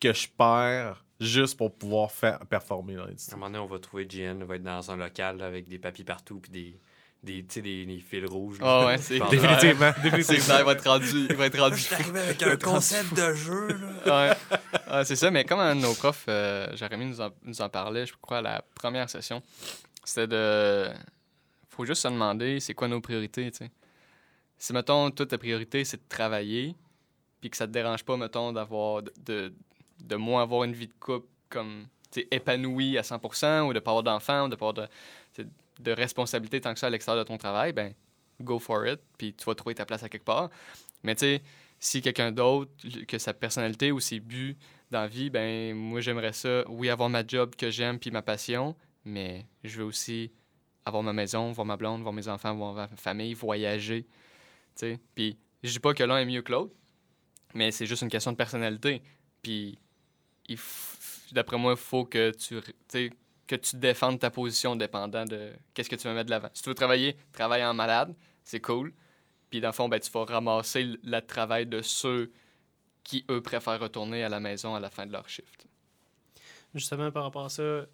[0.01, 3.79] que je perds juste pour pouvoir faire performer dans À un moment donné, on va
[3.79, 6.81] trouver GN, va être dans un local là, avec des papiers partout puis des,
[7.23, 8.59] des, tu sais, des, des fils rouges.
[8.63, 10.41] Ah ouais, c'est- Définitivement, C'est définitivement.
[10.45, 11.27] ça, il va être rendu.
[11.31, 13.69] Il va être rendu Je suis arrivé avec un concept de jeu.
[14.07, 14.29] Là.
[14.29, 14.37] ouais.
[14.95, 17.69] Ouais, c'est ça, mais comme un de nos profs, euh, Jérémy nous en, nous en
[17.69, 19.43] parlait, je crois, à la première session,
[20.05, 20.87] c'était de.
[21.69, 23.71] faut juste se demander c'est quoi nos priorités, tu sais.
[24.57, 26.75] Si, mettons, toute ta priorité, c'est de travailler,
[27.41, 29.03] puis que ça te dérange pas, mettons, d'avoir.
[29.03, 29.53] de, de,
[30.03, 31.87] de moins avoir une vie de couple comme.
[32.31, 34.89] épanouie à 100%, ou de pas avoir d'enfants, ou de pas avoir
[35.37, 35.47] de,
[35.81, 37.95] de responsabilité tant que ça à l'extérieur de ton travail, ben,
[38.41, 40.51] go for it, puis tu vas trouver ta place à quelque part.
[41.03, 41.43] Mais tu sais,
[41.81, 42.71] si quelqu'un d'autre,
[43.07, 44.57] que sa personnalité ou ses buts
[44.91, 48.23] dans la vie, ben moi j'aimerais ça, oui, avoir ma job que j'aime puis ma
[48.23, 48.75] passion,
[49.05, 50.33] mais je veux aussi
[50.85, 54.07] avoir ma maison, voir ma blonde, voir mes enfants, voir ma famille, voyager.
[55.15, 56.75] Puis je dis pas que l'un est mieux que l'autre,
[57.55, 59.03] mais c'est juste une question de personnalité.
[59.43, 59.79] Puis
[61.33, 62.61] d'après moi, il faut que tu,
[63.47, 66.51] que tu défendes ta position dépendant de qu'est-ce que tu veux mettre de l'avant.
[66.55, 68.93] Si tu veux travailler, travaille en malade, c'est cool.
[69.51, 72.31] Puis dans le fond, ben, tu vas ramasser le, travail de ceux
[73.03, 75.67] qui, eux, préfèrent retourner à la maison à la fin de leur shift.
[76.75, 77.87] Justement, par rapport à ça,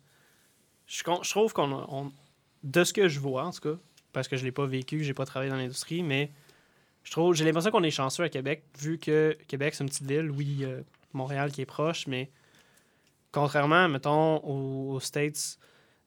[0.87, 2.13] je, trouve qu'on.
[2.65, 3.79] de ce que je vois, en tout cas,
[4.13, 6.33] parce que je l'ai pas vécu, j'ai pas travaillé dans l'industrie, mais
[7.05, 10.07] je trouve j'ai l'impression qu'on est chanceux à Québec, vu que Québec, c'est une petite
[10.07, 10.83] ville, oui, euh,
[11.13, 12.31] Montréal qui est proche, mais
[13.35, 15.59] contrairement, mettons, aux, States,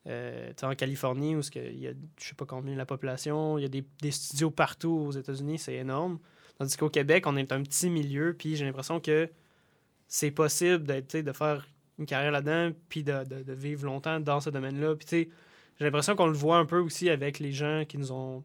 [0.08, 3.66] euh, en Californie, où il y a, je sais pas combien la population, il y
[3.66, 6.20] a des, studios partout aux États-Unis, c'est énorme.
[6.58, 9.30] Tandis qu'au Québec, on est un petit milieu, puis j'ai l'impression que
[10.08, 11.68] c'est possible d'être, de faire
[12.00, 14.96] une carrière là-dedans, puis de, de- de vivre longtemps dans ce domaine-là.
[14.96, 15.30] Puis,
[15.78, 18.44] j'ai l'impression qu'on le voit un peu aussi avec les gens qui nous ont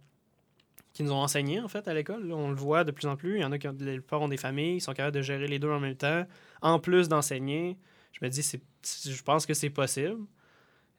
[0.92, 2.30] qui nous ont enseigné, en fait, à l'école.
[2.32, 3.36] On le voit de plus en plus.
[3.36, 5.22] Il y en a qui ont, la plupart ont des familles, ils sont capables de
[5.22, 6.26] gérer les deux en même temps,
[6.60, 7.78] en plus d'enseigner.
[8.12, 10.20] Je me dis, c'est, je pense que c'est possible.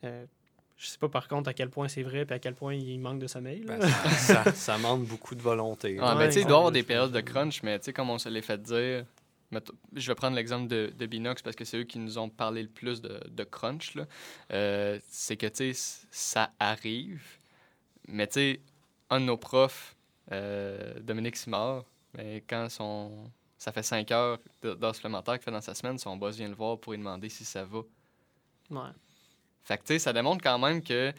[0.03, 0.25] Euh,
[0.77, 2.99] je sais pas, par contre, à quel point c'est vrai, puis à quel point il
[2.99, 3.63] manque de sommeil.
[3.63, 3.77] là.
[3.77, 5.97] Ben, ça, ça, ça manque beaucoup de volonté.
[6.01, 7.93] Ah, Ouais, ben, il doit y avoir des je périodes de crunch, mais tu sais,
[7.93, 9.05] comme on se l'est fait dire,
[9.95, 12.63] je vais prendre l'exemple de, de Binox parce que c'est eux qui nous ont parlé
[12.63, 13.95] le plus de, de crunch.
[13.95, 14.05] là.
[14.51, 15.47] Euh, c'est que,
[16.11, 17.23] ça arrive,
[18.07, 18.29] mais
[19.09, 19.95] un de nos profs,
[20.31, 23.31] euh, Dominique Simard, ben, quand son,
[23.63, 26.53] ça fait 5 heures d'heures supplémentaires qu'il fait dans sa semaine, son boss vient le
[26.55, 27.79] voir pour lui demander si ça va.
[28.69, 28.89] Ouais.
[29.63, 31.13] Fait que, tu sais, ça démontre quand même que,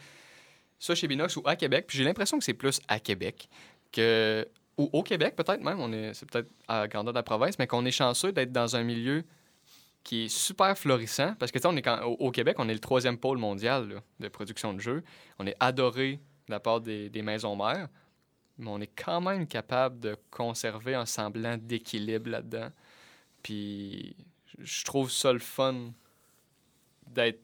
[0.77, 3.49] soit chez Binox ou à Québec, puis j'ai l'impression que c'est plus à Québec,
[3.91, 7.23] que, ou au Québec peut-être même, on est, c'est peut-être à la grandeur de la
[7.23, 9.23] province, mais qu'on est chanceux d'être dans un milieu
[10.03, 12.69] qui est super florissant, parce que, tu sais, on est quand- au, au Québec, on
[12.69, 15.03] est le troisième pôle mondial là, de production de jeux.
[15.39, 17.87] On est adoré de la part des, des maisons mères,
[18.57, 22.69] mais on est quand même capable de conserver un semblant d'équilibre là-dedans.
[23.43, 24.15] Puis,
[24.59, 25.91] je trouve ça le fun
[27.07, 27.39] d'être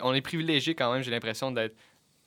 [0.00, 1.76] on est privilégié quand même, j'ai l'impression d'être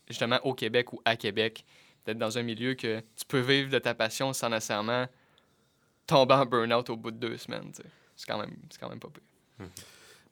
[0.07, 1.65] justement au Québec ou à Québec,
[2.05, 5.07] d'être dans un milieu que tu peux vivre de ta passion sans nécessairement
[6.07, 7.71] tomber en burn-out au bout de deux semaines.
[8.15, 9.67] C'est quand même, quand même pas pire.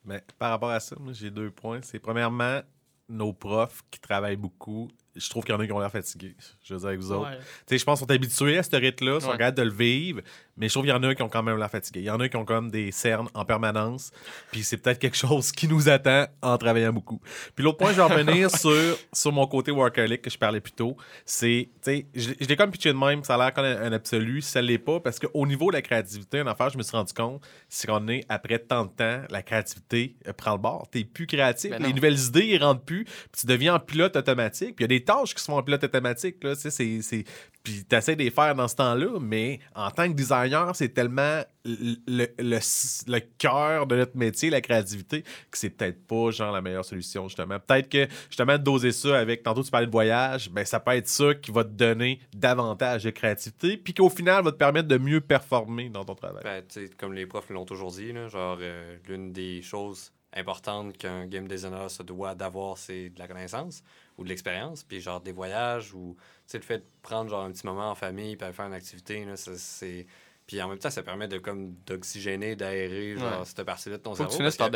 [0.05, 1.81] Mais par rapport à ça, j'ai deux points.
[1.81, 2.61] C'est premièrement,
[3.07, 4.89] nos profs qui travaillent beaucoup,
[5.19, 6.35] je trouve qu'il y en a qui ont l'air fatigués.
[6.63, 7.29] Je veux dire avec vous autres.
[7.29, 7.37] Ouais.
[7.37, 9.37] Tu sais, je pense qu'ils sont habitués à ce rythme-là, ils sont Ouais.
[9.37, 10.21] capables de le vivre,
[10.59, 12.01] mais je trouve qu'il y en a qui ont quand même l'air fatigués.
[12.01, 14.11] Il y en a qui ont comme des cernes en permanence,
[14.51, 17.19] puis c'est peut-être quelque chose qui nous attend en travaillant beaucoup.
[17.55, 20.73] Puis l'autre point, je vais revenir sur, sur mon côté workaholic que je parlais plus
[20.73, 20.95] tôt.
[21.25, 23.81] C'est, tu sais, je, je l'ai comme pitché de même, ça a l'air comme un,
[23.81, 26.83] un absolu, ça l'est pas, parce qu'au niveau de la créativité, une affaire, je me
[26.83, 30.57] suis rendu compte, c'est qu'on est, après tant de temps, la créativité euh, prend le
[30.59, 30.87] bord.
[30.91, 34.15] T'es plus créatif, Ben les nouvelles idées, ils rentrent plus, puis tu deviens en pilote
[34.15, 36.69] automatique, puis il y a des tâches qui se font en pilote automatique, là, c'est-
[37.01, 37.23] c'est...
[37.63, 40.89] Puis tu essaies de les faire dans ce temps-là, mais en tant que designer, c'est
[40.89, 46.85] tellement le, cœur de notre métier, la créativité, que c'est peut-être pas genre la meilleure
[46.85, 47.59] solution, justement.
[47.59, 51.07] Peut-être que justement doser ça avec, tantôt tu parlais de voyage, ben ça peut être
[51.07, 54.97] ça qui va te donner davantage de créativité, puis qu'au final va te permettre de
[54.97, 56.43] mieux performer dans ton travail.
[56.43, 56.63] Ben,
[56.97, 61.89] comme les profs l'ont toujours dit, genre, euh, l'une des choses importantes qu'un game designer
[61.89, 63.83] se doit d'avoir, c'est de la connaissance
[64.17, 66.15] ou de l'expérience, puis genre des voyages ou,
[66.53, 70.05] le fait de prendre genre un petit moment en famille puis faire une activité, c'est...
[70.49, 73.45] Puis en même temps, ça permet de comme d'oxygéner, d'aérer genre, Ouais.
[73.45, 74.37] cette partie-là de ton Faut que cerveau.
[74.37, 74.71] tu par à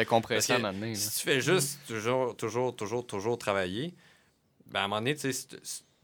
[0.60, 0.90] que donné.
[0.92, 0.96] là.
[0.96, 3.96] si tu fais juste toujours, toujours, toujours, toujours travailler,
[4.68, 5.48] ben à un moment donné, tu sais,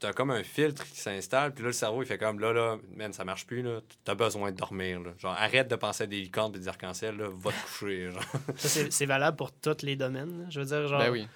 [0.00, 2.52] tu as comme un filtre qui s'installe, puis là, le cerveau, il fait comme là,
[2.52, 5.12] là, man, ça marche plus, là, t'as besoin de dormir, là.
[5.18, 8.24] Genre, arrête de penser à des licornes et des arcs-en-ciel, là, va te coucher, genre.
[8.56, 10.42] Ça, c'est c'est valable pour tous les domaines.
[10.42, 10.46] là.
[10.50, 11.28] Je veux dire, genre, Ben oui.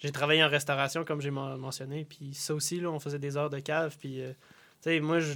[0.00, 3.38] j'ai travaillé en restauration, comme j'ai men- mentionné, puis ça aussi, là, on faisait des
[3.38, 4.32] heures de cave, puis, euh,
[4.82, 5.34] tu sais, moi, je...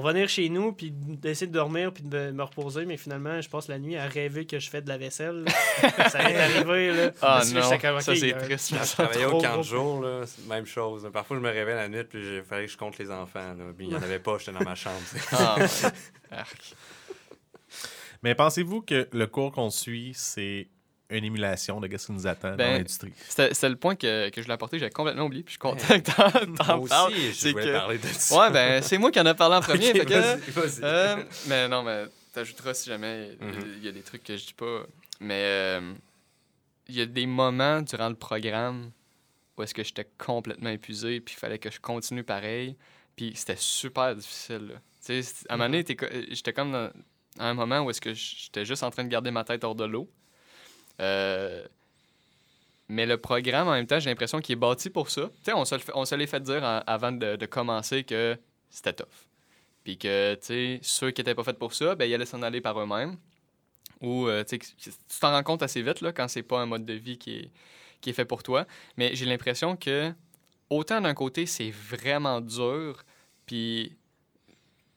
[0.00, 3.48] revenir chez nous, puis d'essayer de dormir, puis de me, me reposer, mais finalement, je
[3.48, 5.44] passe la nuit à rêver que je fais de la vaisselle.
[5.44, 6.08] là.
[6.10, 7.10] ça m'est arrivé, là.
[7.22, 8.74] Ah Parce non, ça c'est triste.
[8.74, 9.04] Je ça.
[9.04, 11.08] travaillais au camp de jour, là, même chose.
[11.12, 13.64] Parfois, je me réveillais la nuit, puis il fallait que je compte les enfants, là.
[13.76, 14.96] Puis il n'y en avait pas, j'étais dans ma chambre.
[15.32, 15.90] Ah, ouais.
[16.30, 16.74] Arc.
[18.22, 20.68] Mais pensez-vous que le cours qu'on suit, c'est
[21.10, 23.12] une émulation de ce qui nous attend dans Ben, l'industrie?
[23.28, 25.58] C'était c'était le point que, que je voulais apporter, j'avais complètement oublié, puis je suis
[25.58, 27.12] content que t'en- t'en Moi parles.
[27.12, 28.38] aussi, je c'est voulais que- parler de ça.
[28.40, 29.90] Ouais, ben c'est moi qui en ai parlé en premier.
[29.90, 30.80] Ok, fait que, vas-y, vas-y.
[30.84, 33.82] euh, mais non, mais t'ajouteras si jamais il Mhm.
[33.82, 34.82] y a des trucs que je dis pas.
[35.20, 35.92] Mais euh,
[36.88, 38.90] il y a des moments durant le programme
[39.56, 42.76] où est-ce que j'étais complètement épuisé, puis il fallait que je continue pareil.
[43.16, 44.68] Puis c'était super difficile.
[44.68, 44.74] là.
[45.04, 46.90] Tu sais, à un moment donné, t'es co- j'étais comme dans
[47.38, 49.74] à un moment où est-ce que j'étais juste en train de garder ma tête hors
[49.74, 50.10] de l'eau.
[51.00, 51.64] Euh,
[52.88, 55.22] mais le programme, en même temps, j'ai l'impression qu'il est bâti pour ça.
[55.22, 58.38] Tu sais, on se, on se l'est fait dire avant de, commencer que
[58.70, 59.06] c'était tough.
[59.82, 62.42] Puis que, tu sais, ceux qui n'étaient pas faits pour ça, ben, ils allaient s'en
[62.42, 63.16] aller par eux-mêmes.
[64.00, 64.58] Ou, euh, tu
[65.20, 67.50] t'en rends compte assez vite, là, quand c'est pas un mode de vie qui est,
[68.00, 68.66] qui est fait pour toi.
[68.96, 70.12] Mais j'ai l'impression que,
[70.70, 73.02] autant d'un côté, c'est vraiment dur,
[73.46, 73.96] puis,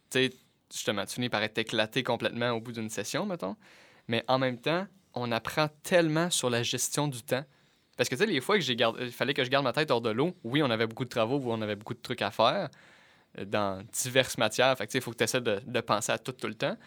[0.10, 0.34] tu sais,
[0.72, 3.56] justement, tu finis par être éclaté complètement au bout d'une session, mettons.
[4.08, 7.44] Mais en même temps, on apprend tellement sur la gestion du temps.
[7.98, 9.91] Parce que, tu sais, les fois que j'ai il fallait que je garde ma tête
[9.91, 12.31] hors de l'eau, oui, on avait beaucoup de travaux, on avait beaucoup de trucs à
[12.31, 12.69] faire
[13.38, 14.77] euh, dans diverses matières.
[14.77, 16.53] Fait que, tu sais, il faut que tu essaies de, penser à tout tout le
[16.53, 16.77] temps.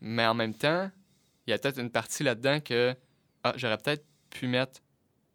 [0.00, 0.90] Mais en même temps,
[1.46, 2.94] il y a peut-être une partie là-dedans que
[3.42, 4.80] ah, j'aurais peut-être pu mettre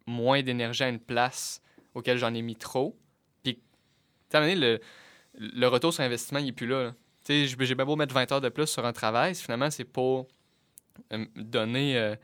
[0.06, 1.62] moins d'énergie à une place
[1.94, 2.98] auquel j'en ai mis trop.
[3.44, 3.60] Puis,
[4.30, 4.80] tu le,
[5.34, 6.92] le retour sur investissement, il n'est plus là.
[7.24, 9.84] Tu sais, j'ai bien beau mettre 20 heures de plus sur un travail, finalement, c'est
[9.84, 10.26] pour
[11.36, 12.16] donner, euh,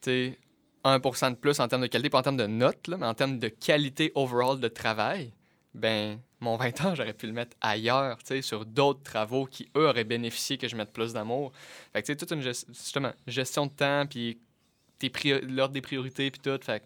[0.00, 0.38] sais,
[0.84, 3.14] 1% de plus en termes de qualité, pas en termes de notes, là, mais en
[3.14, 5.32] termes de qualité overall de travail,
[5.74, 10.04] ben, mon 20 heures, j'aurais pu le mettre ailleurs, sur d'autres travaux qui, eux, auraient
[10.04, 11.52] bénéficié que je mette plus d'amour.
[11.92, 14.38] Fait que, toute une justement, gestion de temps, puis
[15.42, 16.58] l'ordre des priorités, puis tout.
[16.62, 16.82] Fait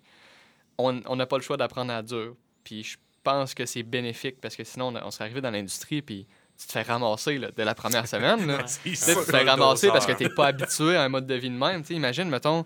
[0.77, 2.37] on n'a pas le choix d'apprendre à dur.
[2.65, 6.03] Puis je pense que c'est bénéfique parce que sinon, on, on serait arrivé dans l'industrie,
[6.03, 6.27] puis
[6.59, 8.47] tu te fais ramasser là, dès la première semaine.
[8.47, 8.65] Là.
[8.85, 11.51] Tu te fais ramasser parce que tu n'es pas habitué à un mode de vie
[11.51, 11.83] de même.
[11.91, 12.65] Imagine, mettons,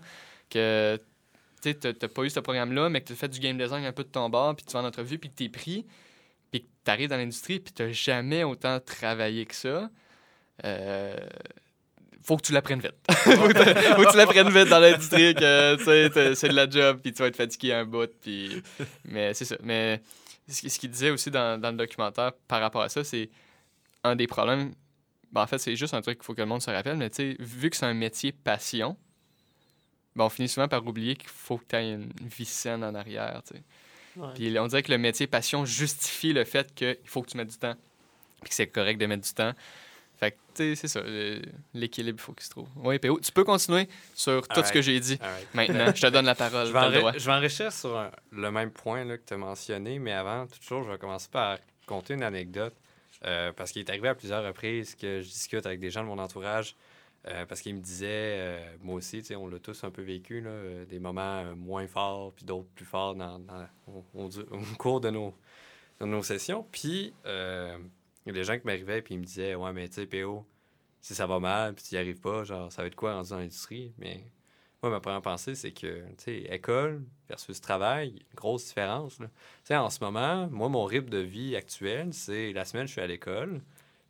[0.49, 0.99] que
[1.61, 3.91] tu n'as pas eu ce programme-là, mais que tu as fait du game design un
[3.91, 5.85] peu de ton bord, puis tu vas en entrevue, puis que tu es pris,
[6.51, 9.89] puis que tu arrives dans l'industrie, puis tu n'as jamais autant travaillé que ça.
[10.65, 11.15] Euh,
[12.21, 12.95] faut que tu l'apprennes vite.
[13.09, 15.77] faut, que tu- l'apprennes vite dans l'industrie, que
[16.35, 18.09] c'est de la job, puis tu vas être fatigué un bout.
[18.21, 18.61] Puis...
[19.05, 19.55] Mais c'est ça.
[19.63, 20.01] Mais
[20.47, 23.29] ce qu'il disait aussi dans, dans le documentaire par rapport à ça, c'est
[24.03, 24.73] un des problèmes.
[25.31, 27.09] ben, en fait, c'est juste un truc qu'il faut que le monde se rappelle, mais
[27.09, 28.97] tu sais, vu que c'est un métier passion,
[30.15, 32.95] ben, on finit souvent par oublier qu'il faut que tu aies une vie saine en
[32.95, 33.41] arrière.
[33.47, 33.63] tu sais.
[34.15, 34.33] Ouais.
[34.35, 37.49] Puis on dirait que le métier passion justifie le fait qu'il faut que tu mettes
[37.51, 37.75] du temps.
[38.41, 39.53] Puis que c'est correct de mettre du temps.
[40.17, 41.01] Fait que, tu sais, c'est ça.
[41.73, 42.67] L'équilibre, il faut qu'il se trouve.
[42.77, 45.47] Oui, PO, tu peux continuer sur tout ce que j'ai dit right.
[45.53, 45.91] maintenant.
[45.95, 46.67] Je te donne la parole.
[46.67, 47.11] Je vais, t'as le enri- droit.
[47.13, 50.47] je vais enrichir sur un- le même point là, que tu as mentionné, mais avant
[50.47, 52.73] toute chose, je vais commencer par compter une anecdote.
[53.25, 56.07] Euh, parce qu'il est arrivé à plusieurs reprises que je discute avec des gens de
[56.07, 56.75] mon entourage.
[57.27, 58.07] euh, parce qu'ils me disaient,
[58.39, 62.45] euh, moi aussi, on l'a tous un peu vécu, là, des moments moins forts, puis
[62.45, 64.29] d'autres plus forts dans, dans- au,
[64.79, 65.33] cours de nos,
[66.01, 66.65] nos sessions.
[66.71, 67.29] Puis, il
[68.27, 70.45] y a des gens qui m'arrivaient, puis ils me disaient, ouais, mais tu sais, PO,
[71.01, 73.29] si ça va mal, puis tu n'y arrives pas, genre, ça va être quoi rendu
[73.31, 73.93] dans l'industrie?
[73.97, 74.23] Mais
[74.81, 79.17] moi, ma première pensée, c'est que, tu sais, école versus travail, une grosse différence.
[79.17, 79.25] Tu
[79.65, 83.01] sais, en ce moment, moi, mon rythme de vie actuel, c'est la semaine, je suis
[83.01, 83.61] à l'école.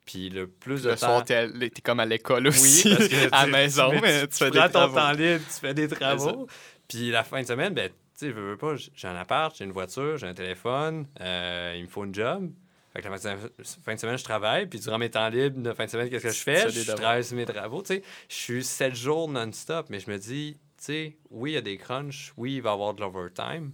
[0.04, 1.06] Puis le plus de Le temps.
[1.06, 2.88] soir, t'es, à- t'es comme à l'école aussi.
[2.88, 4.94] Oui, parce que à la maison, tu- mais tu, tu, fais des prends ton travaux.
[4.96, 6.46] temps libre, tu fais des travaux.
[6.88, 7.94] Puis la fin de semaine, ben, tu
[8.26, 11.82] sais, veux, veux pas, j'ai un appart, j'ai une voiture, j'ai un téléphone, euh, il
[11.84, 12.50] me faut une job.
[12.92, 15.84] Fait que la fin de semaine- je travaille, puis durant mes temps libres de fin
[15.84, 16.68] de semaine, qu'est-ce que je fais?
[16.70, 18.02] Je travaille sur mes travaux, tu sais.
[18.28, 21.60] Je suis sept jours non-stop, mais je me dis, tu sais, oui, il y a
[21.60, 23.72] des crunchs, oui, il va y avoir de l'overtime,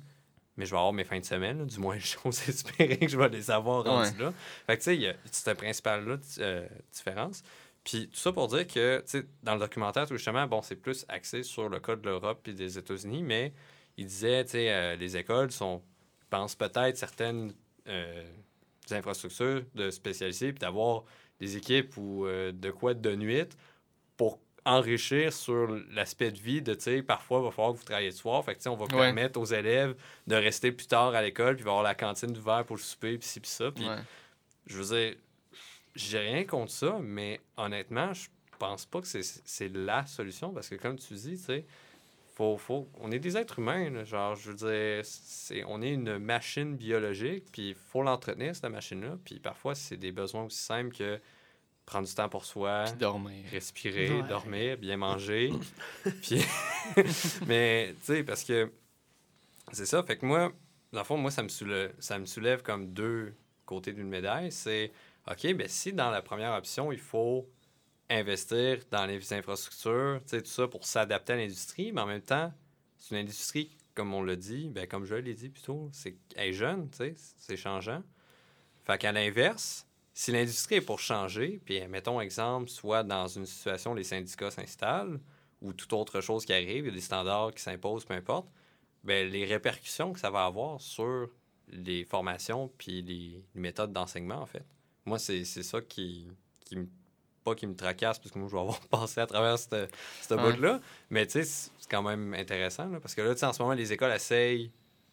[0.59, 1.65] mais je vais avoir mes fins de semaine, là.
[1.65, 4.33] du moins, j'ose espérer que je vais les avoir rendus là.
[4.67, 7.43] Fait que, tu sais, il y a cette principale-là, euh, différence.
[7.85, 10.77] Puis tout ça pour dire que, tu sais, dans le documentaire, tout justement, bon, c'est
[10.77, 13.53] plus axé sur le cas de l'Europe et des États-Unis, mais
[13.97, 15.83] il disait, tu sais, euh, les écoles sont,
[16.29, 17.55] pensent peut-être certaines,
[17.87, 18.25] euh,
[18.95, 21.05] infrastructures de spécialiser, puis d'avoir
[21.41, 23.49] des équipes ou euh, de quoi de nuit
[24.17, 27.85] pour enrichir sur l'aspect de vie de, tu sais, parfois, il va falloir que vous
[27.85, 28.45] travaillez le soir.
[28.45, 28.91] Fait que, tu sais, on va Ouais.
[28.91, 29.95] permettre aux élèves
[30.27, 33.29] de rester plus tard à l'école, puis avoir la cantine d'ouvert pour le souper, puis
[33.29, 33.71] ci, puis ça.
[33.71, 33.97] Puis, Ouais.
[34.67, 35.15] je veux dire,
[35.95, 40.75] j'ai rien contre ça, mais honnêtement, je pense pas que c'est la solution parce que,
[40.75, 41.65] comme tu dis, tu sais,
[42.37, 43.89] faut, faut, on est des êtres humains.
[43.91, 44.05] là.
[44.05, 48.71] genre, je veux dire, c'est, on est une machine biologique, puis il faut l'entretenir, cette
[48.71, 49.17] machine-là.
[49.25, 51.19] Puis parfois, c'est des besoins aussi simples que
[51.87, 53.45] prendre du temps pour soi, Puis dormir.
[53.51, 54.29] respirer, Ouais.
[54.29, 55.51] dormir, bien manger.
[56.23, 56.43] puis,
[57.47, 58.71] mais, tu sais, parce que
[59.73, 60.03] c'est ça.
[60.03, 60.53] Fait que moi,
[60.93, 63.35] dans le fond, moi, ça me soulève, ça me soulève comme deux
[63.65, 64.53] côtés d'une médaille.
[64.53, 64.93] C'est,
[65.31, 67.49] OK, ben si dans la première option, il faut
[68.09, 72.53] investir dans les infrastructures, tout ça pour s'adapter à l'industrie, mais en même temps,
[72.99, 76.51] c'est une industrie, comme on l'a dit, ben, comme je l'ai dit plutôt, c'est elle
[76.51, 78.03] est jeune, c'est changeant.
[78.85, 83.47] Fait qu'à l'inverse, si l'industrie est pour changer, puis euh, mettons exemple, soit dans une
[83.47, 85.21] situation où les syndicats s'installent,
[85.61, 88.49] ou toute autre chose qui arrive, il y a des standards qui s'imposent, peu importe,
[89.03, 91.29] ben, les répercussions que ça va avoir sur
[91.69, 94.65] les formations puis les, méthodes d'enseignement, en fait.
[95.05, 96.29] Moi, c'est ça qui,
[96.61, 96.89] qui me
[97.47, 99.75] pas qui me tracasse, parce que moi, je vais avoir passé à travers cette,
[100.21, 100.53] cette Ouais.
[100.53, 100.81] bout-là.
[101.11, 101.45] Mais tu sais,
[101.79, 104.13] c'est quand même intéressant, là, parce que là, tu sais, en ce moment, les écoles
[104.13, 104.71] essayent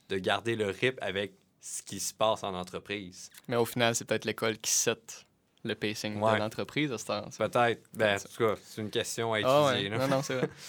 [0.09, 3.29] de garder le rythme avec ce qui se passe en entreprise.
[3.47, 5.25] Mais au final, c'est peut-être l'école qui set
[5.63, 6.33] le pacing Ouais.
[6.33, 7.25] de l'entreprise à ce temps.
[7.37, 7.83] Peut-être.
[7.93, 9.71] Ben, en tout cas, c'est une question à Ah ouais.
[9.81, 9.89] étudier.
[9.97, 10.07] là.
[10.07, 10.49] Non, non, c'est vrai.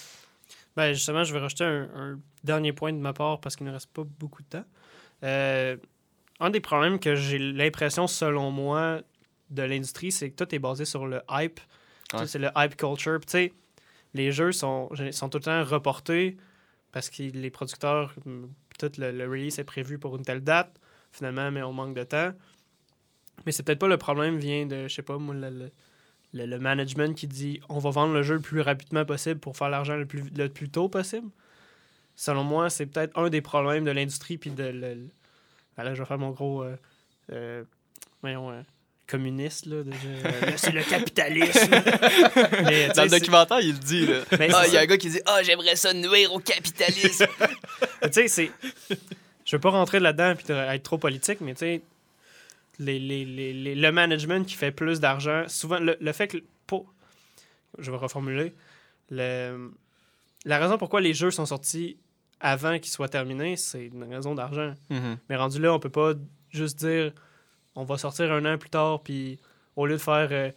[0.77, 3.70] Ben justement, je vais rajouter un, un dernier point de ma part parce qu'il ne
[3.73, 4.65] reste pas beaucoup de temps.
[5.23, 5.77] Euh,
[6.41, 9.01] un des problèmes que j'ai l'impression, selon moi,
[9.55, 11.61] de l'industrie, c'est que tout est basé sur le hype.
[12.13, 12.27] Ouais.
[12.27, 13.21] C'est le hype culture.
[13.21, 13.53] Tu sais,
[14.13, 16.37] les jeux sont, sont tout le temps reportés
[16.93, 20.79] parce que les producteurs, hum, tout le, le release est prévu pour une telle date.
[21.13, 22.33] Finalement, mais on manque de temps.
[23.47, 25.71] Mais c'est peut-être pas le problème vient de, je sais pas, moi, le,
[26.33, 29.57] le- le- management qui dit on va vendre le jeu le plus rapidement possible pour
[29.57, 31.29] faire l'argent le plus, le plus tôt possible.
[32.17, 35.09] Selon moi, c'est peut-être un des problèmes de l'industrie puis de le,
[35.77, 36.77] Ah, là, je vais faire mon gros euh,
[37.33, 37.65] euh,
[38.23, 38.63] voyons, euh,
[39.07, 39.99] communiste là, déjà.
[40.27, 41.71] Euh, c'est le capitalisme.
[42.65, 44.07] Mais, Dans le documentaire, il le dit.
[44.07, 44.21] Là.
[44.55, 47.27] Ah, il y a un gars qui dit Ah, j'aimerais ça nuire au capitalisme.
[48.03, 48.51] tu sais, c'est.
[49.45, 51.83] Je veux pas rentrer là-dedans puis être trop politique, mais tu sais,
[52.79, 56.39] les, les, les, le management qui fait plus d'argent, souvent, le, le fait que.
[56.67, 56.87] Pour,
[57.79, 58.55] je vais reformuler.
[59.11, 59.71] Le,
[60.47, 61.99] la raison pourquoi les jeux sont sortis
[62.41, 64.75] avant qu'ils soient terminés, c'est une raison d'argent.
[64.91, 65.19] Mhm.
[65.29, 66.13] Mais rendu là, on peut pas
[66.51, 67.13] juste dire
[67.77, 69.39] on va sortir un an plus tard, puis
[69.77, 70.51] au lieu de faire euh,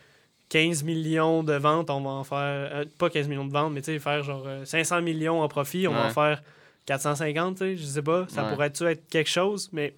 [0.50, 2.38] 15 millions de ventes, on va en faire.
[2.74, 5.48] euh, pas 15 millions de ventes, mais tu sais, faire genre euh, 500 millions en
[5.48, 6.42] profit, on va en faire
[6.86, 8.26] 450, tu sais, je sais pas.
[8.30, 8.52] Ça Ouais.
[8.54, 9.96] pourrait-tu être quelque chose, mais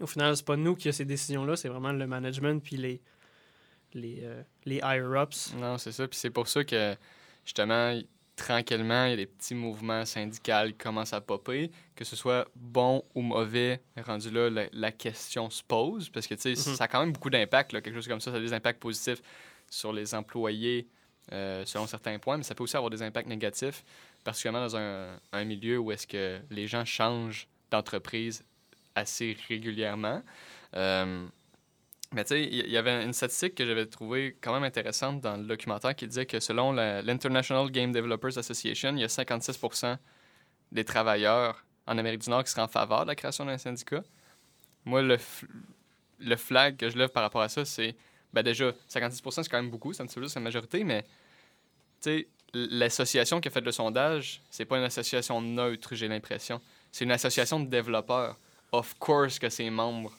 [0.00, 3.00] au final, c'est pas nous qui a ces décisions-là, c'est vraiment le management puis les,
[3.94, 5.54] les, euh, les higher-ups.
[5.56, 6.06] Non, c'est ça.
[6.06, 6.94] Puis c'est pour ça que,
[7.44, 7.98] justement,
[8.36, 11.70] tranquillement, il y a des petits mouvements syndicaux qui commencent à popper.
[11.94, 16.08] Que ce soit bon ou mauvais, rendu là, la, la question se pose.
[16.10, 16.76] Parce que, tu sais, Mhm.
[16.76, 17.70] ça a quand même beaucoup d'impact.
[17.70, 19.22] Quelque chose comme ça, ça a des impacts positifs
[19.70, 20.88] sur les employés
[21.32, 23.82] euh, selon certains points, mais ça peut aussi avoir des impacts négatifs,
[24.24, 28.44] particulièrement dans un, un milieu où est-ce que les gens changent d'entreprise
[28.94, 30.22] assez régulièrement.
[30.76, 31.26] Euh,
[32.14, 35.36] mais tu sais, il y- avait une statistique que j'avais trouvée quand même intéressante dans
[35.36, 39.98] le documentaire qui disait que selon l'International Game Developers Association, il y a 56%
[40.72, 44.02] des travailleurs en Amérique du Nord qui seraient en faveur de la création d'un syndicat.
[44.84, 45.18] Moi, le,
[46.20, 47.94] le flag que je lève par rapport à ça, c'est
[48.32, 51.02] ben déjà, 56% c'est quand même beaucoup, c'est un petit peu plus la majorité, mais
[51.02, 51.08] tu
[52.00, 56.60] sais, l'association qui a fait le sondage, c'est pas une association neutre, j'ai l'impression.
[56.90, 58.36] C'est une association de développeurs.
[58.72, 60.12] Of course que ses membres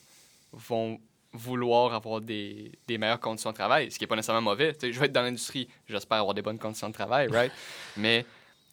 [0.53, 0.99] vont
[1.35, 4.73] vouloir avoir des, des meilleures conditions de travail, ce qui n'est pas nécessairement mauvais.
[4.73, 7.51] Tu sais, je vais être dans l'industrie, j'espère avoir des bonnes conditions de travail, right?
[7.97, 8.23] Mais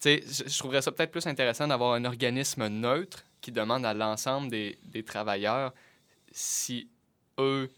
[0.01, 3.85] tu sais, je je trouverais ça peut-être plus intéressant d'avoir un organisme neutre qui demande
[3.85, 5.73] à l'ensemble des, des travailleurs
[6.31, 6.87] si
[7.39, 7.69] eux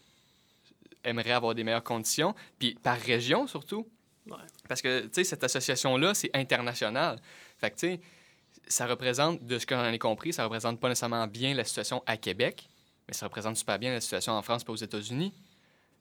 [1.04, 3.86] aimeraient avoir des meilleures conditions, puis par région surtout.
[4.26, 4.36] Ouais.
[4.68, 7.20] Parce que, tu sais, cette association-là, c'est international.
[7.58, 8.00] Fait que, tu sais,
[8.66, 12.02] ça représente, de ce que j'en ai compris, ça représente pas nécessairement bien la situation
[12.06, 12.68] à Québec,
[13.08, 15.32] mais ça représente super bien la situation en France et aux États-Unis.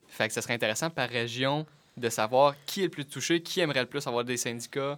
[0.07, 1.65] Fait que ça serait intéressant par région
[1.97, 4.97] de savoir qui est le plus touché, qui aimerait le plus avoir des syndicats,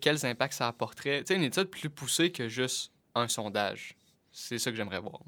[0.00, 1.20] quels impacts ça apporterait.
[1.20, 3.94] Tu sais, une étude plus poussée que juste un sondage.
[4.30, 5.20] C'est ça que j'aimerais voir.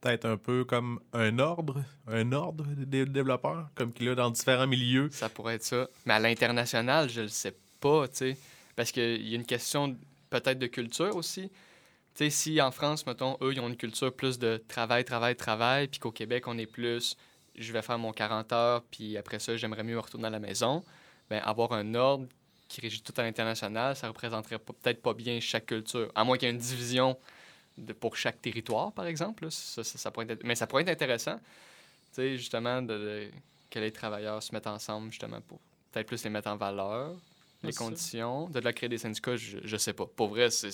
[0.00, 4.30] Peut-être un peu comme un ordre, un ordre des développeurs, comme qu'il y a dans
[4.30, 5.08] différents milieux.
[5.12, 5.88] Ça pourrait être ça.
[6.06, 8.36] Mais à l'international, je le sais pas, tu sais.
[8.74, 9.96] Parce qu'il y a une question
[10.30, 11.50] peut-être de culture aussi.
[12.14, 15.34] Tu sais, si en France, mettons, eux, ils ont une culture plus de travail, travail,
[15.34, 17.16] travail, puis qu'au Québec, on est plus
[17.54, 20.82] je vais faire mon 40 heures, puis après ça, j'aimerais mieux retourner à la maison,
[21.28, 22.26] ben avoir un ordre
[22.68, 26.10] qui régit tout à l'international, ça représenterait peut-être pas bien chaque culture.
[26.14, 27.18] À moins qu'il y ait une division
[28.00, 29.50] pour chaque territoire, par exemple.
[29.50, 31.42] Ça, pourrait être- mais ça pourrait être intéressant, tu
[32.12, 33.30] sais, justement, de-
[33.70, 35.58] que les travailleurs se mettent ensemble, justement, pour
[35.92, 37.14] peut-être plus les mettre en valeur,
[37.62, 37.84] les ça.
[37.84, 38.48] conditions.
[38.50, 40.06] De là créer des syndicats, je, je sais pas.
[40.06, 40.70] Pour vrai, c'est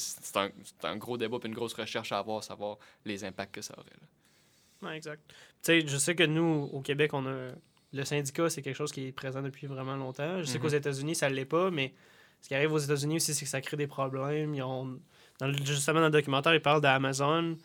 [0.84, 3.90] un, gros débat puis une grosse recherche à avoir, savoir les impacts que ça aurait.
[4.00, 4.88] là.
[4.88, 5.22] Ouais, exact.
[5.28, 7.50] Tu sais, je sais que nous, au Québec, on a.
[7.92, 10.40] Le syndicat, c'est quelque chose qui est présent depuis vraiment longtemps.
[10.40, 10.62] Je sais Mhm.
[10.62, 11.94] qu'aux États-Unis, ça ne l'est pas, mais
[12.42, 14.54] ce qui arrive aux États-Unis aussi, c'est que ça crée des problèmes.
[14.54, 15.00] Ils ont...
[15.40, 17.56] dans le- justement, dans le documentaire, ils parlent d'Amazon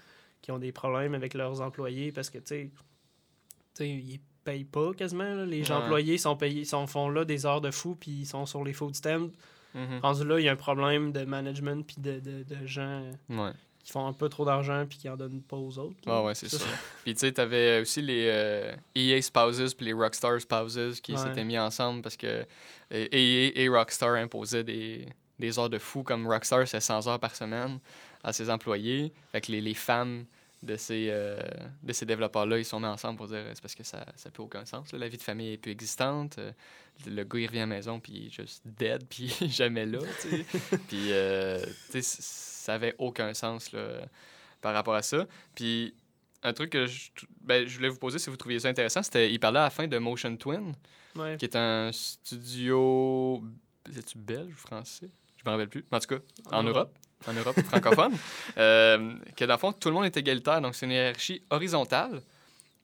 [0.42, 2.72] qui ont des problèmes avec leurs employés parce que, tu sais,
[3.76, 5.34] tu sais, ils payent pas quasiment.
[5.36, 5.46] là.
[5.46, 5.72] Les Ouais.
[5.72, 8.74] employés sont payés, sont, font là des heures de fou, puis ils sont sur les
[8.74, 9.30] food stamps.
[9.74, 10.00] Mhm.
[10.04, 13.52] Rendu là, il y a un problème de management, puis de, de, de gens Ouais.
[13.84, 15.96] qui font un peu trop d'argent, puis qui en donnent pas aux autres.
[16.06, 16.64] Ah ouais, c'est ça.
[17.04, 21.18] Puis tu sais, t'avais aussi les euh, EA Spouses puis les Rockstar Spouses qui Ouais.
[21.18, 22.46] s'étaient mis ensemble parce que
[22.94, 25.08] euh, EA et Rockstar imposaient des,
[25.40, 27.80] des heures de fou comme Rockstar, c'est 100 heures par semaine
[28.24, 29.12] à ses employés.
[29.32, 30.26] Fait que les, les femmes
[30.64, 31.38] de ces, euh,
[31.84, 34.44] de ces développeurs-là, ils sont mis ensemble pour dire c'est parce que ça n'a plus
[34.44, 34.92] aucun sens.
[34.94, 35.00] là.
[35.00, 36.38] La vie de famille est plus existante.
[36.40, 36.52] Euh,
[37.06, 40.00] le gars, il revient à la maison, puis il est juste dead, puis jamais là.
[40.88, 41.60] puis, euh,
[42.02, 44.08] ça avait aucun sens là,
[44.62, 45.28] par rapport à ça.
[45.56, 45.94] Puis,
[46.44, 47.10] un truc que je,
[47.42, 49.70] ben, je voulais vous poser si vous trouviez ça intéressant, c'était il parlait à la
[49.70, 50.74] fin de Motion Twin,
[51.16, 51.38] Ouais.
[51.38, 53.44] qui est un studio.
[53.92, 55.10] C'est-tu belge ou français?
[55.38, 55.86] Je me rappelle plus.
[55.92, 56.22] En tout cas,
[56.52, 56.98] en, En Europe.
[57.28, 58.18] En Europe francophone.
[58.58, 60.60] euh, que dans le fond, tout le monde est égalitaire.
[60.62, 62.22] Donc, c'est une hiérarchie horizontale,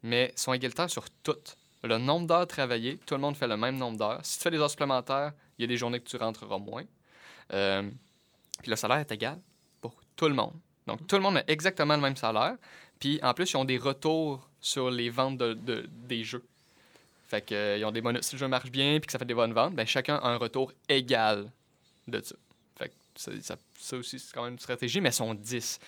[0.03, 1.35] mais ils sont égalitaires sur tout.
[1.83, 4.19] Le nombre d'heures travaillées, tout le monde fait le même nombre d'heures.
[4.23, 6.83] Si tu fais des heures supplémentaires, il y a des journées que tu rentreras moins.
[7.53, 7.89] Euh,
[8.61, 9.39] puis le salaire est égal
[9.81, 10.53] pour tout le monde.
[10.87, 12.55] Donc, tout le monde a exactement le même salaire.
[12.99, 16.43] Puis, en plus, ils ont des retours sur les ventes de, de- des jeux.
[17.27, 18.23] Fait que, euh, ils ont des bonus.
[18.23, 20.27] Si le jeu marche bien puis que ça fait des bonnes ventes, ben, chacun a
[20.29, 21.49] un retour égal
[22.07, 22.35] de ça.
[23.19, 25.79] Ça, ça- ça aussi, c'est quand même une stratégie, mais ils sont 10.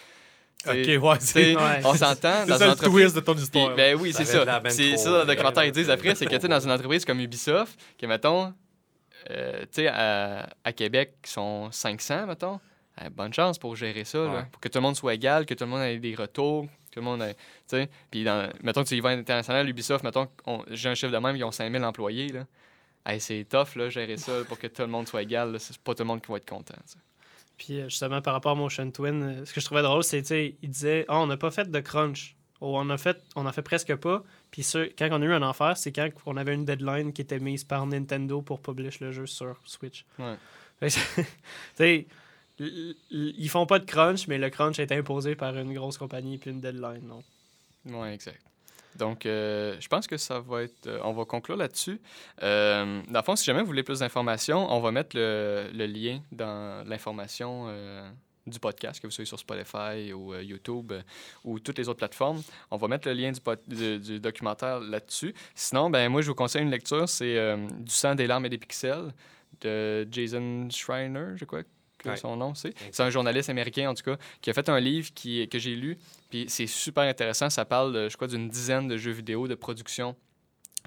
[0.68, 1.86] Ok, T'sais, ouais, t'sais, c'est.
[1.86, 2.92] On s'entend c'est ça une le entreprise.
[2.94, 3.76] twist de ton histoire.
[3.76, 4.46] ben oui, c'est ça.
[4.72, 7.04] C'est ça dans le documentaire ils disent après, c'est que tu sais, dans une entreprise
[7.06, 8.54] comme Ubisoft, que mettons,
[9.30, 12.60] euh, tu sais, à, à Québec, ils sont 500, mettons.
[13.04, 14.46] Eh, bonne chance pour gérer ça, là.
[14.52, 16.96] Pour que tout le monde soit égal, que tout le monde ait des retours, que
[16.96, 17.90] tout le monde ait, tu sais.
[18.12, 21.12] Puis, dans- mettons que tu y vas à l'international, Ubisoft, mettons, on- j'ai un chiffre
[21.14, 22.46] de même, ils ont 5000 employés, là.
[23.10, 25.56] Eh, c'est tough, là, gérer ça pour que tout le monde soit égal.
[25.60, 26.76] C'est pas tout le monde qui va être content.
[26.86, 26.98] tu sais.
[27.64, 30.56] Puis euh, justement, par rapport à Motion Twin, euh, ce que je trouvais drôle, c'est,
[30.64, 32.36] il disait, ah, on n'a pas fait de crunch.
[32.60, 34.24] Oh, on a fait, on a fait presque pas.
[34.50, 37.22] Puis ce- quand on a eu un enfer, c'est quand on avait une deadline qui
[37.22, 40.06] était mise par Nintendo pour publish le jeu sur Switch.
[40.18, 40.36] Ouais.
[42.60, 46.50] Ils font pas de crunch, mais le crunch est imposé par une grosse compagnie puis
[46.52, 47.08] une deadline.
[47.08, 47.24] Donc.
[47.86, 48.42] Oui, exact.
[48.98, 50.88] Donc, euh, je pense que ça va être.
[50.88, 52.00] euh, on va conclure là-dessus.
[52.44, 56.20] Euh, dans le fond, si jamais vous voulez plus d'informations, on va mettre le, lien
[56.32, 58.10] dans l'information euh,
[58.48, 60.94] du podcast, que vous soyez sur Spotify ou YouTube
[61.44, 62.42] ou toutes les autres plateformes.
[62.70, 65.34] On va mettre le lien du, du, documentaire là-dessus.
[65.56, 68.58] Sinon, ben moi, je vous conseille une lecture c'est Du sang, des larmes et des
[68.58, 69.14] pixels
[69.62, 71.64] de Jason Schreiner, je crois
[72.04, 72.18] que Ouais.
[72.18, 72.74] son nom c'est.
[72.92, 75.76] C'est un journaliste américain, en tout cas, qui a fait un livre qui, que j'ai
[75.76, 75.98] lu
[76.30, 77.50] puis c'est super intéressant.
[77.50, 80.16] Ça parle, de, je crois, d'une dizaine de jeux vidéo, de production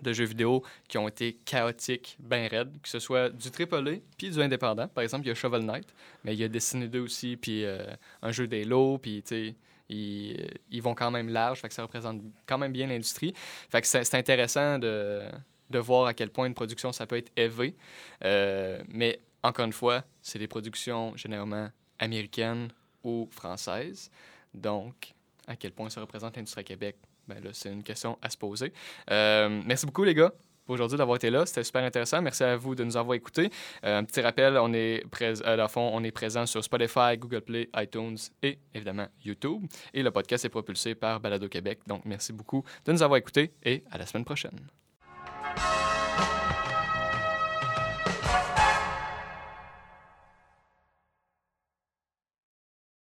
[0.03, 4.29] de jeux vidéo qui ont été chaotiques, bien raides, que ce soit du AAA puis
[4.31, 4.89] du indépendant.
[4.89, 5.87] Par exemple, il y a Shovel Knight,
[6.25, 7.85] mais il y a Destiny 2 aussi, puis euh,
[8.21, 9.55] un jeu d'Halo, puis tu
[9.91, 13.35] ils, ils vont quand même large, fait que ça représente quand même bien l'industrie.
[13.71, 15.23] Fait que c'est intéressant de,
[15.71, 17.77] de voir à quel point une production, ça peut être élevé.
[18.25, 21.69] Euh, mais encore une fois, c'est des productions généralement
[21.99, 22.69] américaines
[23.05, 24.11] ou françaises.
[24.53, 25.15] Donc,
[25.47, 26.97] à quel point ça représente l'industrie à Québec,
[27.29, 28.73] ben là, c'est une question à se poser.
[29.11, 30.33] Euh, merci beaucoup, les gars,
[30.67, 31.45] aujourd'hui d'avoir été là.
[31.47, 32.23] C'était super intéressant.
[32.23, 33.51] Merci à vous de nous avoir écoutés.
[33.85, 37.17] Euh, un petit rappel, on est, prés- euh, le fond, on est présent sur Spotify,
[37.19, 39.67] Google Play, iTunes et évidemment YouTube.
[39.93, 41.81] Et le podcast est propulsé par Balado Québec.
[41.87, 44.59] Donc, merci beaucoup de nous avoir écoutés et à la semaine prochaine.